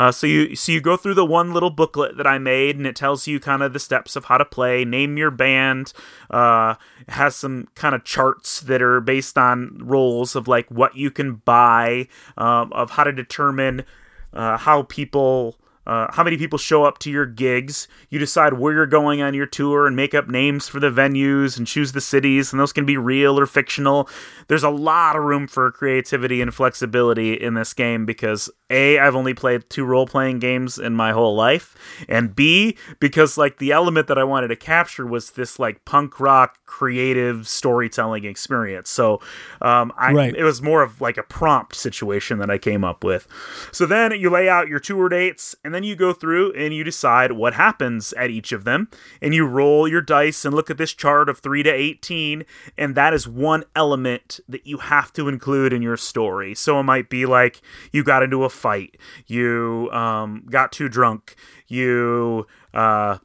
Uh, 0.00 0.10
so 0.10 0.26
you 0.26 0.56
so 0.56 0.72
you 0.72 0.80
go 0.80 0.96
through 0.96 1.12
the 1.12 1.26
one 1.26 1.52
little 1.52 1.68
booklet 1.68 2.16
that 2.16 2.26
I 2.26 2.38
made, 2.38 2.74
and 2.74 2.86
it 2.86 2.96
tells 2.96 3.26
you 3.26 3.38
kind 3.38 3.62
of 3.62 3.74
the 3.74 3.78
steps 3.78 4.16
of 4.16 4.24
how 4.24 4.38
to 4.38 4.46
play, 4.46 4.82
name 4.82 5.18
your 5.18 5.30
band. 5.30 5.92
Uh, 6.30 6.76
has 7.08 7.36
some 7.36 7.68
kind 7.74 7.94
of 7.94 8.02
charts 8.02 8.60
that 8.60 8.80
are 8.80 9.02
based 9.02 9.36
on 9.36 9.76
roles 9.78 10.34
of 10.34 10.48
like 10.48 10.70
what 10.70 10.96
you 10.96 11.10
can 11.10 11.34
buy, 11.34 12.08
um, 12.38 12.72
of 12.72 12.92
how 12.92 13.04
to 13.04 13.12
determine 13.12 13.84
uh, 14.32 14.56
how 14.56 14.84
people. 14.84 15.56
Uh, 15.86 16.06
how 16.12 16.22
many 16.22 16.36
people 16.36 16.58
show 16.58 16.84
up 16.84 16.98
to 16.98 17.10
your 17.10 17.26
gigs? 17.26 17.88
You 18.10 18.18
decide 18.18 18.52
where 18.52 18.72
you're 18.72 18.86
going 18.86 19.22
on 19.22 19.34
your 19.34 19.46
tour 19.46 19.86
and 19.86 19.96
make 19.96 20.14
up 20.14 20.28
names 20.28 20.68
for 20.68 20.78
the 20.78 20.90
venues 20.90 21.58
and 21.58 21.66
choose 21.66 21.92
the 21.92 22.02
cities, 22.02 22.52
and 22.52 22.60
those 22.60 22.72
can 22.72 22.84
be 22.86 22.96
real 22.96 23.40
or 23.40 23.46
fictional. 23.46 24.08
There's 24.46 24.62
a 24.62 24.70
lot 24.70 25.16
of 25.16 25.24
room 25.24 25.48
for 25.48 25.72
creativity 25.72 26.42
and 26.42 26.54
flexibility 26.54 27.32
in 27.32 27.54
this 27.54 27.74
game 27.74 28.06
because 28.06 28.50
A, 28.70 28.98
I've 28.98 29.16
only 29.16 29.34
played 29.34 29.68
two 29.68 29.84
role 29.84 30.06
playing 30.06 30.38
games 30.38 30.78
in 30.78 30.94
my 30.94 31.12
whole 31.12 31.34
life, 31.34 31.74
and 32.08 32.34
B, 32.34 32.76
because 33.00 33.36
like 33.36 33.58
the 33.58 33.72
element 33.72 34.06
that 34.06 34.18
I 34.18 34.24
wanted 34.24 34.48
to 34.48 34.56
capture 34.56 35.06
was 35.06 35.32
this 35.32 35.58
like 35.58 35.84
punk 35.84 36.20
rock 36.20 36.58
creative 36.66 37.48
storytelling 37.48 38.24
experience. 38.24 38.88
So 38.90 39.20
um, 39.60 39.92
I, 39.98 40.12
Right. 40.12 40.34
it 40.36 40.44
was 40.44 40.62
more 40.62 40.82
of 40.82 41.00
like 41.00 41.16
a 41.18 41.22
prompt 41.22 41.74
situation 41.74 42.38
that 42.38 42.50
I 42.50 42.58
came 42.58 42.84
up 42.84 43.02
with. 43.04 43.26
So 43.72 43.86
then 43.86 44.12
you 44.12 44.30
lay 44.30 44.48
out 44.48 44.68
your 44.68 44.80
tour 44.80 45.08
dates, 45.08 45.54
and 45.64 45.74
then 45.74 45.82
you 45.84 45.96
go 45.96 46.12
through 46.12 46.52
and 46.52 46.72
you 46.72 46.84
decide 46.84 47.32
what 47.32 47.54
happens 47.54 48.12
at 48.14 48.30
each 48.30 48.52
of 48.52 48.64
them, 48.64 48.88
and 49.20 49.34
you 49.34 49.46
roll 49.46 49.88
your 49.88 50.00
dice 50.00 50.44
and 50.44 50.54
look 50.54 50.70
at 50.70 50.78
this 50.78 50.92
chart 50.94 51.28
of 51.28 51.38
3 51.40 51.62
to 51.64 51.70
18, 51.72 52.44
and 52.78 52.94
that 52.94 53.12
is 53.12 53.26
one 53.26 53.64
element 53.74 54.38
that 54.48 54.66
you 54.66 54.78
have 54.78 55.12
to 55.14 55.28
include 55.28 55.72
in 55.72 55.82
your 55.82 55.96
story. 55.96 56.54
So 56.54 56.78
it 56.78 56.84
might 56.84 57.08
be 57.10 57.26
like 57.26 57.60
you 57.92 58.04
got 58.04 58.22
into 58.22 58.44
a 58.44 58.48
fight, 58.60 58.96
you 59.26 59.88
um, 59.92 60.44
got 60.50 60.70
too 60.72 60.88
drunk, 60.88 61.34
you 61.66 62.46
uh, 62.74 63.18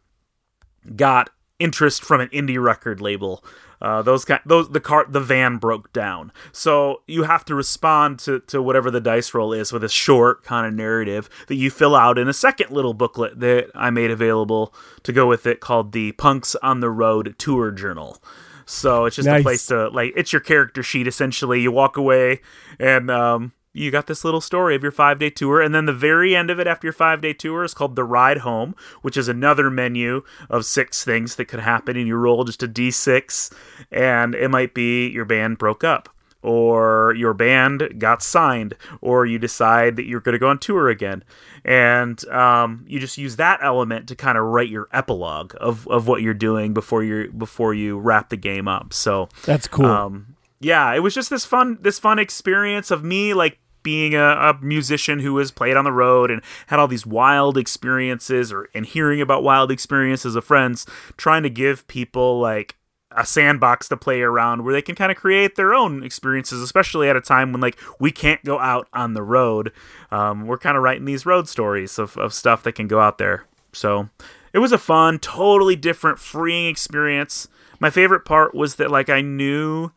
got 0.95 1.29
interest 1.59 2.03
from 2.03 2.21
an 2.21 2.29
indie 2.29 2.61
record 2.61 3.01
label. 3.01 3.43
Uh, 3.81 4.01
those 4.01 4.23
kind, 4.25 4.39
those 4.45 4.69
the 4.69 4.79
car, 4.79 5.05
the 5.07 5.19
van 5.19 5.57
broke 5.57 5.91
down. 5.91 6.31
So 6.53 7.01
you 7.07 7.23
have 7.23 7.43
to 7.45 7.53
respond 7.53 8.19
to 8.19 8.39
to 8.47 8.61
whatever 8.61 8.89
the 8.89 9.01
dice 9.01 9.33
roll 9.33 9.51
is 9.53 9.71
with 9.73 9.83
a 9.83 9.89
short 9.89 10.43
kind 10.43 10.65
of 10.65 10.73
narrative 10.73 11.29
that 11.47 11.55
you 11.55 11.69
fill 11.69 11.95
out 11.95 12.17
in 12.17 12.27
a 12.29 12.33
second 12.33 12.71
little 12.71 12.93
booklet 12.93 13.39
that 13.41 13.69
I 13.75 13.89
made 13.89 14.11
available 14.11 14.73
to 15.03 15.11
go 15.11 15.27
with 15.27 15.45
it, 15.45 15.59
called 15.59 15.91
the 15.91 16.13
Punks 16.13 16.55
on 16.63 16.79
the 16.79 16.89
Road 16.89 17.35
Tour 17.37 17.69
Journal. 17.71 18.17
So 18.65 19.05
it's 19.05 19.17
just 19.17 19.27
Nice. 19.27 19.41
a 19.41 19.43
place 19.43 19.65
to 19.67 19.89
like 19.89 20.13
it's 20.15 20.31
your 20.33 20.39
character 20.39 20.81
sheet 20.81 21.05
essentially. 21.05 21.61
You 21.61 21.71
walk 21.71 21.97
away 21.97 22.41
and 22.79 23.11
um 23.11 23.51
you 23.75 23.91
got 23.91 24.07
this 24.07 24.23
little 24.23 24.39
story 24.39 24.73
of 24.73 24.83
your 24.83 24.91
five 24.91 25.19
day 25.19 25.29
tour, 25.29 25.61
and 25.61 25.75
then 25.75 25.85
the 25.85 25.93
very 25.93 26.35
end 26.35 26.49
of 26.49 26.59
it 26.59 26.65
after 26.65 26.87
your 26.87 26.93
five 26.93 27.21
day 27.21 27.33
tour 27.33 27.63
is 27.63 27.73
called 27.73 27.95
the 27.95 28.05
ride 28.05 28.39
home, 28.39 28.73
which 29.01 29.17
is 29.17 29.27
another 29.27 29.69
menu 29.69 30.23
of 30.49 30.65
six 30.65 31.03
things 31.03 31.35
that 31.35 31.45
could 31.45 31.59
happen, 31.59 31.97
and 31.97 32.07
you 32.07 32.15
roll 32.15 32.45
just 32.45 32.63
a 32.63 32.67
d6, 32.67 33.53
and 33.91 34.33
it 34.33 34.49
might 34.49 34.73
be 34.73 35.09
your 35.09 35.25
band 35.25 35.57
broke 35.57 35.83
up, 35.83 36.07
or 36.41 37.13
your 37.17 37.33
band 37.33 37.99
got 37.99 38.23
signed, 38.23 38.75
or 39.01 39.25
you 39.25 39.37
decide 39.37 39.97
that 39.97 40.05
you're 40.05 40.21
going 40.21 40.33
to 40.33 40.39
go 40.39 40.47
on 40.47 40.57
tour 40.57 40.87
again, 40.87 41.23
and 41.65 42.25
um, 42.29 42.85
you 42.87 42.97
just 42.97 43.17
use 43.17 43.35
that 43.35 43.59
element 43.61 44.07
to 44.07 44.15
kind 44.15 44.37
of 44.37 44.45
write 44.45 44.69
your 44.69 44.87
epilogue 44.93 45.53
of, 45.59 45.85
of 45.89 46.07
what 46.07 46.21
you're 46.21 46.33
doing 46.33 46.73
before 46.73 47.03
you 47.03 47.29
before 47.33 47.73
you 47.73 47.99
wrap 47.99 48.29
the 48.29 48.37
game 48.37 48.69
up. 48.69 48.93
So 48.93 49.27
That's 49.43 49.67
cool. 49.67 49.85
um, 49.85 50.35
yeah, 50.61 50.93
it 50.93 50.99
was 50.99 51.13
just 51.13 51.29
this 51.29 51.45
fun 51.45 51.77
this 51.81 51.99
fun 51.99 52.19
experience 52.19 52.89
of 52.89 53.03
me 53.03 53.33
like 53.33 53.59
being 53.85 54.15
a, 54.15 54.31
a 54.31 54.57
musician 54.61 55.19
who 55.19 55.37
has 55.37 55.51
played 55.51 55.77
on 55.77 55.85
the 55.85 55.91
road 55.91 56.31
and 56.31 56.41
had 56.67 56.79
all 56.79 56.87
these 56.87 57.05
wild 57.05 57.55
experiences 57.55 58.51
or 58.51 58.67
and 58.73 58.83
hearing 58.87 59.21
about 59.21 59.43
wild 59.43 59.71
experiences 59.71 60.35
of 60.35 60.43
friends 60.43 60.87
trying 61.17 61.43
to 61.43 61.51
give 61.51 61.87
people 61.87 62.39
like 62.39 62.75
a 63.11 63.23
sandbox 63.23 63.87
to 63.87 63.95
play 63.95 64.21
around 64.21 64.63
where 64.63 64.73
they 64.73 64.81
can 64.81 64.95
kind 64.95 65.11
of 65.11 65.17
create 65.17 65.55
their 65.55 65.73
own 65.73 66.03
experiences 66.03 66.61
especially 66.61 67.07
at 67.07 67.15
a 67.15 67.21
time 67.21 67.51
when 67.51 67.61
like 67.61 67.79
we 67.99 68.11
can't 68.11 68.43
go 68.43 68.59
out 68.59 68.87
on 68.91 69.13
the 69.13 69.23
road. 69.23 69.71
Um, 70.09 70.47
we're 70.47 70.57
kind 70.57 70.75
of 70.75 70.81
writing 70.81 71.05
these 71.05 71.25
road 71.25 71.47
stories 71.47 71.99
of, 71.99 72.17
of 72.17 72.33
stuff 72.33 72.63
that 72.63 72.73
can 72.73 72.87
go 72.87 72.99
out 72.99 73.19
there. 73.19 73.45
So 73.71 74.09
it 74.51 74.59
was 74.59 74.71
a 74.71 74.79
fun 74.79 75.19
totally 75.19 75.75
different 75.75 76.17
freeing 76.17 76.67
experience. 76.67 77.47
My 77.79 77.91
favorite 77.91 78.25
part 78.25 78.55
was 78.55 78.75
that 78.75 78.89
like 78.89 79.09
i 79.09 79.21
knew 79.21 79.91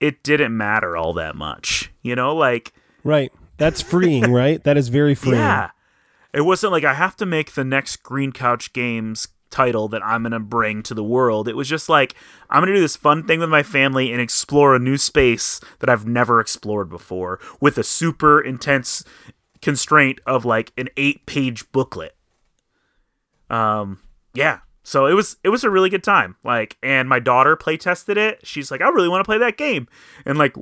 it 0.00 0.22
didn't 0.22 0.56
matter 0.56 0.96
all 0.96 1.12
that 1.12 1.36
much 1.36 1.92
you 2.06 2.14
know? 2.14 2.34
Like 2.34 2.72
right. 3.06 3.32
That's 3.58 3.80
freeing, 3.80 4.32
right? 4.32 4.62
That 4.64 4.76
is 4.76 4.88
very 4.88 5.14
freeing. 5.14 5.38
yeah. 5.38 5.70
It 6.34 6.42
wasn't 6.42 6.72
like 6.72 6.84
I 6.84 6.94
have 6.94 7.16
to 7.16 7.26
make 7.26 7.54
the 7.54 7.64
next 7.64 8.02
Green 8.02 8.32
Couch 8.32 8.72
Games 8.74 9.28
title 9.50 9.88
that 9.88 10.04
I'm 10.04 10.22
going 10.22 10.32
to 10.32 10.40
bring 10.40 10.82
to 10.82 10.92
the 10.92 11.04
world. 11.04 11.48
It 11.48 11.56
was 11.56 11.68
just 11.68 11.88
like, 11.88 12.14
I'm 12.50 12.60
going 12.60 12.68
to 12.68 12.74
do 12.74 12.80
this 12.80 12.96
fun 12.96 13.22
thing 13.22 13.40
with 13.40 13.48
my 13.48 13.62
family 13.62 14.12
and 14.12 14.20
explore 14.20 14.74
a 14.74 14.78
new 14.78 14.98
space 14.98 15.60
that 15.78 15.88
I've 15.88 16.06
never 16.06 16.40
explored 16.40 16.90
before 16.90 17.40
with 17.60 17.78
a 17.78 17.84
super 17.84 18.40
intense 18.40 19.02
constraint 19.62 20.20
of 20.26 20.44
like 20.44 20.72
an 20.76 20.88
eight 20.98 21.24
page 21.24 21.70
booklet. 21.72 22.14
Um, 23.48 24.00
yeah. 24.34 24.58
So 24.88 25.06
it 25.06 25.14
was 25.14 25.36
it 25.42 25.48
was 25.48 25.64
a 25.64 25.70
really 25.70 25.90
good 25.90 26.04
time. 26.04 26.36
Like, 26.44 26.78
and 26.80 27.08
my 27.08 27.18
daughter 27.18 27.56
play 27.56 27.76
tested 27.76 28.16
it. 28.16 28.46
She's 28.46 28.70
like, 28.70 28.80
I 28.80 28.88
really 28.88 29.08
want 29.08 29.20
to 29.20 29.24
play 29.28 29.36
that 29.38 29.56
game. 29.56 29.88
And 30.24 30.38
like, 30.38 30.54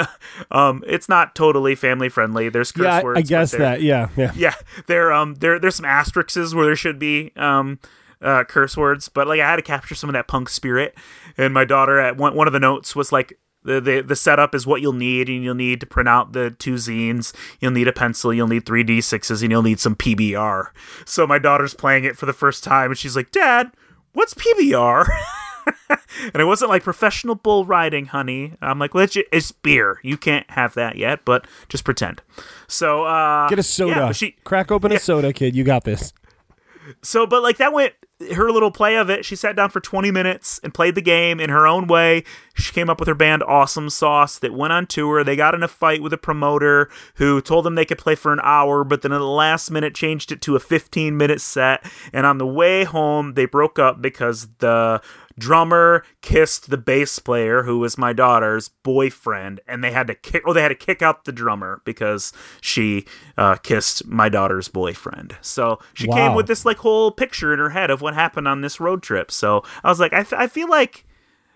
um, 0.50 0.82
it's 0.86 1.10
not 1.10 1.34
totally 1.34 1.74
family 1.74 2.08
friendly. 2.08 2.48
There's 2.48 2.72
curse 2.72 2.84
Yeah, 2.84 2.94
I- 2.96 3.02
words. 3.02 3.18
I 3.18 3.22
guess 3.22 3.50
that. 3.52 3.82
Yeah, 3.82 4.08
yeah. 4.16 4.32
yeah 4.36 4.54
there 4.86 5.12
um 5.12 5.34
there 5.36 5.58
there's 5.58 5.74
some 5.76 5.84
asterisks 5.84 6.54
where 6.54 6.64
there 6.64 6.74
should 6.76 6.98
be 6.98 7.32
um 7.36 7.78
uh 8.22 8.44
curse 8.44 8.76
words 8.78 9.10
but 9.10 9.26
like 9.26 9.40
i 9.40 9.46
had 9.46 9.56
to 9.56 9.62
capture 9.62 9.94
some 9.94 10.08
of 10.08 10.14
that 10.14 10.26
punk 10.26 10.48
spirit 10.48 10.96
and 11.36 11.52
my 11.52 11.64
daughter 11.66 11.98
at 12.00 12.16
one, 12.16 12.34
one 12.34 12.46
of 12.46 12.52
the 12.54 12.60
notes 12.60 12.96
was 12.96 13.12
like 13.12 13.38
the, 13.66 13.80
the 13.80 14.00
the 14.00 14.16
setup 14.16 14.54
is 14.54 14.66
what 14.66 14.80
you'll 14.80 14.92
need 14.92 15.28
and 15.28 15.44
you'll 15.44 15.54
need 15.54 15.80
to 15.80 15.86
print 15.86 16.08
out 16.08 16.32
the 16.32 16.50
two 16.50 16.74
zines 16.74 17.34
you'll 17.60 17.72
need 17.72 17.88
a 17.88 17.92
pencil 17.92 18.32
you'll 18.32 18.48
need 18.48 18.64
three 18.64 18.84
d6s 18.84 19.42
and 19.42 19.50
you'll 19.50 19.62
need 19.62 19.80
some 19.80 19.94
pbr 19.94 20.68
so 21.04 21.26
my 21.26 21.38
daughter's 21.38 21.74
playing 21.74 22.04
it 22.04 22.16
for 22.16 22.26
the 22.26 22.32
first 22.32 22.64
time 22.64 22.90
and 22.90 22.98
she's 22.98 23.16
like 23.16 23.30
dad 23.30 23.70
what's 24.12 24.34
pbr 24.34 25.06
and 25.88 26.36
it 26.36 26.44
wasn't 26.44 26.70
like 26.70 26.82
professional 26.82 27.34
bull 27.34 27.64
riding, 27.64 28.06
honey. 28.06 28.54
I'm 28.60 28.78
like, 28.78 28.94
legit, 28.94 29.26
it's 29.32 29.52
beer. 29.52 29.98
You 30.02 30.16
can't 30.16 30.48
have 30.50 30.74
that 30.74 30.96
yet, 30.96 31.24
but 31.24 31.46
just 31.68 31.84
pretend. 31.84 32.22
So, 32.68 33.04
uh, 33.04 33.48
Get 33.48 33.58
a 33.58 33.62
soda. 33.62 33.90
yeah, 33.90 34.12
she, 34.12 34.36
Crack 34.44 34.70
open 34.70 34.92
a 34.92 34.98
soda, 34.98 35.32
kid. 35.32 35.56
You 35.56 35.64
got 35.64 35.84
this. 35.84 36.12
So, 37.02 37.26
but 37.26 37.42
like 37.42 37.58
that 37.58 37.72
went 37.72 37.94
her 38.34 38.50
little 38.50 38.70
play 38.70 38.96
of 38.96 39.10
it. 39.10 39.24
She 39.24 39.36
sat 39.36 39.56
down 39.56 39.70
for 39.70 39.80
20 39.80 40.10
minutes 40.10 40.58
and 40.62 40.72
played 40.72 40.94
the 40.94 41.02
game 41.02 41.38
in 41.38 41.50
her 41.50 41.66
own 41.66 41.86
way. 41.86 42.24
She 42.54 42.72
came 42.72 42.88
up 42.88 42.98
with 42.98 43.08
her 43.08 43.14
band 43.14 43.42
Awesome 43.42 43.90
Sauce 43.90 44.38
that 44.38 44.54
went 44.54 44.72
on 44.72 44.86
tour. 44.86 45.22
They 45.22 45.36
got 45.36 45.54
in 45.54 45.62
a 45.62 45.68
fight 45.68 46.02
with 46.02 46.12
a 46.14 46.18
promoter 46.18 46.88
who 47.16 47.42
told 47.42 47.66
them 47.66 47.74
they 47.74 47.84
could 47.84 47.98
play 47.98 48.14
for 48.14 48.32
an 48.32 48.40
hour, 48.42 48.84
but 48.84 49.02
then 49.02 49.12
at 49.12 49.18
the 49.18 49.24
last 49.24 49.70
minute 49.70 49.94
changed 49.94 50.32
it 50.32 50.40
to 50.42 50.56
a 50.56 50.60
15 50.60 51.16
minute 51.16 51.40
set. 51.42 51.84
And 52.12 52.24
on 52.24 52.38
the 52.38 52.46
way 52.46 52.84
home, 52.84 53.34
they 53.34 53.44
broke 53.44 53.78
up 53.78 54.00
because 54.00 54.48
the 54.58 55.02
drummer 55.38 56.04
kissed 56.22 56.70
the 56.70 56.78
bass 56.78 57.18
player 57.18 57.62
who 57.62 57.78
was 57.78 57.98
my 57.98 58.12
daughter's 58.12 58.68
boyfriend 58.68 59.60
and 59.66 59.82
they 59.82 59.90
had 59.90 60.06
to 60.06 60.14
kick 60.14 60.46
or 60.46 60.54
they 60.54 60.62
had 60.62 60.68
to 60.68 60.74
kick 60.74 61.02
out 61.02 61.24
the 61.24 61.32
drummer 61.32 61.82
because 61.84 62.32
she 62.60 63.04
uh, 63.36 63.56
kissed 63.56 64.06
my 64.06 64.28
daughter's 64.28 64.68
boyfriend. 64.68 65.36
So 65.40 65.78
she 65.94 66.08
came 66.08 66.34
with 66.34 66.46
this 66.46 66.64
like 66.64 66.78
whole 66.78 67.10
picture 67.10 67.52
in 67.52 67.58
her 67.58 67.70
head 67.70 67.90
of 67.90 68.00
what 68.00 68.14
happened 68.14 68.48
on 68.48 68.60
this 68.60 68.80
road 68.80 69.02
trip. 69.02 69.30
So 69.30 69.62
i 69.84 69.88
was 69.88 70.00
like 70.00 70.12
i, 70.12 70.20
f- 70.20 70.32
I 70.32 70.46
feel 70.46 70.68
like 70.68 71.04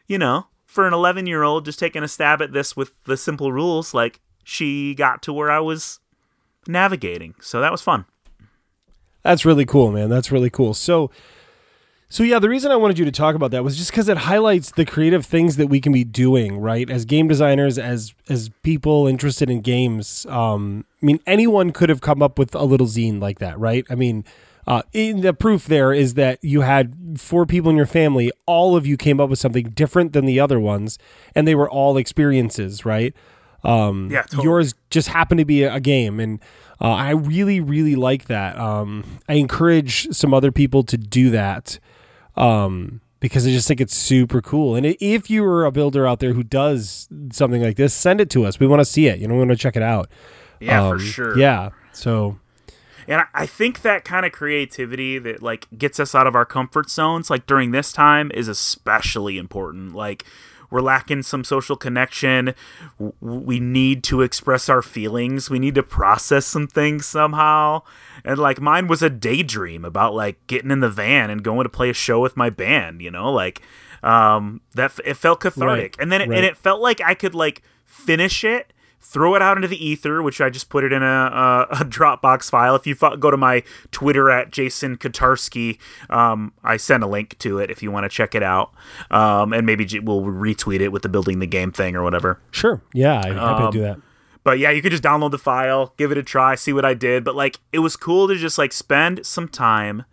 you 0.07 0.19
know 0.19 0.47
for 0.67 0.87
an 0.87 0.95
11 0.95 1.27
year 1.27 1.43
old 1.43 1.65
just 1.65 1.79
taking 1.79 2.03
a 2.03 2.09
stab 2.09 2.41
at 2.43 2.53
this 2.53 2.77
with 2.77 2.93
the 3.05 3.17
simple 3.17 3.53
rules 3.53 3.93
like 3.93 4.21
she 4.45 4.95
got 4.95 5.23
to 5.23 5.33
where 5.33 5.51
i 5.51 5.59
was 5.59 6.01
navigating. 6.67 7.35
So 7.41 7.61
that 7.61 7.73
was 7.73 7.83
fun. 7.83 8.05
That's 9.23 9.45
really 9.45 9.67
cool, 9.67 9.91
man. 9.91 10.09
That's 10.09 10.33
really 10.33 10.51
cool. 10.51 10.73
So, 10.75 11.11
so 12.13 12.25
yeah, 12.25 12.41
the 12.41 12.49
reason 12.49 12.73
I 12.73 12.77
wanted 12.77 12.99
you 12.99 13.05
to 13.05 13.13
talk 13.13 13.37
about 13.37 13.53
that 13.53 13.63
was 13.63 13.77
just 13.77 13.93
because 13.93 14.09
it 14.09 14.19
highlights 14.19 14.73
the 14.73 14.85
creative 14.85 15.25
things 15.25 15.57
that 15.57 15.69
we 15.69 15.81
can 15.81 15.93
be 15.93 16.03
doing, 16.03 16.59
right? 16.59 16.91
As 16.91 17.05
game 17.05 17.29
designers, 17.29 17.79
as 17.79 18.13
as 18.29 18.51
people 18.65 19.07
interested 19.07 19.49
in 19.49 19.61
games. 19.61 20.27
Um, 20.27 20.85
I 21.01 21.07
mean, 21.07 21.21
anyone 21.25 21.71
could 21.71 21.89
have 21.89 22.01
come 22.01 22.21
up 22.21 22.37
with 22.37 22.53
a 22.57 22.65
little 22.65 22.89
zine 22.89 23.21
like 23.23 23.39
that, 23.39 23.57
right? 23.61 23.87
I 23.89 23.95
mean, 23.95 24.25
uh, 24.67 24.83
in 24.93 25.21
the 25.21 25.33
proof 25.33 25.67
there 25.67 25.93
is 25.93 26.15
that 26.15 26.43
you 26.43 26.63
had 26.63 27.21
four 27.21 27.47
people 27.47 27.71
in 27.71 27.77
your 27.77 27.87
family. 27.87 28.33
All 28.45 28.75
of 28.75 28.89
you 28.89 28.97
came 28.97 29.21
up 29.21 29.31
with 29.31 29.39
something 29.39 29.71
different 29.71 30.13
than 30.13 30.27
the 30.27 30.41
other 30.41 30.59
ones, 30.59 30.99
and 31.37 31.47
they 31.47 31.55
were 31.55 31.71
all 31.71 31.97
experiences, 31.97 32.85
right? 32.85 33.15
Um, 33.63 34.09
Yeah, 34.11 34.23
totally. 34.23 34.45
yours 34.45 34.75
just 34.91 35.09
happened 35.09 35.39
to 35.39 35.45
be 35.45 35.63
a, 35.63 35.75
a 35.75 35.81
game, 35.81 36.19
and 36.19 36.41
uh, 36.81 36.91
I 36.91 37.11
really, 37.11 37.61
really 37.61 37.95
like 37.95 38.25
that. 38.25 38.59
Um, 38.59 39.05
I 39.29 39.35
encourage 39.35 40.09
some 40.11 40.35
other 40.35 40.51
people 40.51 40.83
to 40.85 40.97
do 40.97 41.31
that 41.31 41.79
um, 42.41 43.01
because 43.21 43.47
I 43.47 43.51
just 43.51 43.69
think 43.69 43.81
it's 43.81 43.95
super 43.95 44.41
cool. 44.41 44.75
And 44.75 44.87
if 44.87 45.29
you 45.29 45.45
are 45.45 45.65
a 45.67 45.71
builder 45.71 46.07
out 46.07 46.21
there 46.21 46.33
who 46.33 46.43
does 46.43 47.09
something 47.33 47.63
like 47.63 47.77
this, 47.77 47.93
send 47.93 48.21
it 48.21 48.31
to 48.31 48.45
us. 48.45 48.59
We 48.59 48.67
want 48.67 48.81
to 48.81 48.85
see 48.85 49.07
it. 49.09 49.19
You 49.19 49.29
know, 49.29 49.35
we 49.35 49.41
want 49.41 49.51
to 49.51 49.57
check 49.57 49.77
it 49.77 49.83
out. 49.83 50.09
yeah 50.59 50.89
for 50.89 50.95
Um, 50.95 51.01
sure 51.01 51.39
Yeah. 51.39 51.71
So 51.93 52.39
And 53.07 53.25
I 53.35 53.45
think 53.47 53.83
that 53.83 54.05
kind 54.05 54.25
of 54.25 54.33
creativity 54.33 55.19
that 55.19 55.43
like 55.43 55.67
gets 55.77 56.01
us 56.01 56.15
out 56.15 56.27
of 56.27 56.35
our 56.35 56.47
comfort 56.47 56.89
zones, 56.89 57.29
like 57.29 57.47
during 57.47 57.73
this 57.73 57.93
time, 57.93 58.31
is 58.33 58.49
especially 58.49 59.37
important. 59.37 59.95
Like 59.95 60.25
we're 60.71 60.81
lacking 60.81 61.23
some 61.25 61.45
social 61.45 61.77
connection. 61.77 62.55
We 63.21 63.59
need 63.61 64.05
to 64.05 64.23
express 64.23 64.69
our 64.69 64.83
feelings. 64.83 65.51
We 65.51 65.59
need 65.59 65.75
to 65.75 65.83
process 65.83 66.47
some 66.47 66.67
things 66.69 67.07
somehow. 67.07 67.83
And 68.25 68.39
like 68.39 68.61
mine 68.61 68.87
was 68.87 69.03
a 69.03 69.11
daydream 69.11 69.85
about 69.85 70.15
like 70.15 70.47
getting 70.47 70.71
in 70.71 70.81
the 70.81 70.89
van 70.91 71.31
and 71.31 71.43
going 71.43 71.65
to 71.65 71.69
play 71.71 71.91
a 71.91 71.95
show 71.95 72.21
with 72.21 72.37
my 72.37 72.51
band. 72.51 73.03
You 73.03 73.11
know, 73.11 73.33
like 73.33 73.61
um, 74.03 74.61
that. 74.75 74.93
f- 74.93 75.01
It 75.05 75.15
felt 75.15 75.41
cathartic, 75.41 75.67
Right, 75.67 75.97
and 75.99 76.13
then 76.13 76.21
it, 76.23 76.29
right. 76.29 76.37
and 76.39 76.47
it 76.47 76.57
felt 76.57 76.81
like 76.81 77.01
I 77.01 77.15
could 77.15 77.35
like 77.35 77.63
finish 77.85 78.45
it 78.45 78.73
throw 79.01 79.35
it 79.35 79.43
out 79.43 79.57
into 79.57 79.69
the 79.69 79.85
ether, 79.85 80.23
which 80.23 80.41
I 80.41 80.51
just 80.51 80.69
put 80.69 80.85
it 80.85 80.93
in 80.93 81.03
a, 81.03 81.07
a, 81.07 81.67
a 81.71 81.85
Dropbox 81.85 82.51
file. 82.51 82.75
If 82.75 82.87
you 82.87 82.95
fo- 82.95 83.17
go 83.17 83.31
to 83.31 83.37
my 83.37 83.63
Twitter 83.91 84.31
at 84.31 84.51
Jason 84.51 84.97
Kotarski, 84.97 85.79
um, 86.09 86.53
I 86.63 86.77
send 86.77 87.03
a 87.03 87.07
link 87.07 87.39
to 87.39 87.59
it 87.59 87.71
if 87.71 87.83
you 87.83 87.91
want 87.91 88.05
to 88.05 88.09
check 88.09 88.35
it 88.35 88.43
out, 88.43 88.73
um, 89.11 89.53
and 89.53 89.67
maybe 89.67 89.87
we'll 90.01 90.23
retweet 90.23 90.81
it 90.81 90.89
with 90.89 91.03
the 91.03 91.09
building 91.09 91.39
the 91.41 91.47
game 91.47 91.73
thing 91.73 91.97
or 91.97 92.03
whatever. 92.03 92.41
Sure. 92.51 92.81
Yeah, 92.93 93.21
I'm 93.25 93.37
happy 93.37 93.65
to 93.65 93.71
do 93.73 93.81
that. 93.83 93.99
But 94.43 94.59
yeah, 94.59 94.71
you 94.71 94.81
could 94.81 94.93
just 94.93 95.03
download 95.03 95.33
the 95.33 95.39
file, 95.39 95.93
give 95.99 96.13
it 96.13 96.19
a 96.19 96.23
try, 96.23 96.55
see 96.55 96.73
what 96.73 96.85
I 96.85 96.95
did. 96.95 97.25
But 97.25 97.35
like, 97.35 97.61
it 97.73 97.81
was 97.81 97.97
cool 97.97 98.29
to 98.29 98.37
just 98.37 98.57
like 98.57 98.73
spend 98.73 99.27
some 99.27 99.49
time, 99.49 100.05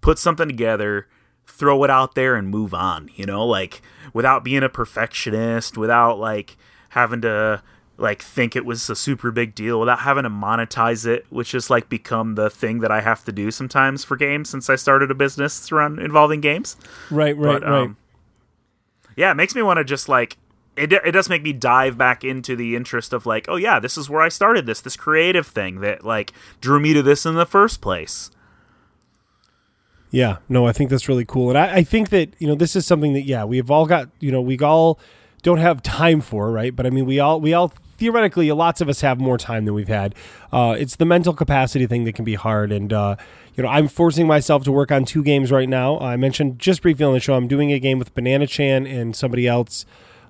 put 0.00 0.18
something 0.18 0.48
together, 0.48 1.08
throw 1.46 1.82
it 1.84 1.90
out 1.90 2.14
there, 2.14 2.36
and 2.36 2.48
move 2.48 2.74
on. 2.74 3.10
You 3.14 3.24
know, 3.24 3.46
like 3.46 3.80
without 4.12 4.44
being 4.44 4.62
a 4.62 4.68
perfectionist, 4.68 5.78
without 5.78 6.18
like 6.18 6.58
having 6.90 7.22
to 7.22 7.62
like 8.00 8.22
think 8.22 8.56
it 8.56 8.64
was 8.64 8.88
a 8.90 8.96
super 8.96 9.30
big 9.30 9.54
deal 9.54 9.78
without 9.78 10.00
having 10.00 10.24
to 10.24 10.30
monetize 10.30 11.06
it 11.06 11.26
which 11.30 11.52
has 11.52 11.68
like 11.70 11.88
become 11.88 12.34
the 12.34 12.48
thing 12.50 12.80
that 12.80 12.90
i 12.90 13.00
have 13.00 13.24
to 13.24 13.30
do 13.32 13.50
sometimes 13.50 14.02
for 14.04 14.16
games 14.16 14.48
since 14.50 14.68
i 14.70 14.74
started 14.74 15.10
a 15.10 15.14
business 15.14 15.70
around 15.70 15.98
involving 15.98 16.40
games 16.40 16.76
Right, 17.10 17.36
right, 17.36 17.60
but, 17.60 17.62
right. 17.62 17.82
um, 17.82 17.96
yeah, 19.16 19.32
it 19.32 19.34
makes 19.34 19.54
me 19.54 19.60
want 19.60 19.76
to 19.78 19.84
just 19.84 20.08
like 20.08 20.38
it. 20.76 20.92
It 20.92 21.10
does 21.10 21.28
make 21.28 21.42
me 21.42 21.52
dive 21.52 21.98
back 21.98 22.24
into 22.24 22.56
the 22.56 22.74
interest 22.74 23.12
of 23.12 23.26
like, 23.26 23.46
oh 23.48 23.56
yeah, 23.56 23.78
this 23.78 23.98
is 23.98 24.08
where 24.08 24.22
I 24.22 24.30
started 24.30 24.64
this 24.64 24.80
this 24.80 24.96
creative 24.96 25.46
thing 25.46 25.80
that 25.80 26.04
like 26.06 26.32
drew 26.62 26.80
me 26.80 26.94
to 26.94 27.02
this 27.02 27.26
in 27.26 27.34
the 27.34 27.44
first 27.44 27.82
place. 27.82 28.30
Yeah, 30.10 30.38
no, 30.48 30.66
I 30.66 30.72
think 30.72 30.88
that's 30.90 31.08
really 31.08 31.24
cool, 31.26 31.50
and 31.50 31.58
I, 31.58 31.76
I 31.78 31.82
think 31.82 32.08
that 32.10 32.32
you 32.38 32.46
know 32.46 32.54
this 32.54 32.74
is 32.74 32.86
something 32.86 33.12
that 33.12 33.22
yeah 33.22 33.44
we've 33.44 33.70
all 33.70 33.84
got 33.84 34.08
you 34.20 34.32
know 34.32 34.40
we 34.40 34.58
all 34.58 34.98
don't 35.42 35.58
have 35.58 35.82
time 35.82 36.20
for 36.20 36.50
right, 36.50 36.74
but 36.74 36.86
I 36.86 36.90
mean 36.90 37.04
we 37.04 37.20
all 37.20 37.40
we 37.40 37.52
all 37.52 37.72
theoretically 38.00 38.50
lots 38.50 38.80
of 38.80 38.88
us 38.88 39.02
have 39.02 39.20
more 39.20 39.38
time 39.38 39.66
than 39.66 39.74
we've 39.74 39.86
had. 39.86 40.14
Uh, 40.50 40.74
it's 40.76 40.96
the 40.96 41.04
mental 41.04 41.34
capacity 41.34 41.86
thing 41.86 42.04
that 42.04 42.14
can 42.14 42.24
be 42.24 42.34
hard, 42.34 42.72
and 42.72 42.92
uh, 42.92 43.14
you 43.54 43.62
know 43.62 43.68
I'm 43.68 43.86
forcing 43.86 44.26
myself 44.26 44.64
to 44.64 44.72
work 44.72 44.90
on 44.90 45.04
two 45.04 45.22
games 45.22 45.52
right 45.52 45.68
now. 45.68 46.00
I 46.00 46.16
mentioned 46.16 46.58
just 46.58 46.82
briefly 46.82 47.04
on 47.04 47.12
the 47.12 47.20
show 47.20 47.34
I'm 47.34 47.46
doing 47.46 47.72
a 47.72 47.78
game 47.78 47.98
with 47.98 48.12
Banana 48.14 48.46
Chan 48.46 48.86
and 48.86 49.14
somebody 49.14 49.46
else 49.46 49.84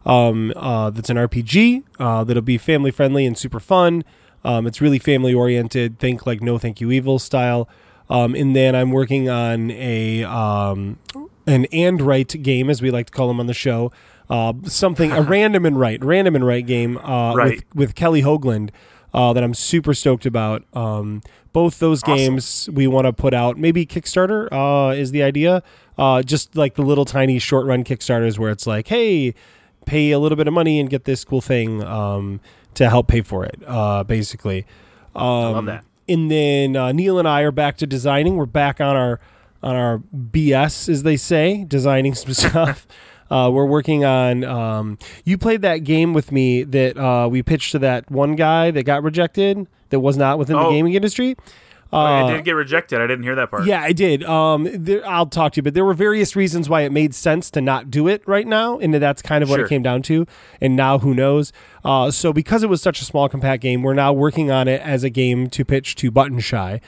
um, 0.04 0.52
uh, 0.56 0.90
that's 0.90 1.10
an 1.10 1.16
RPG 1.16 1.84
uh, 1.98 2.24
that'll 2.24 2.42
be 2.42 2.58
family 2.58 2.90
friendly 2.90 3.24
and 3.24 3.38
super 3.38 3.60
fun. 3.60 4.04
Um, 4.44 4.66
it's 4.66 4.80
really 4.80 4.98
family 4.98 5.32
oriented. 5.32 5.98
Think 5.98 6.26
like 6.26 6.42
No 6.42 6.58
Thank 6.58 6.80
You 6.80 6.90
Evil 6.90 7.18
style. 7.18 7.68
Um, 8.08 8.34
and 8.34 8.56
then 8.56 8.74
I'm 8.74 8.90
working 8.90 9.28
on 9.28 9.70
a 9.70 10.24
um, 10.24 10.98
an 11.46 11.66
and 11.66 12.00
right 12.00 12.28
game, 12.42 12.68
as 12.68 12.82
we 12.82 12.90
like 12.90 13.06
to 13.06 13.12
call 13.12 13.28
them 13.28 13.38
on 13.38 13.46
the 13.46 13.54
show. 13.54 13.92
Uh, 14.30 14.52
something 14.64 15.10
a 15.12 15.20
random 15.36 15.66
and 15.66 15.78
right, 15.78 16.02
random 16.04 16.36
and 16.36 16.46
right 16.46 16.64
game 16.66 16.96
uh, 16.98 17.34
Right. 17.34 17.52
with 17.56 17.64
with 17.74 17.94
Kelly 17.94 18.22
Hoagland 18.22 18.70
uh, 19.12 19.32
that 19.32 19.42
I'm 19.42 19.54
super 19.54 19.92
stoked 19.92 20.24
about. 20.24 20.62
Um, 20.72 21.20
both 21.52 21.80
those 21.80 22.02
Awesome. 22.04 22.14
games 22.16 22.68
we 22.72 22.86
want 22.86 23.06
to 23.06 23.12
put 23.12 23.34
out. 23.34 23.58
Maybe 23.58 23.84
Kickstarter 23.84 24.48
uh, 24.52 24.94
is 24.94 25.10
the 25.10 25.22
idea. 25.24 25.62
Uh, 25.98 26.22
just 26.22 26.54
like 26.56 26.74
the 26.76 26.82
little 26.82 27.04
tiny 27.04 27.38
short 27.40 27.66
run 27.66 27.82
Kickstarters 27.82 28.38
where 28.38 28.50
it's 28.52 28.66
like, 28.68 28.86
hey, 28.86 29.34
pay 29.84 30.12
a 30.12 30.18
little 30.20 30.36
bit 30.36 30.46
of 30.46 30.54
money 30.54 30.78
and 30.78 30.88
get 30.88 31.04
this 31.04 31.24
cool 31.24 31.40
thing 31.40 31.82
um, 31.82 32.40
to 32.74 32.88
help 32.88 33.08
pay 33.08 33.20
for 33.22 33.44
it. 33.44 33.60
Uh, 33.66 34.04
basically, 34.04 34.64
um, 35.16 35.22
I 35.24 35.48
love 35.50 35.66
that. 35.66 35.84
And 36.08 36.30
then 36.30 36.76
uh, 36.76 36.92
Neil 36.92 37.18
and 37.18 37.26
I 37.26 37.40
are 37.42 37.50
back 37.52 37.76
to 37.78 37.86
designing. 37.86 38.36
We're 38.36 38.46
back 38.46 38.80
on 38.80 38.96
our 38.96 39.18
on 39.62 39.74
our 39.76 39.98
BS, 40.14 40.88
as 40.88 41.02
they 41.02 41.16
say, 41.16 41.64
designing 41.64 42.14
some 42.14 42.32
stuff. 42.34 42.86
Uh, 43.30 43.50
we're 43.52 43.66
working 43.66 44.04
on. 44.04 44.44
Um, 44.44 44.98
you 45.24 45.38
played 45.38 45.62
that 45.62 45.78
game 45.84 46.12
with 46.12 46.32
me 46.32 46.62
that 46.64 46.96
uh, 46.98 47.28
we 47.30 47.42
pitched 47.42 47.72
to 47.72 47.78
that 47.80 48.10
one 48.10 48.34
guy 48.36 48.70
that 48.72 48.82
got 48.84 49.02
rejected. 49.02 49.66
That 49.90 50.00
was 50.00 50.16
not 50.16 50.38
within 50.38 50.56
the 50.56 50.62
Oh. 50.66 50.70
gaming 50.70 50.94
industry. 50.94 51.36
Oh, 51.92 51.98
I 51.98 52.20
Uh, 52.22 52.30
did 52.36 52.44
get 52.44 52.52
rejected. 52.52 53.00
I 53.00 53.08
didn't 53.08 53.24
hear 53.24 53.34
that 53.34 53.50
part. 53.50 53.66
yeah, 53.66 53.82
I 53.82 53.90
did. 53.92 54.22
Um, 54.22 54.68
there, 54.72 55.04
I'll 55.08 55.26
talk 55.26 55.54
to 55.54 55.56
you, 55.58 55.62
but 55.64 55.74
there 55.74 55.84
were 55.84 55.92
various 55.94 56.36
reasons 56.36 56.68
why 56.68 56.82
it 56.82 56.92
made 56.92 57.16
sense 57.16 57.50
to 57.50 57.60
not 57.60 57.90
do 57.90 58.06
it 58.06 58.22
right 58.26 58.46
now, 58.46 58.78
and 58.78 58.94
that's 58.94 59.20
kind 59.22 59.42
of 59.42 59.50
what 59.50 59.56
Sure. 59.56 59.66
it 59.66 59.68
came 59.68 59.82
down 59.82 60.02
to. 60.02 60.24
And 60.60 60.76
now, 60.76 60.98
who 61.00 61.14
knows? 61.14 61.52
Uh, 61.84 62.12
so 62.12 62.32
because 62.32 62.62
it 62.62 62.68
was 62.68 62.80
such 62.80 63.00
a 63.00 63.04
small, 63.04 63.28
compact 63.28 63.60
game, 63.60 63.82
we're 63.82 63.94
now 63.94 64.12
working 64.12 64.52
on 64.52 64.68
it 64.68 64.80
as 64.82 65.02
a 65.02 65.10
game 65.10 65.48
to 65.50 65.64
pitch 65.64 65.96
to 65.96 66.12
Button 66.12 66.38
Shy. 66.38 66.80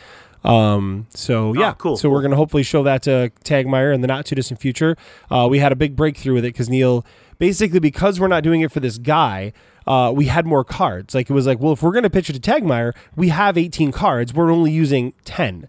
Um, 0.45 1.07
so 1.14 1.53
yeah, 1.55 1.70
Oh, 1.70 1.74
cool, 1.74 1.97
So 1.97 2.11
we're 2.11 2.22
gonna 2.22 2.36
hopefully 2.36 2.62
show 2.64 2.82
that 2.82 3.03
to 3.05 3.30
Tagmire 3.45 3.95
in 3.95 4.01
the 4.01 4.09
not 4.09 4.26
too 4.26 4.34
distant 4.34 4.61
future. 4.61 4.97
Uh, 5.30 5.47
we 5.51 5.59
had 5.61 5.70
a 5.72 5.76
big 5.76 5.95
breakthrough 5.95 6.34
with 6.34 6.45
it 6.45 6.49
because 6.49 6.68
Neil, 6.68 7.05
basically, 7.38 7.78
because 7.78 8.18
we're 8.18 8.28
not 8.28 8.43
doing 8.43 8.61
it 8.61 8.72
for 8.72 8.80
this 8.80 8.99
guy. 8.99 9.53
Uh, 9.86 10.12
we 10.14 10.26
had 10.26 10.47
more 10.47 10.64
cards. 10.64 11.14
Like 11.14 11.28
it 11.30 11.32
was 11.32 11.47
like, 11.47 11.59
well, 11.61 11.72
if 11.72 11.82
we're 11.82 11.90
going 11.93 12.05
to 12.05 12.11
pitch 12.11 12.30
it 12.30 12.34
to 12.34 12.40
Tagmire, 12.40 12.93
we 13.16 13.30
have 13.30 13.59
18 13.59 13.90
cards. 13.90 14.32
We're 14.32 14.53
only 14.53 14.70
using 14.70 15.12
10. 15.24 15.66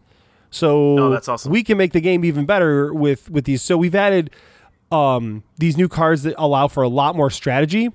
So 0.52 1.00
Oh, 1.00 1.10
that's 1.10 1.28
awesome. 1.28 1.52
we 1.52 1.64
can 1.64 1.80
make 1.80 1.94
the 1.94 2.00
game 2.02 2.24
even 2.24 2.46
better 2.46 2.94
with 2.94 3.30
with 3.32 3.46
these. 3.46 3.62
So 3.64 3.76
we've 3.78 3.96
added 3.96 4.30
um, 4.92 5.44
these 5.58 5.78
new 5.78 5.88
cards 5.88 6.22
that 6.24 6.36
allow 6.38 6.68
for 6.68 6.84
a 6.84 6.88
lot 6.88 7.16
more 7.16 7.32
strategy. 7.32 7.90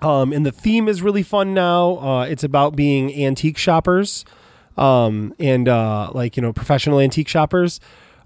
Um, 0.00 0.32
and 0.32 0.46
the 0.46 0.52
theme 0.52 0.86
is 0.88 1.02
really 1.02 1.24
fun 1.24 1.52
now. 1.54 1.96
Uh, 1.98 2.22
it's 2.24 2.44
about 2.44 2.76
being 2.76 3.12
antique 3.24 3.58
shoppers, 3.58 4.24
um, 4.78 5.34
and 5.38 5.68
uh, 5.68 6.10
like 6.14 6.36
you 6.36 6.42
know 6.42 6.52
professional 6.52 7.00
antique 7.00 7.28
shoppers. 7.28 7.80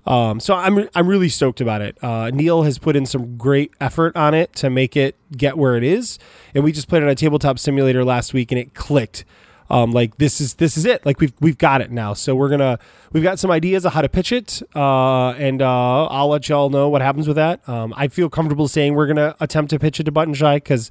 Um, 0.06 0.40
so 0.40 0.54
I'm 0.54 0.88
I'm 0.94 1.06
really 1.06 1.28
stoked 1.28 1.60
about 1.60 1.80
it. 1.80 1.96
Uh, 2.02 2.30
Neil 2.30 2.62
has 2.64 2.78
put 2.78 2.96
in 2.96 3.06
some 3.06 3.36
great 3.36 3.72
effort 3.80 4.16
on 4.16 4.34
it 4.34 4.52
to 4.56 4.68
make 4.70 4.96
it 4.96 5.16
get 5.36 5.56
where 5.56 5.76
it 5.76 5.84
is, 5.84 6.18
and 6.54 6.64
we 6.64 6.72
just 6.72 6.88
played 6.88 7.02
on 7.02 7.08
a 7.08 7.14
tabletop 7.14 7.58
simulator 7.58 8.04
last 8.04 8.34
week, 8.34 8.52
and 8.52 8.58
it 8.58 8.74
clicked. 8.74 9.24
Um, 9.70 9.92
like 9.92 10.18
this 10.18 10.40
is 10.40 10.54
this 10.54 10.76
is 10.76 10.84
it. 10.84 11.06
Like 11.06 11.20
we've 11.20 11.32
we've 11.40 11.56
got 11.56 11.80
it 11.80 11.90
now. 11.90 12.14
So 12.14 12.34
we're 12.34 12.50
gonna 12.50 12.78
we've 13.12 13.22
got 13.22 13.38
some 13.38 13.50
ideas 13.50 13.86
of 13.86 13.92
how 13.94 14.02
to 14.02 14.08
pitch 14.08 14.32
it, 14.32 14.60
uh, 14.74 15.30
and 15.30 15.62
uh, 15.62 16.06
I'll 16.06 16.28
let 16.28 16.48
y'all 16.48 16.68
know 16.68 16.88
what 16.88 17.00
happens 17.00 17.26
with 17.26 17.36
that. 17.36 17.66
Um, 17.68 17.94
I 17.96 18.08
feel 18.08 18.28
comfortable 18.28 18.68
saying 18.68 18.94
we're 18.94 19.06
gonna 19.06 19.34
attempt 19.40 19.70
to 19.70 19.78
pitch 19.78 19.98
it 20.00 20.04
to 20.04 20.12
Button 20.12 20.34
Shy 20.34 20.56
because 20.56 20.90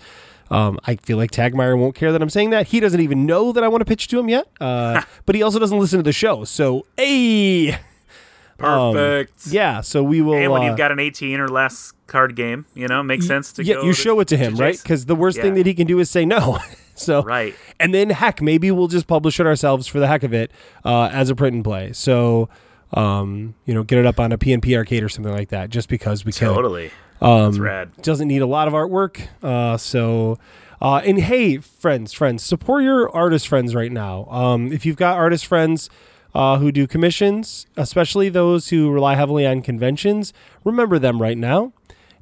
um, 0.52 0.78
I 0.86 0.98
feel 0.98 1.18
like 1.18 1.32
Tagmire 1.32 1.76
won't 1.78 1.96
care 1.96 2.12
that 2.12 2.22
I'm 2.22 2.30
saying 2.30 2.52
that. 2.52 2.68
He 2.68 2.80
doesn't 2.80 3.00
even 3.02 3.26
know 3.26 3.52
that 3.52 3.64
I 3.64 3.68
want 3.68 3.82
to 3.82 3.86
pitch 3.86 4.08
to 4.10 4.20
him 4.20 4.30
yet, 4.30 4.48
uh, 4.60 5.02
but 5.26 5.34
he 5.34 5.42
also 5.42 5.58
doesn't 5.58 5.80
listen 5.80 5.98
to 6.00 6.04
the 6.04 6.12
show. 6.14 6.44
So 6.44 6.86
hey, 6.98 7.72
um, 8.60 8.94
Perfect. 8.94 9.48
yeah. 9.48 9.82
So 9.82 10.04
we 10.04 10.22
will. 10.22 10.36
and 10.36 10.52
when 10.52 10.62
uh, 10.62 10.66
you've 10.66 10.78
got 10.78 10.92
an 10.92 11.00
18 11.00 11.40
or 11.40 11.48
less 11.48 11.94
card 12.08 12.36
game, 12.36 12.66
you 12.76 12.88
know, 12.88 13.02
makes 13.02 13.26
sense 13.26 13.52
to 13.54 13.64
yeah, 13.64 13.76
go 13.76 13.84
you 13.84 13.94
to- 13.94 14.00
show 14.00 14.20
it 14.20 14.28
to 14.28 14.38
him, 14.38 14.56
right? 14.56 14.78
Because 14.82 15.06
the 15.06 15.16
worst 15.16 15.40
thing 15.40 15.54
that 15.56 15.66
he 15.66 15.74
can 15.74 15.88
do 15.88 16.00
is 16.00 16.10
say 16.10 16.26
no. 16.26 16.60
so 16.96 17.24
Right. 17.24 17.56
and 17.80 17.94
then 17.94 18.10
heck, 18.10 18.42
maybe 18.42 18.70
we'll 18.70 18.88
just 18.90 19.08
publish 19.08 19.40
it 19.40 19.46
ourselves 19.48 19.88
for 19.88 20.00
the 20.00 20.08
heck 20.08 20.24
of 20.24 20.34
it 20.34 20.52
uh, 20.86 21.10
as 21.12 21.30
a 21.30 21.36
print 21.36 21.56
and 21.56 21.64
play. 21.64 21.94
So, 21.94 22.50
um, 22.94 23.56
you 23.66 23.74
know, 23.74 23.84
get 23.84 23.98
it 24.00 24.06
up 24.06 24.20
on 24.20 24.32
a 24.34 24.38
PNP 24.38 24.76
arcade 24.76 25.02
or 25.02 25.10
something 25.10 25.32
like 25.34 25.50
that, 25.50 25.70
just 25.70 25.88
because 25.88 26.26
we 26.26 26.34
can. 26.34 26.54
Totally. 26.54 26.92
Um, 27.22 27.52
That's 27.52 27.60
rad. 27.60 28.02
Doesn't 28.02 28.28
need 28.28 28.42
a 28.42 28.48
lot 28.48 28.68
of 28.68 28.74
artwork. 28.74 29.28
Uh, 29.44 29.78
so, 29.78 30.40
uh, 30.82 31.02
and 31.06 31.20
hey, 31.20 31.58
friends, 31.58 32.14
friends, 32.14 32.44
support 32.44 32.84
your 32.84 33.10
artist 33.16 33.48
friends 33.48 33.76
right 33.76 33.92
now. 33.92 34.26
Um, 34.26 34.72
if 34.72 34.86
you've 34.86 34.96
got 34.96 35.18
artist 35.18 35.46
friends 35.46 35.90
uh, 36.34 36.58
who 36.58 36.72
do 36.72 36.88
commissions, 36.88 37.68
especially 37.78 38.30
those 38.30 38.70
who 38.70 38.90
rely 38.92 39.16
heavily 39.16 39.46
on 39.46 39.62
conventions, 39.62 40.34
remember 40.64 40.98
them 40.98 41.22
right 41.22 41.38
now 41.38 41.74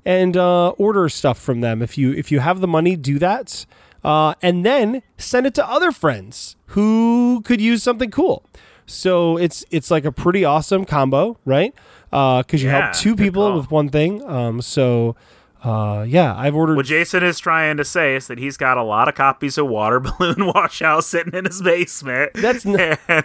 and 0.06 0.38
uh, 0.38 0.70
order 0.70 1.10
stuff 1.10 1.39
from 1.39 1.62
them. 1.62 1.82
If 1.82 1.97
you 1.97 2.12
if 2.14 2.32
you 2.32 2.39
have 2.39 2.62
the 2.62 2.68
money, 2.68 2.95
do 2.95 3.20
that, 3.20 3.66
uh, 4.04 4.34
and 4.41 4.66
then 4.66 5.02
send 5.18 5.45
it 5.45 5.54
to 5.56 5.68
other 5.68 5.91
friends 5.91 6.56
who 6.68 7.41
could 7.45 7.62
use 7.62 7.84
something 7.84 8.12
cool. 8.12 8.43
So 8.86 9.38
it's 9.38 9.66
it's 9.70 9.91
like 9.91 10.06
a 10.06 10.12
pretty 10.12 10.43
awesome 10.43 10.86
combo, 10.86 11.38
right? 11.45 11.74
Because 12.10 12.64
you 12.64 12.70
Yeah, 12.70 12.82
help 12.82 12.95
two 12.95 13.16
people 13.16 13.55
with 13.55 13.70
one 13.72 13.89
thing. 13.89 14.24
Um, 14.24 14.62
so 14.62 15.16
uh, 15.64 16.05
yeah, 16.07 16.36
I've 16.36 16.55
ordered. 16.55 16.78
What 16.78 16.86
Jason 16.86 17.24
is 17.24 17.38
trying 17.39 17.78
to 17.78 17.86
say 17.86 18.16
is 18.16 18.28
that 18.28 18.38
he's 18.38 18.55
got 18.55 18.78
a 18.78 18.84
lot 18.84 19.10
of 19.10 19.16
copies 19.16 19.57
of 19.57 19.68
Water 19.68 19.99
Balloon 20.20 20.47
Washout 20.47 21.03
sitting 21.03 21.34
in 21.34 21.45
his 21.45 21.62
basement. 21.62 22.32
That's 22.36 22.66
n- 22.66 22.97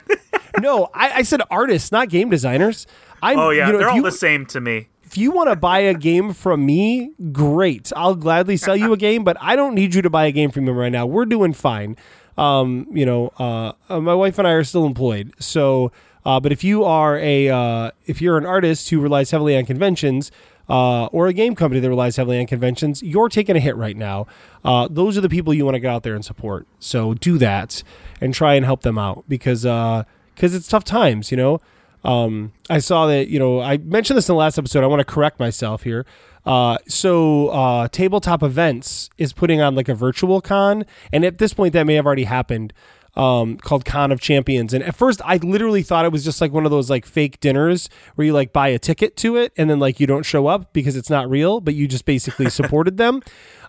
no, 0.60 0.88
I, 0.94 1.18
I 1.18 1.22
said 1.22 1.42
artists, 1.50 1.92
not 1.92 2.08
game 2.08 2.30
designers. 2.30 2.86
I'm, 3.22 3.38
oh 3.38 3.50
yeah, 3.50 3.66
you 3.66 3.72
know, 3.72 3.78
they're 3.78 3.88
all 3.90 3.96
you, 3.96 4.02
the 4.02 4.12
same 4.12 4.46
to 4.46 4.60
me. 4.60 4.88
if 5.04 5.16
you 5.16 5.30
want 5.30 5.48
to 5.48 5.56
buy 5.56 5.78
a 5.78 5.94
game 5.94 6.32
from 6.32 6.66
me, 6.66 7.12
great. 7.30 7.92
I'll 7.94 8.16
gladly 8.16 8.56
sell 8.56 8.76
you 8.76 8.92
a 8.92 8.96
game, 8.96 9.22
but 9.22 9.36
I 9.40 9.54
don't 9.54 9.74
need 9.74 9.94
you 9.94 10.02
to 10.02 10.10
buy 10.10 10.26
a 10.26 10.32
game 10.32 10.50
from 10.50 10.64
me 10.64 10.72
right 10.72 10.92
now. 10.92 11.06
We're 11.06 11.26
doing 11.26 11.52
fine. 11.52 11.96
Um, 12.36 12.88
you 12.90 13.06
know, 13.06 13.32
uh, 13.38 13.72
uh, 13.88 14.00
my 14.00 14.14
wife 14.14 14.38
and 14.40 14.48
I 14.48 14.52
are 14.52 14.64
still 14.64 14.86
employed, 14.86 15.32
so. 15.38 15.92
Uh, 16.24 16.40
but 16.40 16.52
if 16.52 16.64
you 16.64 16.84
are 16.84 17.18
a 17.18 17.48
uh, 17.48 17.90
if 18.06 18.20
you're 18.20 18.38
an 18.38 18.46
artist 18.46 18.90
who 18.90 19.00
relies 19.00 19.30
heavily 19.30 19.56
on 19.56 19.66
conventions, 19.66 20.30
uh, 20.68 21.06
or 21.06 21.26
a 21.26 21.32
game 21.32 21.54
company 21.54 21.80
that 21.80 21.88
relies 21.88 22.16
heavily 22.16 22.40
on 22.40 22.46
conventions, 22.46 23.02
you're 23.02 23.28
taking 23.28 23.56
a 23.56 23.60
hit 23.60 23.76
right 23.76 23.96
now. 23.96 24.26
Uh, 24.64 24.88
those 24.90 25.18
are 25.18 25.20
the 25.20 25.28
people 25.28 25.52
you 25.52 25.64
want 25.64 25.74
to 25.74 25.80
get 25.80 25.90
out 25.90 26.02
there 26.02 26.14
and 26.14 26.24
support. 26.24 26.66
So 26.78 27.14
do 27.14 27.36
that 27.38 27.82
and 28.20 28.32
try 28.32 28.54
and 28.54 28.64
help 28.64 28.82
them 28.82 28.98
out 28.98 29.24
because 29.28 29.62
because 29.62 30.54
it's 30.54 30.68
tough 30.68 30.84
times, 30.84 31.30
you 31.30 31.36
know. 31.36 31.60
Um, 32.04 32.52
I 32.68 32.78
saw 32.78 33.06
that 33.06 33.28
you 33.28 33.38
know 33.38 33.60
I 33.60 33.78
mentioned 33.78 34.16
this 34.16 34.28
in 34.28 34.34
the 34.34 34.38
last 34.38 34.58
episode. 34.58 34.84
I 34.84 34.86
want 34.86 35.00
to 35.00 35.04
correct 35.04 35.40
myself 35.40 35.82
here. 35.82 36.04
Uh, 36.44 36.76
so 36.86 37.48
uh, 37.48 37.88
tabletop 37.88 38.42
events 38.42 39.08
is 39.16 39.32
putting 39.32 39.62
on 39.62 39.74
like 39.74 39.88
a 39.88 39.94
virtual 39.94 40.40
con, 40.40 40.84
and 41.12 41.24
at 41.24 41.38
this 41.38 41.54
point 41.54 41.72
that 41.72 41.84
may 41.84 41.94
have 41.94 42.06
already 42.06 42.24
happened. 42.24 42.72
Um, 43.16 43.58
called 43.58 43.84
Con 43.84 44.10
of 44.10 44.20
Champions, 44.20 44.74
and 44.74 44.82
at 44.82 44.96
first 44.96 45.20
I 45.24 45.36
literally 45.36 45.82
thought 45.82 46.04
it 46.04 46.10
was 46.10 46.24
just 46.24 46.40
like 46.40 46.50
one 46.50 46.64
of 46.64 46.72
those 46.72 46.90
like 46.90 47.06
fake 47.06 47.38
dinners 47.38 47.88
where 48.16 48.26
you 48.26 48.32
like 48.32 48.52
buy 48.52 48.66
a 48.68 48.78
ticket 48.78 49.16
to 49.18 49.36
it 49.36 49.52
and 49.56 49.70
then 49.70 49.78
like 49.78 50.00
you 50.00 50.06
don't 50.08 50.24
show 50.24 50.48
up 50.48 50.72
because 50.72 50.96
it's 50.96 51.10
not 51.10 51.30
real, 51.30 51.60
but 51.60 51.74
you 51.74 51.86
just 51.86 52.06
basically 52.06 52.50
supported 52.50 52.96
them. 52.96 53.22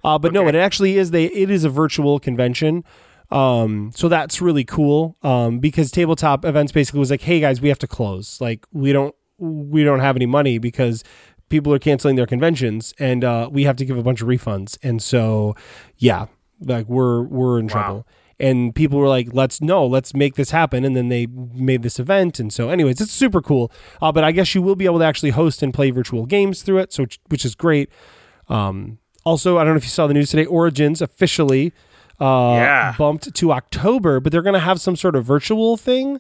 Uh, 0.04 0.18
but 0.18 0.34
no, 0.34 0.48
it 0.48 0.56
actually 0.56 0.98
is. 0.98 1.12
They 1.12 1.26
it 1.26 1.52
is 1.52 1.64
a 1.64 1.70
virtual 1.70 2.20
convention. 2.20 2.84
Um, 3.32 3.91
so 3.96 4.08
that's 4.08 4.41
really 4.41 4.64
cool. 4.64 5.18
Um, 5.24 5.60
because 5.60 5.91
tabletop 5.91 6.46
events 6.46 6.72
basically 6.72 7.00
was 7.00 7.12
like, 7.12 7.22
hey 7.22 7.39
guys, 7.39 7.62
we 7.62 7.70
have 7.70 7.80
to 7.80 7.88
close. 7.88 8.39
Like 8.41 8.66
we 8.72 8.93
don't 8.93 9.16
we 9.38 9.84
don't 9.84 10.00
have 10.00 10.16
any 10.16 10.26
money 10.26 10.58
because 10.58 11.04
people 11.50 11.74
are 11.74 11.80
canceling 11.80 12.16
their 12.16 12.26
conventions 12.26 12.93
and 13.00 13.24
uh, 13.24 13.50
we 13.52 13.64
have 13.64 13.76
to 13.78 13.86
give 13.86 13.98
a 13.98 14.04
bunch 14.04 14.22
of 14.22 14.28
refunds. 14.28 14.78
And 14.84 15.02
so 15.02 15.56
yeah, 15.98 16.28
like 16.62 16.88
we're 16.88 17.24
we're 17.24 17.60
in 17.60 17.68
trouble. 17.68 18.08
And 18.40 18.76
people 18.76 19.00
were 19.00 19.08
like, 19.08 19.30
"Let's 19.32 19.62
no, 19.62 19.86
let's 19.86 20.14
make 20.14 20.36
this 20.36 20.52
happen." 20.52 20.84
And 20.84 20.94
then 20.96 21.08
they 21.08 21.26
made 21.26 21.84
this 21.84 22.00
event, 22.00 22.38
and 22.40 22.52
so, 22.52 22.70
anyways, 22.70 23.00
it's 23.00 23.12
super 23.12 23.42
cool. 23.42 23.72
Uh, 24.02 24.12
but 24.12 24.26
I 24.26 24.34
guess 24.34 24.54
you 24.54 24.62
will 24.62 24.76
be 24.76 24.84
able 24.86 25.00
to 25.00 25.06
actually 25.06 25.30
host 25.32 25.64
and 25.64 25.74
play 25.74 25.90
virtual 25.92 26.26
games 26.26 26.62
through 26.62 26.80
it, 26.80 26.92
so 26.92 27.04
which, 27.04 27.20
which 27.30 27.46
is 27.46 27.56
great. 27.56 27.90
Um, 28.50 28.98
also, 29.24 29.58
I 29.58 29.64
don't 29.64 29.74
know 29.74 29.78
if 29.78 29.84
you 29.86 29.90
saw 29.90 30.06
the 30.08 30.14
news 30.14 30.32
today. 30.32 30.46
Origins 30.46 31.02
officially 31.02 31.72
uh, 32.20 32.56
Yeah. 32.58 32.96
bumped 32.98 33.34
to 33.34 33.52
October, 33.54 34.20
but 34.20 34.32
they're 34.32 34.42
going 34.42 34.54
to 34.54 34.60
have 34.60 34.80
some 34.82 34.96
sort 34.96 35.16
of 35.16 35.24
virtual 35.26 35.78
thing. 35.78 36.20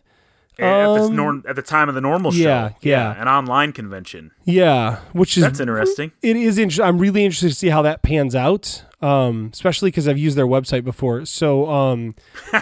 at, 0.57 0.93
this 0.95 1.07
Um, 1.09 1.15
norm, 1.17 1.43
at 1.47 1.57
the 1.57 1.61
time 1.61 1.89
of 1.89 1.95
the 1.95 2.01
normal 2.01 2.31
show. 2.31 2.39
yeah, 2.39 2.69
yeah. 2.81 3.21
An 3.21 3.27
online 3.27 3.73
convention. 3.73 4.31
Yeah, 4.45 4.99
which 5.11 5.35
is 5.37 5.43
That's 5.43 5.59
interesting. 5.59 6.13
It 6.21 6.37
is. 6.37 6.57
interesting. 6.57 6.85
I'm 6.85 6.97
really 6.97 7.25
interested 7.25 7.49
to 7.49 7.55
see 7.55 7.67
how 7.67 7.81
that 7.81 8.01
pans 8.03 8.35
out, 8.35 8.83
um, 9.05 9.51
especially 9.53 9.91
because 9.91 10.07
I've 10.07 10.17
used 10.17 10.35
their 10.35 10.47
website 10.47 10.83
before. 10.83 11.25
So, 11.25 11.69
um, 11.69 12.15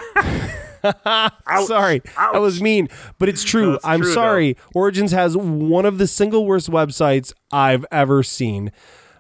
sorry, 1.66 2.02
that 2.18 2.41
was 2.41 2.62
mean, 2.62 2.89
but 3.18 3.30
it's 3.30 3.46
true. 3.46 3.70
No, 3.70 3.74
it's 3.76 3.86
I'm 3.86 4.02
true, 4.02 4.10
though. 4.10 4.14
sorry. 4.14 4.58
Origins 4.76 5.14
has 5.14 5.38
one 5.38 5.86
of 5.86 6.00
the 6.00 6.08
single 6.08 6.46
worst 6.46 6.70
websites 6.70 7.32
I've 7.50 7.86
ever 7.94 8.24
seen. 8.24 8.74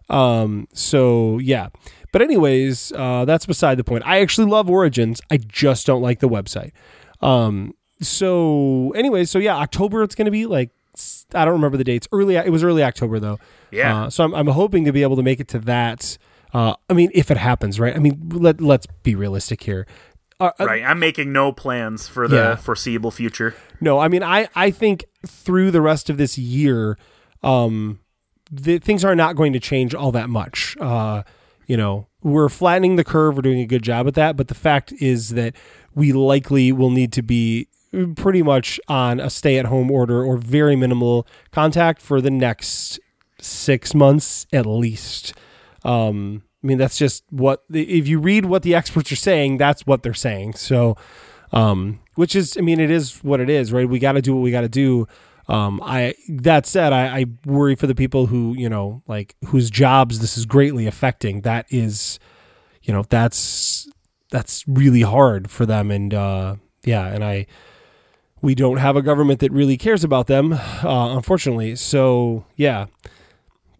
Um, 0.09 0.67
so 0.73 1.37
yeah. 1.37 1.69
But 2.11 2.21
anyways, 2.21 2.91
uh, 2.91 3.23
that's 3.23 3.45
beside 3.45 3.77
the 3.77 3.85
point. 3.85 4.03
I 4.05 4.19
actually 4.19 4.47
love 4.47 4.69
Origins. 4.69 5.21
I 5.31 5.37
just 5.37 5.87
don't 5.87 6.01
like 6.01 6.19
the 6.19 6.29
website. 6.29 6.71
Um, 7.21 7.73
so 8.01 8.91
anyways, 8.97 9.31
so 9.31 9.39
yeah, 9.39 9.55
October 9.55 10.03
it's 10.03 10.13
going 10.13 10.25
to 10.25 10.31
be 10.31 10.45
like 10.45 10.71
I 11.33 11.45
don't 11.45 11.53
remember 11.53 11.77
the 11.77 11.85
dates. 11.85 12.05
Early, 12.11 12.35
it 12.35 12.51
was 12.51 12.65
early 12.65 12.83
October 12.83 13.17
though. 13.17 13.39
Yeah. 13.71 14.03
Uh, 14.03 14.09
so 14.09 14.25
I'm, 14.25 14.35
I'm 14.35 14.47
hoping 14.47 14.83
to 14.83 14.91
be 14.91 15.03
able 15.03 15.15
to 15.15 15.23
make 15.23 15.39
it 15.39 15.47
to 15.49 15.59
that. 15.59 16.17
Uh, 16.53 16.75
I 16.89 16.93
mean, 16.93 17.09
if 17.13 17.31
it 17.31 17.37
happens, 17.37 17.79
right? 17.79 17.95
I 17.95 17.99
mean, 17.99 18.29
let 18.31 18.61
let's 18.61 18.85
be 19.03 19.15
realistic 19.15 19.63
here. 19.63 19.87
Uh, 20.39 20.51
uh, 20.59 20.65
Right. 20.65 20.83
I'm 20.83 20.99
making 20.99 21.31
no 21.33 21.51
plans 21.51 22.07
for 22.07 22.27
the 22.27 22.35
Yeah. 22.35 22.55
foreseeable 22.55 23.11
future. 23.11 23.55
No, 23.81 23.99
I 23.99 24.07
mean, 24.07 24.23
I 24.23 24.47
I 24.55 24.69
think 24.71 25.05
through 25.25 25.71
the 25.71 25.81
rest 25.81 26.09
of 26.09 26.17
this 26.17 26.37
year, 26.37 26.97
um, 27.41 27.99
the, 28.51 28.77
things 28.77 29.03
are 29.03 29.15
not 29.15 29.35
going 29.35 29.53
to 29.53 29.59
change 29.59 29.95
all 29.95 30.11
that 30.11 30.29
much. 30.29 30.75
Uh, 30.79 31.23
you 31.65 31.77
know, 31.77 32.07
we're 32.21 32.49
flattening 32.49 32.97
the 32.97 33.03
curve. 33.03 33.35
We're 33.35 33.41
doing 33.41 33.59
a 33.61 33.65
good 33.65 33.83
job 33.83 34.07
at 34.07 34.13
that. 34.15 34.35
But 34.37 34.47
the 34.47 34.55
fact 34.55 34.91
is 34.99 35.29
that 35.29 35.55
we 35.95 36.11
likely 36.13 36.71
will 36.71 36.91
need 36.91 37.11
to 37.13 37.23
be 37.23 37.67
pretty 38.15 38.41
much 38.43 38.79
on 38.87 39.19
a 39.19 39.29
stay-at-home 39.29 39.89
order 39.91 40.23
or 40.23 40.35
very 40.37 40.75
minimal 40.75 41.27
contact 41.51 42.01
for 42.01 42.21
the 42.21 42.31
next 42.31 42.99
six 43.39 43.93
months 43.93 44.45
at 44.51 44.65
least. 44.65 45.33
Um, 45.83 46.43
I 46.63 46.67
mean, 46.67 46.77
that's 46.77 46.97
just 46.97 47.23
what 47.29 47.63
if 47.71 48.07
you 48.07 48.19
read 48.19 48.45
what 48.45 48.63
the 48.63 48.73
experts 48.73 49.11
are 49.11 49.17
saying, 49.17 49.57
that's 49.57 49.85
what 49.85 50.01
they're 50.01 50.13
saying. 50.13 50.53
So, 50.53 50.95
um, 51.51 51.99
which 52.15 52.35
is, 52.35 52.57
I 52.57 52.61
mean, 52.61 52.79
it 52.79 52.89
is 52.89 53.21
what 53.23 53.41
it 53.41 53.49
is, 53.49 53.73
right? 53.73 53.87
We 53.87 53.99
got 53.99 54.13
to 54.13 54.21
do 54.21 54.33
what 54.33 54.41
we 54.41 54.51
got 54.51 54.61
to 54.61 54.69
do. 54.69 55.07
Um, 55.49 55.81
I 55.83 56.15
that 56.29 56.65
said, 56.65 56.93
I, 56.93 57.19
I 57.19 57.25
worry 57.45 57.75
for 57.75 57.85
the 57.85 57.95
people 57.95 58.27
who 58.27 58.55
you 58.57 58.69
know, 58.69 59.03
like 59.07 59.35
whose 59.47 59.69
jobs 59.69 60.19
this 60.19 60.37
is 60.37 60.45
greatly 60.45 60.87
affecting. 60.87 61.41
That 61.41 61.65
is, 61.69 62.17
you 62.81 62.93
know, 62.93 63.03
that's 63.09 63.89
that's 64.31 64.63
really 64.65 65.01
hard 65.01 65.51
for 65.51 65.65
them, 65.65 65.91
and 65.91 66.13
uh, 66.13 66.55
yeah, 66.85 67.07
and 67.07 67.25
I 67.25 67.45
we 68.41 68.55
don't 68.55 68.77
have 68.77 68.95
a 68.95 69.01
government 69.01 69.41
that 69.41 69.51
really 69.51 69.75
cares 69.75 70.05
about 70.05 70.27
them, 70.27 70.53
uh, 70.53 71.15
unfortunately. 71.15 71.75
So 71.75 72.45
yeah. 72.55 72.85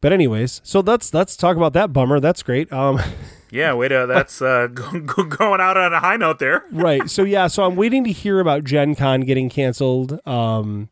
But 0.03 0.11
anyways, 0.11 0.59
so 0.65 0.81
let's 0.81 1.13
let's 1.13 1.37
talk 1.37 1.55
about 1.55 1.71
that 1.73 1.93
bummer. 1.93 2.19
That's 2.19 2.43
great. 2.43 2.71
Um, 2.71 2.99
Yeah, 3.49 3.73
wait, 3.75 3.91
uh, 3.91 4.07
that's 4.07 4.41
uh, 4.41 4.65
go- 4.73 4.99
go- 4.99 5.23
going 5.25 5.61
out 5.61 5.77
on 5.77 5.93
a 5.93 5.99
high 5.99 6.17
note 6.17 6.39
there. 6.39 6.65
right. 6.71 7.07
So 7.07 7.23
yeah, 7.23 7.45
so 7.45 7.63
I'm 7.63 7.75
waiting 7.75 8.03
to 8.03 8.11
hear 8.11 8.39
about 8.39 8.63
Gen 8.63 8.95
Con 8.95 9.21
getting 9.21 9.47
canceled. 9.49 10.19
Um 10.27 10.89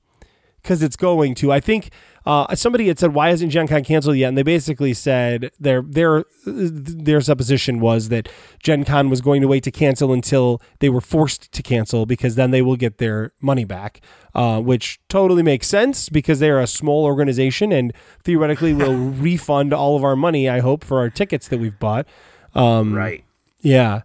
because 0.62 0.84
it's 0.84 0.96
going 0.96 1.34
to. 1.36 1.52
I 1.52 1.60
think 1.60 1.90
uh, 2.26 2.54
somebody 2.56 2.88
had 2.88 3.00
said, 3.00 3.14
"Why 3.14 3.30
isn't 3.30 3.50
Gen 3.50 3.68
Con 3.68 3.84
canceled 3.84 4.16
yet?" 4.18 4.28
And 4.30 4.38
they 4.38 4.44
basically 4.44 4.94
said 4.94 5.52
their 5.60 5.82
their 5.82 6.26
their 6.46 7.22
supposition 7.22 7.80
was 7.80 8.10
that 8.10 8.30
Gen 8.62 8.84
Con 8.86 9.10
was 9.10 9.22
going 9.22 9.42
to 9.42 9.48
wait 9.48 9.64
to 9.64 9.72
cancel 9.72 10.14
until 10.14 10.62
they 10.80 10.90
were 10.90 11.02
forced 11.02 11.52
to 11.52 11.64
cancel 11.64 12.06
because 12.06 12.36
then 12.36 12.52
they 12.52 12.62
will 12.62 12.76
get 12.76 12.98
their 13.00 13.32
money 13.42 13.64
back, 13.66 14.02
uh, 14.36 14.62
which 14.62 15.00
totally 15.10 15.42
makes 15.44 15.68
sense 15.68 16.10
because 16.10 16.40
they 16.40 16.50
are 16.50 16.60
a 16.60 16.68
small 16.68 17.06
organization 17.06 17.72
and 17.72 17.92
theoretically 18.24 18.74
will 18.74 18.96
refund 19.28 19.74
all 19.74 19.96
of 19.96 20.04
our 20.04 20.16
money. 20.16 20.48
I 20.48 20.60
hope 20.60 20.84
for 20.84 21.00
our 21.00 21.10
tickets 21.10 21.48
that 21.48 21.60
we've 21.60 21.80
bought. 21.80 22.06
Um, 22.54 22.94
Right. 22.94 23.24
yeah. 23.62 24.02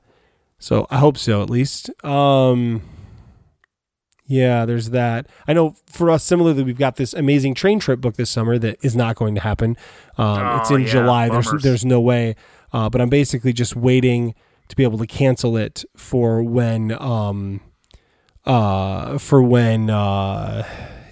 So 0.58 0.86
I 0.90 0.98
hope 0.98 1.18
so 1.18 1.42
at 1.42 1.50
least. 1.50 1.90
Um 2.02 2.80
yeah, 4.26 4.64
there's 4.64 4.90
that. 4.90 5.26
I 5.46 5.52
know 5.52 5.74
for 5.86 6.10
us 6.10 6.24
similarly 6.24 6.62
we've 6.62 6.78
got 6.78 6.96
this 6.96 7.14
amazing 7.14 7.54
train 7.54 7.78
trip 7.78 8.00
book 8.00 8.16
this 8.16 8.30
summer 8.30 8.58
that 8.58 8.78
is 8.82 8.94
not 8.96 9.16
going 9.16 9.34
to 9.36 9.40
happen. 9.40 9.76
Um 10.18 10.60
it's 10.60 10.70
Oh, 10.70 10.74
in 10.76 10.82
yeah, 10.82 10.88
July. 10.88 11.28
There's 11.28 11.46
bummers. 11.46 11.62
there's 11.62 11.84
no 11.84 12.00
way. 12.00 12.34
Uh 12.72 12.88
but 12.90 13.00
I'm 13.00 13.08
basically 13.08 13.52
just 13.52 13.76
waiting 13.76 14.34
to 14.68 14.74
be 14.76 14.82
able 14.82 14.98
to 14.98 15.06
cancel 15.06 15.56
it 15.56 15.84
for 15.96 16.42
when 16.42 16.92
um 17.00 17.60
uh 18.44 19.18
for 19.18 19.42
when 19.42 19.90
uh 19.90 20.66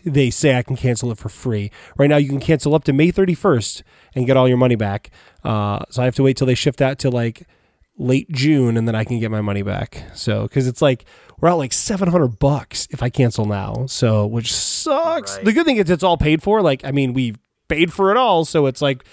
they 0.04 0.28
say 0.28 0.58
I 0.58 0.62
can 0.62 0.76
cancel 0.76 1.10
it 1.12 1.16
for 1.18 1.30
free. 1.30 1.70
Right 1.96 2.10
now, 2.10 2.18
you 2.18 2.28
can 2.28 2.38
cancel 2.38 2.74
up 2.74 2.84
to 2.84 2.92
May 2.92 3.10
31st 3.10 3.82
and 4.14 4.26
get 4.26 4.36
all 4.36 4.46
your 4.46 4.58
money 4.58 4.74
back. 4.74 5.08
Uh, 5.42 5.78
so 5.88 6.02
I 6.02 6.04
have 6.04 6.14
to 6.16 6.22
wait 6.22 6.36
till 6.36 6.46
they 6.46 6.54
shift 6.54 6.78
that 6.80 6.98
to 6.98 7.10
like 7.10 7.48
late 7.96 8.30
June, 8.30 8.76
and 8.76 8.86
then 8.88 8.94
I 8.94 9.04
can 9.04 9.18
get 9.20 9.30
my 9.30 9.40
money 9.40 9.62
back. 9.62 10.04
So 10.14 10.42
because 10.44 10.66
it's 10.66 10.82
like 10.82 11.04
we're 11.40 11.48
out 11.48 11.58
like 11.58 11.72
700 11.72 12.38
bucks 12.38 12.86
if 12.90 13.02
I 13.02 13.10
cancel 13.10 13.46
now. 13.46 13.86
So 13.86 14.26
which 14.26 14.52
sucks. 14.52 15.36
Right. 15.36 15.44
The 15.46 15.52
good 15.52 15.66
thing 15.66 15.76
is 15.76 15.90
it's 15.90 16.02
all 16.02 16.16
paid 16.16 16.42
for. 16.42 16.62
Like 16.62 16.84
I 16.84 16.90
mean, 16.90 17.12
we 17.12 17.34
paid 17.68 17.92
for 17.92 18.10
it 18.10 18.16
all, 18.16 18.44
so 18.44 18.66
it's 18.66 18.82
like 18.82 19.04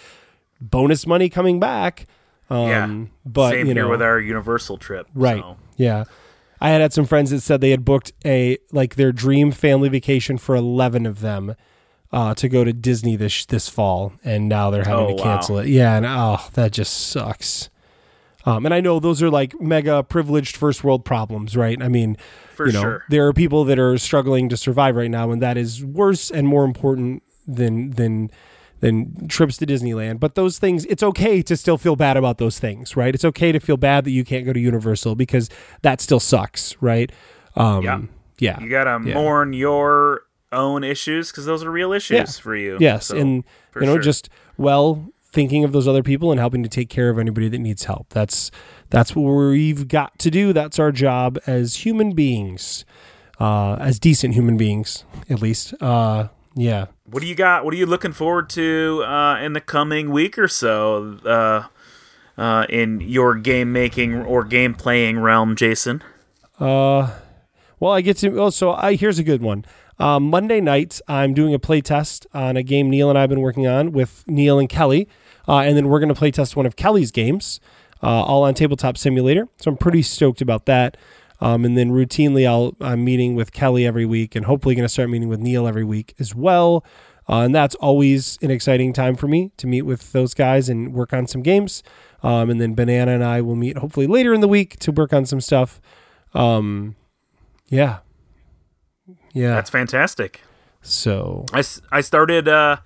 bonus 0.59 1.05
money 1.07 1.29
coming 1.29 1.59
back. 1.59 2.05
Um, 2.49 2.67
yeah. 2.67 3.05
but 3.25 3.51
Same 3.51 3.67
you 3.67 3.73
know, 3.73 3.83
here 3.83 3.89
with 3.91 4.01
our 4.01 4.19
Universal 4.19 4.77
trip. 4.77 5.07
Right. 5.13 5.41
so. 5.41 5.57
Yeah. 5.77 6.03
I 6.59 6.69
had 6.69 6.81
had 6.81 6.93
some 6.93 7.05
friends 7.05 7.31
that 7.31 7.41
said 7.41 7.59
they 7.61 7.71
had 7.71 7.83
booked 7.85 8.11
a 8.23 8.57
like 8.71 8.95
their 8.95 9.11
dream 9.11 9.51
family 9.51 9.89
vacation 9.89 10.37
for 10.37 10.55
11 10.55 11.07
of 11.07 11.21
them 11.21 11.55
uh, 12.11 12.35
to 12.35 12.47
go 12.49 12.63
to 12.63 12.71
Disney 12.73 13.15
this 13.15 13.45
this 13.47 13.67
fall 13.67 14.13
and 14.23 14.47
now 14.47 14.69
they're 14.69 14.83
having 14.83 15.05
Oh, 15.05 15.07
to 15.09 15.13
wow. 15.15 15.23
cancel 15.23 15.57
it. 15.57 15.67
Yeah, 15.69 15.95
and 15.97 16.05
oh, 16.05 16.39
that 16.53 16.71
just 16.71 16.93
sucks. 16.93 17.70
Um, 18.45 18.65
and 18.65 18.73
I 18.73 18.79
know 18.81 18.99
those 18.99 19.21
are 19.21 19.29
like 19.29 19.59
mega 19.61 20.03
privileged 20.03 20.57
first 20.57 20.83
world 20.83 21.05
problems, 21.05 21.55
right? 21.55 21.81
I 21.81 21.87
mean, 21.87 22.17
For 22.53 22.67
you 22.67 22.73
know, 22.73 22.81
sure. 22.81 23.03
there 23.09 23.27
are 23.27 23.33
people 23.33 23.63
that 23.65 23.77
are 23.79 23.97
struggling 23.97 24.49
to 24.49 24.57
survive 24.57 24.95
right 24.95 25.11
now, 25.11 25.31
and 25.31 25.41
that 25.41 25.57
is 25.57 25.85
worse 25.85 26.31
and 26.31 26.47
more 26.47 26.65
important 26.65 27.23
than 27.47 27.91
than 27.91 28.29
than 28.79 29.27
trips 29.27 29.57
to 29.57 29.65
Disneyland. 29.67 30.19
But 30.19 30.33
those 30.33 30.57
things, 30.57 30.85
it's 30.85 31.03
okay 31.03 31.43
to 31.43 31.55
still 31.55 31.77
feel 31.77 31.95
bad 31.95 32.17
about 32.17 32.39
those 32.39 32.57
things, 32.57 32.95
right? 32.97 33.13
It's 33.13 33.23
okay 33.25 33.51
to 33.51 33.59
feel 33.59 33.77
bad 33.77 34.05
that 34.05 34.11
you 34.11 34.23
can't 34.23 34.43
go 34.43 34.53
to 34.53 34.59
Universal 34.59 35.13
because 35.15 35.49
that 35.83 36.01
still 36.01 36.19
sucks, 36.19 36.75
right? 36.81 37.11
Um, 37.55 37.83
Yeah. 37.83 38.01
yeah. 38.39 38.59
You 38.59 38.69
gotta 38.69 38.99
Yeah. 39.07 39.13
mourn 39.13 39.53
your 39.53 40.23
own 40.51 40.83
issues 40.83 41.29
because 41.29 41.45
those 41.45 41.63
are 41.63 41.69
real 41.69 41.93
issues 41.93 42.17
Yeah. 42.37 42.41
for 42.43 42.55
you. 42.55 42.77
Yes, 42.79 43.05
So, 43.07 43.17
and 43.17 43.43
you 43.75 43.81
know, 43.85 43.93
sure. 43.93 44.01
just 44.01 44.29
well 44.57 45.11
thinking 45.31 45.63
of 45.63 45.71
those 45.71 45.87
other 45.87 46.03
people 46.03 46.31
and 46.31 46.39
helping 46.39 46.63
to 46.63 46.69
take 46.69 46.89
care 46.89 47.09
of 47.09 47.17
anybody 47.17 47.47
that 47.49 47.59
needs 47.59 47.85
help. 47.85 48.09
That's 48.09 48.51
that's 48.89 49.15
what 49.15 49.23
we've 49.23 49.87
got 49.87 50.17
to 50.19 50.31
do. 50.31 50.53
That's 50.53 50.79
our 50.79 50.91
job 50.91 51.39
as 51.47 51.85
human 51.85 52.13
beings, 52.13 52.85
uh, 53.39 53.75
as 53.75 53.99
decent 53.99 54.33
human 54.33 54.57
beings, 54.57 55.05
at 55.29 55.41
least. 55.41 55.73
Uh, 55.81 56.27
yeah. 56.55 56.87
What 57.05 57.21
do 57.21 57.27
you 57.27 57.35
got? 57.35 57.63
What 57.63 57.73
are 57.73 57.77
you 57.77 57.85
looking 57.85 58.11
forward 58.11 58.49
to 58.51 59.03
uh, 59.05 59.39
in 59.39 59.53
the 59.53 59.61
coming 59.61 60.11
week 60.11 60.37
or 60.37 60.47
so 60.47 61.17
uh, 61.25 61.67
uh, 62.41 62.65
in 62.69 62.99
your 63.01 63.35
game 63.35 63.71
making 63.71 64.15
or 64.15 64.43
game 64.43 64.73
playing 64.73 65.19
realm, 65.19 65.55
Jason? 65.55 66.03
Uh, 66.59 67.11
well, 67.79 67.93
I 67.93 68.01
get 68.01 68.17
to. 68.17 68.39
Oh, 68.39 68.49
so 68.49 68.73
I 68.73 68.95
here's 68.95 69.19
a 69.19 69.23
good 69.23 69.41
one. 69.41 69.65
Um, 70.01 70.29
Monday 70.31 70.61
night, 70.61 70.99
I'm 71.07 71.33
doing 71.33 71.53
a 71.53 71.59
play 71.59 71.79
test 71.79 72.25
on 72.33 72.57
a 72.57 72.63
game 72.63 72.89
Neil 72.89 73.09
and 73.09 73.19
I've 73.19 73.29
been 73.29 73.41
working 73.41 73.67
on 73.67 73.91
with 73.91 74.23
Neil 74.27 74.57
and 74.57 74.67
Kelly. 74.67 75.07
Uh, 75.47 75.59
and 75.59 75.75
then 75.77 75.87
we're 75.87 75.99
going 75.99 76.09
to 76.09 76.15
play 76.15 76.31
test 76.31 76.55
one 76.55 76.65
of 76.65 76.75
Kelly's 76.75 77.11
games, 77.11 77.59
uh, 78.03 78.07
all 78.07 78.43
on 78.43 78.53
Tabletop 78.53 78.97
Simulator. 78.97 79.47
So 79.57 79.71
I'm 79.71 79.77
pretty 79.77 80.01
stoked 80.01 80.41
about 80.41 80.65
that. 80.65 80.97
Um, 81.39 81.65
and 81.65 81.75
then 81.77 81.89
routinely, 81.91 82.47
I'll 82.47 82.75
I'm 82.79 83.03
meeting 83.03 83.33
with 83.35 83.51
Kelly 83.51 83.85
every 83.85 84.05
week, 84.05 84.35
and 84.35 84.45
hopefully 84.45 84.75
going 84.75 84.85
to 84.85 84.89
start 84.89 85.09
meeting 85.09 85.27
with 85.27 85.39
Neil 85.39 85.67
every 85.67 85.83
week 85.83 86.13
as 86.19 86.35
well. 86.35 86.85
Uh, 87.27 87.41
and 87.41 87.55
that's 87.55 87.75
always 87.75 88.37
an 88.41 88.51
exciting 88.51 88.93
time 88.93 89.15
for 89.15 89.27
me 89.27 89.51
to 89.57 89.65
meet 89.65 89.83
with 89.83 90.11
those 90.11 90.33
guys 90.33 90.69
and 90.69 90.93
work 90.93 91.13
on 91.13 91.27
some 91.27 91.41
games. 91.41 91.81
Um, 92.23 92.49
and 92.49 92.59
then 92.59 92.75
Banana 92.75 93.11
and 93.13 93.23
I 93.23 93.41
will 93.41 93.55
meet 93.55 93.77
hopefully 93.77 94.05
later 94.05 94.33
in 94.33 94.41
the 94.41 94.47
week 94.47 94.77
to 94.79 94.91
work 94.91 95.13
on 95.13 95.25
some 95.25 95.41
stuff. 95.41 95.79
Um, 96.33 96.95
yeah, 97.69 97.99
yeah. 99.33 99.55
That's 99.55 99.69
fantastic. 99.69 100.41
so 100.81 101.45
I, 101.53 101.63
I 101.91 102.01
started 102.01 102.47
uh, 102.47 102.77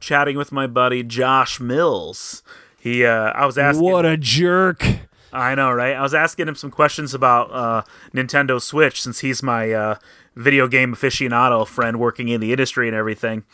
chatting 0.00 0.36
with 0.36 0.52
my 0.52 0.66
buddy 0.66 1.02
Josh 1.02 1.60
Mills. 1.60 2.42
He 2.78 3.04
uh, 3.04 3.32
I 3.32 3.46
was 3.46 3.58
asking 3.58 3.84
what 3.84 4.04
a 4.04 4.16
jerk. 4.16 4.84
I 5.32 5.54
know, 5.54 5.72
right? 5.72 5.96
I 5.96 6.02
was 6.02 6.14
asking 6.14 6.46
him 6.46 6.54
some 6.54 6.70
questions 6.70 7.12
about 7.12 7.50
uh, 7.52 7.82
Nintendo 8.14 8.60
Switch 8.60 9.02
since 9.02 9.20
he's 9.20 9.42
my 9.42 9.72
uh, 9.72 9.94
video 10.36 10.68
game 10.68 10.94
aficionado 10.94 11.66
friend 11.66 11.98
working 11.98 12.28
in 12.28 12.40
the 12.40 12.52
industry 12.52 12.86
and 12.86 12.96
everything. 12.96 13.44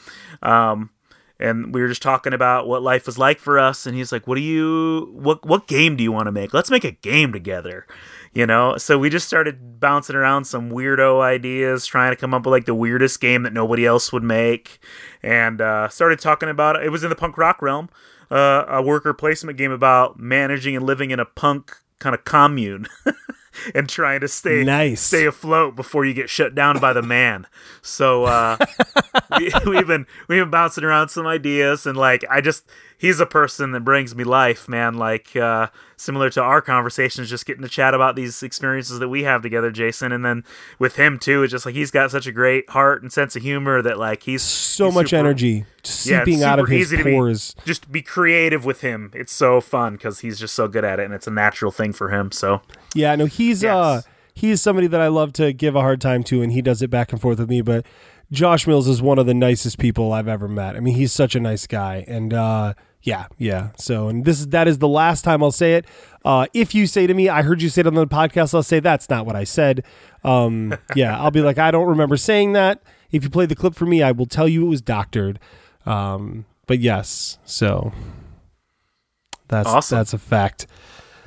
Um, 0.43 0.91
and 1.39 1.73
we 1.73 1.81
were 1.81 1.89
just 1.89 2.03
talking 2.03 2.35
about 2.35 2.69
what 2.69 2.83
life 2.83 3.07
was 3.07 3.17
like 3.17 3.39
for 3.39 3.59
us, 3.59 3.87
and 3.87 3.97
he's 3.97 4.13
like, 4.13 4.27
"What 4.27 4.35
do 4.35 4.43
you 4.43 5.11
what 5.15 5.45
what 5.47 5.67
game 5.67 5.97
do 5.97 6.05
you 6.05 6.13
want 6.13 6.27
to 6.27 6.33
make? 6.33 6.53
Let's 6.53 6.71
make 6.71 6.85
a 6.85 6.93
game 6.93 7.33
together." 7.33 7.87
You 8.33 8.47
know, 8.47 8.77
so 8.77 8.97
we 8.97 9.11
just 9.11 9.27
started 9.27 9.81
bouncing 9.81 10.15
around 10.15 10.45
some 10.45 10.71
weirdo 10.71 11.21
ideas, 11.21 11.85
trying 11.85 12.13
to 12.13 12.17
come 12.17 12.33
up 12.33 12.47
with 12.47 12.53
like 12.53 12.65
the 12.65 12.77
weirdest 12.77 13.21
game 13.21 13.43
that 13.43 13.53
nobody 13.53 13.85
else 13.85 14.13
would 14.13 14.23
make, 14.23 14.79
and 15.21 15.61
uh, 15.61 15.89
started 15.89 16.21
talking 16.21 16.49
about 16.49 16.77
it. 16.77 16.85
It 16.85 16.91
was 16.91 17.03
in 17.03 17.11
the 17.11 17.17
punk 17.17 17.37
rock 17.37 17.61
realm, 17.61 17.89
uh, 18.31 18.67
a 18.69 18.83
worker 18.83 19.13
placement 19.13 19.59
game 19.59 19.73
about 19.73 20.21
managing 20.21 20.77
and 20.77 20.87
living 20.87 21.11
in 21.11 21.19
a 21.19 21.25
punk 21.25 21.73
kind 21.99 22.15
of 22.15 22.25
commune 22.25 22.87
and 23.75 23.89
trying 23.89 24.21
to 24.21 24.29
stay 24.29 24.63
Nice. 24.63 25.01
stay 25.03 25.27
afloat 25.27 25.75
before 25.75 26.05
you 26.05 26.15
get 26.15 26.31
shut 26.31 26.55
down 26.55 26.79
by 26.79 26.93
the 26.93 27.03
man. 27.03 27.49
So 27.83 28.25
uh, 28.27 28.57
we, 29.39 29.53
we've 29.67 29.87
been 29.89 30.07
we've 30.29 30.41
been 30.41 30.51
bouncing 30.51 30.85
around 30.85 31.09
some 31.09 31.27
ideas 31.27 31.85
and 31.85 31.97
like 31.99 32.25
I 32.31 32.41
just 32.41 32.65
he's 33.01 33.19
a 33.19 33.25
person 33.27 33.73
that 33.73 33.81
brings 33.81 34.15
me 34.15 34.23
life, 34.25 34.69
man. 34.69 34.95
Like 34.95 35.35
uh, 35.35 35.69
similar 35.97 36.29
to 36.31 36.43
our 36.43 36.61
conversations, 36.61 37.31
just 37.31 37.47
getting 37.47 37.63
to 37.63 37.69
chat 37.69 37.95
about 37.95 38.15
these 38.15 38.43
experiences 38.43 38.99
that 38.99 39.09
we 39.09 39.23
have 39.23 39.41
together, 39.43 39.71
Jason, 39.71 40.13
and 40.13 40.25
then 40.25 40.45
with 40.79 40.97
him 40.97 41.19
too. 41.19 41.43
It's 41.43 41.51
just 41.53 41.65
like 41.65 41.75
he's 41.75 41.91
got 41.91 42.11
such 42.11 42.27
a 42.27 42.33
great 42.33 42.69
heart 42.71 43.03
and 43.03 43.11
sense 43.13 43.35
of 43.37 43.43
humor 43.43 43.81
that 43.83 43.99
like 43.99 44.25
he's 44.25 44.43
So 44.43 44.87
he's 44.87 44.95
much 44.95 45.11
super- 45.11 45.17
energy 45.21 45.65
yeah, 46.05 46.23
seeping 46.25 46.43
out 46.43 46.59
of 46.59 46.69
his 46.69 46.91
to 46.91 47.03
be- 47.03 47.11
pores. 47.13 47.55
just 47.65 47.91
be 47.91 48.03
creative 48.03 48.65
with 48.67 48.83
him. 48.83 49.11
It's 49.15 49.33
so 49.33 49.61
fun 49.63 49.95
because 49.95 50.19
he's 50.21 50.39
just 50.39 50.55
so 50.55 50.69
good 50.69 50.85
at 50.85 51.01
it, 51.01 51.05
and 51.05 51.15
it's 51.15 51.27
a 51.27 51.31
natural 51.31 51.71
thing 51.73 51.93
for 51.95 52.11
him. 52.11 52.31
So 52.33 52.61
Yeah, 52.95 53.17
no, 53.17 53.25
he's 53.25 53.63
Yes. 53.63 53.75
uh 53.75 54.03
he's 54.35 54.61
somebody 54.63 54.87
that 54.87 55.01
I 55.01 55.09
love 55.09 55.33
to 55.35 55.53
give 55.53 55.75
a 55.77 55.81
hard 55.81 56.01
time 56.01 56.23
to, 56.25 56.43
and 56.43 56.53
he 56.53 56.61
does 56.63 56.83
it 56.83 56.91
back 56.91 57.13
and 57.13 57.21
forth 57.21 57.39
with 57.39 57.49
me. 57.49 57.63
But 57.63 57.85
Josh 58.33 58.67
Mills 58.67 58.87
is 58.89 59.03
one 59.03 59.19
of 59.19 59.27
the 59.27 59.35
nicest 59.35 59.79
people 59.79 60.13
I've 60.13 60.29
ever 60.29 60.47
met. 60.49 60.77
I 60.77 60.81
mean, 60.81 60.95
he's 60.95 61.13
such 61.13 61.35
a 61.35 61.41
nice 61.41 61.67
guy, 61.67 62.05
and 62.07 62.33
uh, 62.33 62.75
yeah, 63.03 63.27
yeah. 63.39 63.71
So, 63.77 64.09
and 64.09 64.25
this 64.25 64.41
is 64.41 64.49
that 64.49 64.69
is 64.69 64.79
the 64.79 64.89
last 64.89 65.23
time 65.23 65.43
I'll 65.43 65.53
say 65.53 65.75
it. 65.75 65.87
Uh, 66.25 66.47
if 66.53 66.75
you 66.75 66.87
say 66.87 67.07
to 67.07 67.15
me, 67.15 67.29
"I 67.29 67.43
heard 67.43 67.63
you 67.63 67.69
say 67.69 67.81
it 67.81 67.87
on 67.87 67.95
the 67.95 68.07
podcast," 68.07 68.55
I'll 68.55 68.63
say 68.63 68.81
that's 68.81 69.09
not 69.09 69.25
what 69.27 69.37
I 69.37 69.45
said. 69.45 69.85
Um, 70.25 70.77
yeah, 70.95 71.19
I'll 71.19 71.31
be 71.31 71.41
like, 71.41 71.59
I 71.59 71.71
don't 71.71 71.89
remember 71.89 72.17
saying 72.17 72.53
that. 72.53 72.83
If 73.11 73.25
you 73.25 73.31
play 73.31 73.47
the 73.47 73.57
clip 73.57 73.75
for 73.75 73.87
me, 73.87 74.03
I 74.03 74.13
will 74.13 74.27
tell 74.27 74.47
you 74.49 74.67
it 74.67 74.69
was 74.69 74.83
doctored. 74.83 75.39
Um, 75.87 76.45
but 76.67 76.79
yes, 76.79 77.39
so 77.45 77.93
that's 79.49 79.69
Awesome. 79.69 79.99
that's 79.99 80.13
a 80.13 80.19
fact. 80.19 80.67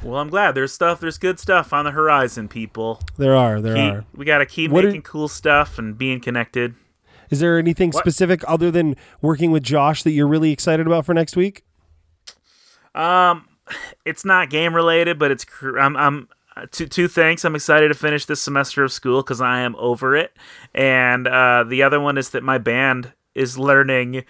well, 0.02 0.20
I'm 0.22 0.30
glad 0.30 0.54
there's 0.56 0.72
stuff, 0.72 1.00
there's 1.00 1.18
good 1.18 1.40
stuff 1.40 1.74
on 1.74 1.86
the 1.86 1.92
horizon, 1.92 2.48
people. 2.48 3.02
There 3.18 3.36
are, 3.36 3.60
there 3.62 3.76
Keep- 3.76 3.94
are. 3.94 4.06
we 4.16 4.26
got 4.26 4.38
to 4.40 4.46
keep 4.46 4.72
What 4.72 4.86
are- 4.86 4.88
making 4.88 5.02
cool 5.02 5.28
stuff 5.28 5.78
and 5.80 5.98
being 5.98 6.20
connected. 6.20 6.76
Is 7.34 7.40
there 7.40 7.58
anything 7.58 7.90
What? 7.90 8.04
specific 8.04 8.44
other 8.48 8.70
than 8.70 8.96
working 9.20 9.50
with 9.50 9.64
Josh 9.64 10.04
that 10.04 10.12
you're 10.12 10.28
really 10.28 10.52
excited 10.52 10.86
about 10.86 11.04
for 11.04 11.16
next 11.16 11.36
week? 11.36 11.64
Um, 12.94 13.48
it's 14.06 14.24
not 14.24 14.52
game 14.52 14.76
related, 14.76 15.18
but 15.18 15.32
it's 15.32 15.44
I'm 15.64 15.98
I'm 15.98 16.30
two 16.70 16.86
two 16.86 17.08
things. 17.08 17.44
I'm 17.44 17.56
excited 17.56 17.88
to 17.88 17.96
finish 17.96 18.26
this 18.28 18.40
semester 18.40 18.84
of 18.84 18.92
school 18.92 19.24
because 19.24 19.42
I 19.42 19.62
am 19.62 19.76
over 19.78 20.16
it, 20.16 20.32
and 20.76 21.28
uh, 21.28 21.64
the 21.68 21.82
other 21.82 22.00
one 22.00 22.20
is 22.20 22.30
that 22.30 22.44
my 22.44 22.60
band 22.60 23.14
is 23.34 23.58
learning 23.58 24.26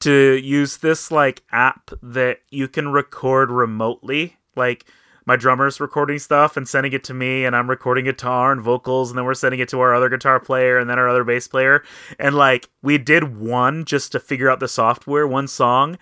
to 0.00 0.12
use 0.42 0.78
this 0.78 1.12
like 1.12 1.44
app 1.52 1.92
that 2.02 2.40
you 2.50 2.66
can 2.66 2.88
record 2.90 3.52
remotely, 3.52 4.36
like. 4.56 4.84
My 5.28 5.36
drummer's 5.36 5.78
recording 5.78 6.18
stuff 6.18 6.56
and 6.56 6.66
sending 6.66 6.94
it 6.94 7.04
to 7.04 7.12
me, 7.12 7.44
and 7.44 7.54
I'm 7.54 7.68
recording 7.68 8.06
guitar 8.06 8.50
and 8.50 8.62
vocals, 8.62 9.10
and 9.10 9.18
then 9.18 9.26
we're 9.26 9.34
sending 9.34 9.60
it 9.60 9.68
to 9.68 9.80
our 9.80 9.94
other 9.94 10.08
guitar 10.08 10.40
player 10.40 10.78
and 10.78 10.88
then 10.88 10.98
our 10.98 11.06
other 11.06 11.22
bass 11.22 11.46
player. 11.46 11.84
And 12.18 12.34
like, 12.34 12.70
we 12.80 12.96
did 12.96 13.36
one 13.36 13.84
just 13.84 14.10
to 14.12 14.20
figure 14.20 14.48
out 14.48 14.58
the 14.58 14.68
software, 14.68 15.26
one 15.26 15.46
song, 15.46 15.98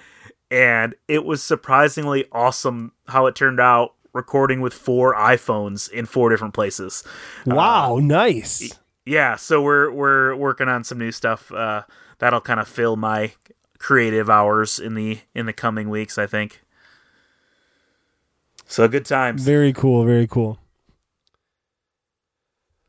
and 0.49 0.95
it 1.09 1.25
was 1.25 1.43
surprisingly 1.43 2.27
awesome 2.31 2.93
how 3.09 3.27
it 3.27 3.35
turned 3.35 3.59
out 3.59 3.95
recording 4.13 4.61
with 4.61 4.73
four 4.73 5.13
iPhones 5.17 5.91
in 5.91 6.07
four 6.07 6.31
different 6.31 6.55
places. 6.55 7.03
Wow, 7.45 7.99
nice. 8.01 8.79
Yeah, 9.05 9.35
so 9.35 9.61
we're 9.61 9.91
we're 9.91 10.37
working 10.37 10.69
on 10.69 10.85
some 10.85 10.99
new 10.99 11.11
stuff 11.11 11.51
uh, 11.51 11.83
that'll 12.19 12.41
kind 12.41 12.61
of 12.61 12.69
fill 12.69 12.95
my 12.95 13.33
creative 13.81 14.31
hours 14.31 14.79
in 14.79 14.95
the 14.95 15.19
in 15.35 15.47
the 15.47 15.53
coming 15.53 15.91
weeks, 15.91 16.17
I 16.17 16.27
think. 16.29 16.61
So 18.67 18.89
good 18.89 19.05
times. 19.05 19.45
Very 19.45 19.73
cool, 19.73 20.05
very 20.05 20.27
cool. 20.27 20.59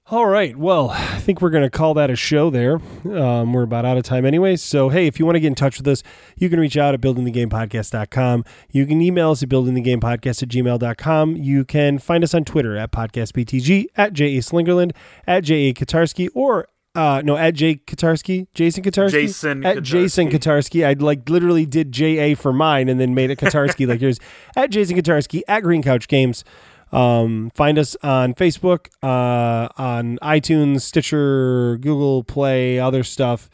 All 0.10 0.26
right, 0.26 0.56
well, 0.56 0.92
I 0.92 1.20
think 1.20 1.42
we're 1.42 1.50
going 1.50 1.66
to 1.66 1.70
call 1.70 1.94
that 1.96 2.10
a 2.10 2.16
show 2.16 2.50
there. 2.50 2.80
Um, 3.04 3.52
we're 3.52 3.64
about 3.64 3.84
out 3.84 3.98
of 3.98 4.04
time 4.04 4.26
anyway. 4.26 4.56
So, 4.56 4.88
hey, 4.88 5.06
if 5.06 5.20
you 5.20 5.26
want 5.26 5.36
to 5.36 5.42
get 5.42 5.48
in 5.48 5.56
touch 5.56 5.78
with 5.78 5.88
us, 5.88 6.02
you 6.38 6.50
can 6.50 6.62
reach 6.62 6.78
out 6.78 6.94
at 6.94 7.02
buildingthegamepodcast.com. 7.02 8.46
You 8.72 8.86
can 8.86 9.02
email 9.02 9.32
us 9.32 9.44
at 9.44 9.50
buildingthegamepodcast 9.50 10.44
at 10.44 10.48
gmail.com. 10.48 11.36
You 11.36 11.66
can 11.66 12.00
find 12.00 12.24
us 12.24 12.34
on 12.34 12.46
Twitter 12.46 12.78
at 12.78 12.94
podcastbtg, 12.94 13.88
at 13.98 14.14
J.A. 14.14 14.40
Slingerland, 14.40 14.96
at 15.28 15.44
J.A. 15.44 15.74
Kotarski, 15.74 16.30
or 16.34 16.70
uh, 16.98 17.22
no, 17.24 17.38
at 17.38 17.54
J. 17.54 17.76
Kotarski, 17.76 18.48
Jason 18.56 18.84
Kotarski, 18.84 19.12
Jason 19.12 19.64
at 19.64 19.84
Jason 19.84 20.32
Kotarski. 20.32 20.84
I 20.84 20.94
like 20.94 21.30
literally 21.30 21.68
did 21.68 21.92
J 21.92 22.18
A 22.18 22.36
for 22.36 22.52
mine 22.52 22.90
and 22.90 23.00
then 23.00 23.14
made 23.14 23.30
it 23.30 23.38
Kotarski 23.38 23.88
like 23.88 24.02
yours. 24.02 24.20
At 24.56 24.72
Jason 24.72 24.98
Kotarski 24.98 25.42
at 25.48 25.62
Green 25.62 25.84
Couch 25.84 26.08
Games. 26.08 26.44
Um, 26.92 27.52
find 27.54 27.78
us 27.78 27.96
on 28.02 28.34
Facebook, 28.34 28.88
uh, 29.04 29.70
on 29.78 30.18
iTunes, 30.24 30.82
Stitcher, 30.82 31.78
Google 31.78 32.24
Play, 32.24 32.80
other 32.80 33.04
stuff, 33.04 33.50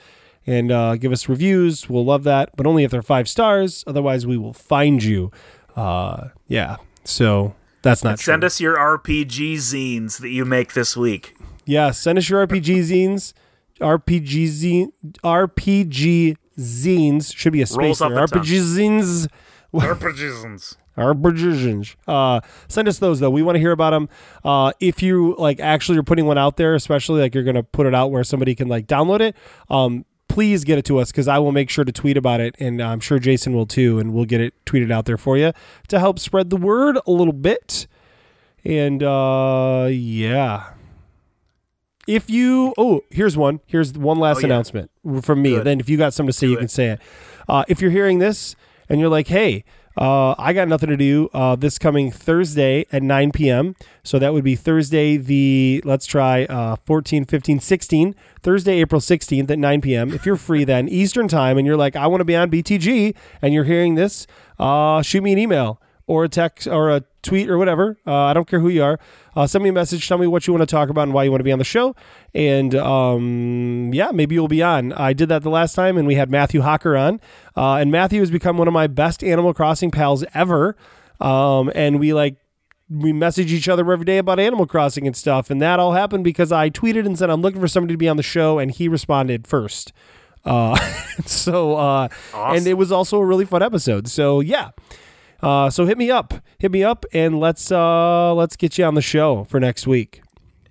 and 0.47 0.71
uh, 0.71 0.95
give 0.95 1.11
us 1.11 1.27
reviews. 1.27 1.89
We'll 1.89 2.05
love 2.05 2.23
that, 2.23 2.51
but 2.55 2.65
only 2.65 2.85
if 2.85 2.91
they're 2.91 3.01
five 3.01 3.27
stars. 3.27 3.83
Otherwise, 3.85 4.25
we 4.25 4.37
will 4.37 4.53
find 4.53 5.03
you. 5.03 5.31
Uh, 5.75 6.29
yeah. 6.47 6.77
So 7.03 7.55
that's 7.81 8.05
not 8.05 8.19
Send 8.19 8.45
us 8.45 8.61
your 8.61 8.77
RPG 8.77 9.55
zines 9.55 10.21
that 10.21 10.29
you 10.29 10.45
make 10.45 10.73
this 10.73 10.95
week. 10.95 11.35
Yeah, 11.65 11.91
send 11.91 12.17
us 12.17 12.29
your 12.29 12.45
RPG 12.45 12.79
zines. 12.83 13.33
RPG 13.79 14.45
zine, 14.45 14.91
RPG 15.23 16.37
zines 16.57 17.35
should 17.35 17.53
be 17.53 17.61
a 17.61 17.65
space 17.65 17.99
Rolls 17.99 17.99
there. 17.99 18.09
tongue. 18.27 18.27
RPG 18.43 18.61
zines. 18.61 19.27
RPG 19.73 20.43
zines. 20.43 20.75
RPG 20.97 21.53
zines. 21.55 21.95
Uh, 22.07 22.39
send 22.67 22.87
us 22.87 22.99
those 22.99 23.19
though. 23.19 23.31
We 23.31 23.41
want 23.41 23.55
to 23.55 23.59
hear 23.59 23.71
about 23.71 23.89
them. 23.91 24.09
Uh, 24.43 24.71
if 24.79 25.01
you 25.01 25.35
like 25.39 25.59
actually 25.59 25.95
you're 25.95 26.03
putting 26.03 26.25
one 26.27 26.37
out 26.37 26.57
there, 26.57 26.75
especially 26.75 27.21
like 27.21 27.33
you're 27.33 27.43
gonna 27.43 27.63
put 27.63 27.87
it 27.87 27.95
out 27.95 28.11
where 28.11 28.23
somebody 28.23 28.53
can 28.53 28.67
like 28.67 28.85
download 28.85 29.21
it. 29.21 29.35
Um, 29.69 30.05
please 30.27 30.63
get 30.63 30.77
it 30.77 30.85
to 30.85 30.99
us 30.99 31.11
because 31.11 31.27
I 31.27 31.39
will 31.39 31.51
make 31.51 31.69
sure 31.71 31.83
to 31.83 31.91
tweet 31.91 32.15
about 32.17 32.41
it, 32.41 32.55
and 32.59 32.79
I'm 32.81 32.99
sure 32.99 33.17
Jason 33.17 33.53
will 33.53 33.65
too, 33.65 33.97
and 33.99 34.13
we'll 34.13 34.25
get 34.25 34.39
it 34.41 34.53
tweeted 34.65 34.91
out 34.91 35.05
there 35.05 35.17
for 35.17 35.35
you 35.37 35.51
to 35.87 35.99
help 35.99 36.19
spread 36.19 36.51
the 36.51 36.57
word 36.57 36.99
a 37.07 37.11
little 37.11 37.33
bit. 37.33 37.87
And 38.63 39.01
uh, 39.01 39.87
yeah. 39.91 40.72
If 42.07 42.29
you 42.29 42.73
oh, 42.77 43.01
here's 43.09 43.37
one. 43.37 43.59
Here's 43.65 43.93
one 43.93 44.17
last 44.19 44.37
Oh, 44.37 44.39
yeah. 44.41 44.45
announcement 44.47 44.91
from 45.21 45.41
me. 45.41 45.51
Good. 45.51 45.63
Then 45.65 45.79
if 45.79 45.89
you 45.89 45.97
got 45.97 46.13
something 46.13 46.31
to 46.31 46.37
say, 46.37 46.47
Do 46.47 46.51
you 46.51 46.57
it. 46.57 46.59
can 46.59 46.67
say 46.67 46.87
it. 46.89 46.99
Uh, 47.47 47.63
if 47.67 47.81
you're 47.81 47.91
hearing 47.91 48.19
this 48.19 48.55
and 48.89 48.99
you're 48.99 49.09
like, 49.09 49.27
hey, 49.27 49.63
uh, 49.95 50.33
I 50.39 50.53
got 50.53 50.67
nothing 50.67 50.89
to 50.89 50.97
do 50.97 51.29
uh, 51.33 51.55
this 51.55 51.77
coming 51.77 52.09
Thursday 52.11 52.85
at 52.91 53.03
9 53.03 53.31
p.m. 53.31 53.75
So 54.03 54.17
that 54.17 54.33
would 54.33 54.43
be 54.43 54.55
Thursday, 54.55 55.17
the, 55.17 55.81
let's 55.85 56.05
try 56.07 56.45
uh, 56.45 56.77
14, 56.77 57.25
15, 57.25 57.59
16, 57.59 58.15
Thursday, 58.41 58.79
April 58.81 58.99
16th 58.99 59.51
at 59.51 59.59
9 59.59 59.81
p.m. 59.81 60.11
If 60.11 60.25
you're 60.25 60.35
free 60.35 60.63
then, 60.63 60.87
Eastern 60.89 61.27
time, 61.27 61.57
and 61.59 61.67
you're 61.67 61.77
like, 61.77 61.95
I 61.95 62.07
want 62.07 62.21
to 62.21 62.25
be 62.25 62.35
on 62.35 62.49
BTG, 62.49 63.15
and 63.41 63.53
you're 63.53 63.65
hearing 63.65 63.93
this, 63.93 64.25
uh, 64.57 65.03
shoot 65.03 65.21
me 65.21 65.31
an 65.33 65.37
email 65.37 65.79
or 66.07 66.23
a 66.23 66.29
text 66.29 66.67
or 66.67 66.89
a 66.89 67.03
tweet 67.23 67.49
or 67.49 67.57
whatever. 67.57 67.97
Uh, 68.05 68.13
I 68.13 68.33
don't 68.33 68.47
care 68.47 68.59
who 68.59 68.69
you 68.69 68.83
are. 68.83 68.99
Uh, 69.35 69.47
send 69.47 69.63
me 69.63 69.69
a 69.69 69.73
message. 69.73 70.07
Tell 70.07 70.17
me 70.17 70.27
what 70.27 70.45
you 70.45 70.53
want 70.53 70.61
to 70.61 70.71
talk 70.71 70.89
about 70.89 71.03
and 71.03 71.13
why 71.13 71.23
you 71.23 71.31
want 71.31 71.39
to 71.39 71.45
be 71.45 71.51
on 71.51 71.57
the 71.57 71.65
show. 71.65 71.95
And 72.33 72.75
um, 72.75 73.91
yeah, 73.93 74.11
maybe 74.11 74.35
you'll 74.35 74.47
be 74.47 74.61
on. 74.61 74.93
I 74.93 75.13
did 75.13 75.29
that 75.29 75.41
the 75.41 75.49
last 75.49 75.73
time, 75.73 75.97
and 75.97 76.07
we 76.07 76.15
had 76.15 76.29
Matthew 76.29 76.61
Hocker 76.61 76.95
on. 76.95 77.19
Uh, 77.57 77.75
and 77.75 77.91
Matthew 77.91 78.19
has 78.19 78.29
become 78.29 78.57
one 78.57 78.67
of 78.67 78.73
my 78.73 78.87
best 78.87 79.23
Animal 79.23 79.53
Crossing 79.53 79.89
pals 79.89 80.23
ever. 80.33 80.75
Um, 81.19 81.71
and 81.73 81.99
we 81.99 82.13
like 82.13 82.35
we 82.89 83.13
message 83.13 83.51
each 83.51 83.69
other 83.69 83.89
every 83.91 84.05
day 84.05 84.17
about 84.17 84.39
Animal 84.39 84.67
Crossing 84.67 85.07
and 85.07 85.15
stuff. 85.15 85.49
And 85.49 85.61
that 85.61 85.79
all 85.79 85.93
happened 85.93 86.23
because 86.23 86.51
I 86.51 86.69
tweeted 86.69 87.05
and 87.05 87.17
said 87.17 87.29
I'm 87.29 87.41
looking 87.41 87.61
for 87.61 87.67
somebody 87.67 87.93
to 87.93 87.97
be 87.97 88.09
on 88.09 88.17
the 88.17 88.23
show, 88.23 88.59
and 88.59 88.69
he 88.69 88.87
responded 88.87 89.47
first. 89.47 89.93
Uh, 90.45 90.75
so 91.25 91.77
uh, 91.77 92.09
and 92.33 92.67
it 92.67 92.73
was 92.73 92.91
also 92.91 93.17
a 93.19 93.25
really 93.25 93.45
fun 93.45 93.63
episode. 93.63 94.07
So 94.07 94.41
yeah. 94.41 94.71
Uh, 95.43 95.69
so 95.69 95.85
hit 95.85 95.97
me 95.97 96.09
up, 96.09 96.33
hit 96.57 96.71
me 96.71 96.83
up, 96.83 97.05
and 97.13 97.39
let's 97.39 97.71
uh, 97.71 98.33
let's 98.33 98.55
get 98.55 98.77
you 98.77 98.85
on 98.85 98.95
the 98.95 99.01
show 99.01 99.43
for 99.45 99.59
next 99.59 99.85
week. 99.85 100.21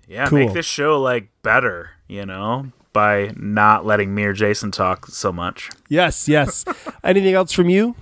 Yeah, 0.08 0.26
Cool. 0.28 0.38
make 0.46 0.52
this 0.54 0.66
show 0.66 1.00
like 1.00 1.28
better, 1.42 1.90
you 2.08 2.24
know, 2.26 2.66
by 2.92 3.32
not 3.36 3.84
letting 3.86 4.14
me 4.14 4.24
or 4.24 4.32
Jason 4.32 4.70
talk 4.70 5.06
so 5.06 5.32
much. 5.32 5.70
Yes, 5.88 6.28
yes. 6.28 6.64
Anything 7.04 7.34
else 7.34 7.52
from 7.52 7.68
you? 7.68 7.94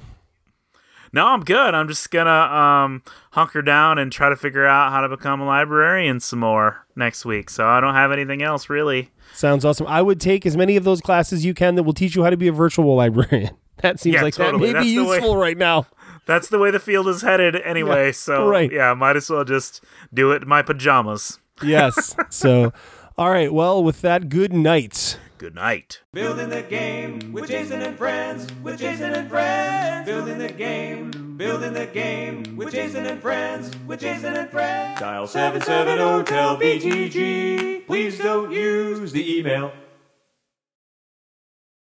No, 1.13 1.27
I'm 1.27 1.41
good. 1.41 1.75
I'm 1.75 1.89
just 1.89 2.09
gonna 2.13 2.31
um, 2.31 3.03
hunker 3.33 3.63
down 3.63 3.99
and 3.99 4.13
try 4.13 4.29
to 4.29 4.37
figure 4.37 4.65
out 4.67 4.93
how 4.93 5.01
to 5.01 5.09
become 5.09 5.41
a 5.41 5.45
librarian 5.47 6.21
some 6.21 6.39
more 6.39 6.87
next 6.95 7.25
week. 7.25 7.51
So 7.51 7.67
I 7.67 7.81
don't 7.81 7.95
have 7.95 8.13
anything 8.13 8.43
else 8.43 8.71
really. 8.71 9.11
Sounds 9.35 9.65
awesome. 9.65 9.89
I 9.89 10.03
would 10.03 10.21
take 10.21 10.47
as 10.47 10.57
many 10.57 10.77
of 10.77 10.85
those 10.85 11.01
classes 11.01 11.45
you 11.45 11.53
can 11.55 11.75
that 11.75 11.83
will 11.83 11.93
teach 11.95 12.15
you 12.15 12.23
how 12.23 12.31
to 12.31 12.37
be 12.37 12.47
a 12.47 12.53
virtual 12.53 12.95
librarian. 12.97 13.57
That 13.83 13.99
seems 13.99 14.15
Yeah, 14.15 14.23
like 14.23 14.35
totally. 14.35 14.73
that 14.73 14.79
may 14.81 14.85
be 14.85 14.97
That's 14.97 15.09
way- 15.09 15.15
useful 15.17 15.37
right 15.37 15.57
now. 15.59 15.87
That's 16.27 16.49
the 16.49 16.59
way 16.59 16.71
the 16.71 16.81
field 16.81 17.09
is 17.09 17.23
headed 17.23 17.57
anyway. 17.57 18.07
Yeah, 18.07 18.13
so 18.13 18.49
right. 18.49 18.71
yeah, 18.71 18.95
might 18.95 19.17
as 19.17 19.31
well 19.31 19.45
just 19.45 19.83
do 20.13 20.33
it 20.33 20.43
in 20.43 20.49
my 20.49 20.63
pajamas. 20.63 21.39
Yes. 21.63 22.15
so, 22.31 22.73
all 23.17 23.31
right. 23.31 23.53
Well, 23.53 23.83
with 23.83 24.01
that, 24.03 24.29
good 24.29 24.53
night. 24.53 25.19
Good 25.39 25.55
night. 25.55 26.03
Building 26.13 26.51
the 26.51 26.63
game 26.63 27.33
with 27.33 27.49
Jason 27.49 27.81
and 27.81 27.97
friends, 27.97 28.47
with 28.63 28.79
Jason 28.79 29.13
and 29.15 29.29
friends. 29.31 30.07
Building 30.07 30.37
the 30.37 30.53
game, 30.53 31.37
building 31.39 31.73
the 31.73 31.87
game 31.87 32.57
with 32.57 32.73
Jason 32.73 33.07
and 33.07 33.23
friends, 33.23 33.71
with 33.87 34.01
Jason 34.01 34.37
and 34.37 34.51
friends. 34.51 35.01
Dial 35.01 35.27
770 35.27 36.25
tell 36.25 36.59
BTG. 36.59 37.87
Please 37.87 38.19
don't 38.19 38.53
use 38.53 39.13
the 39.13 39.39
email. 39.39 39.73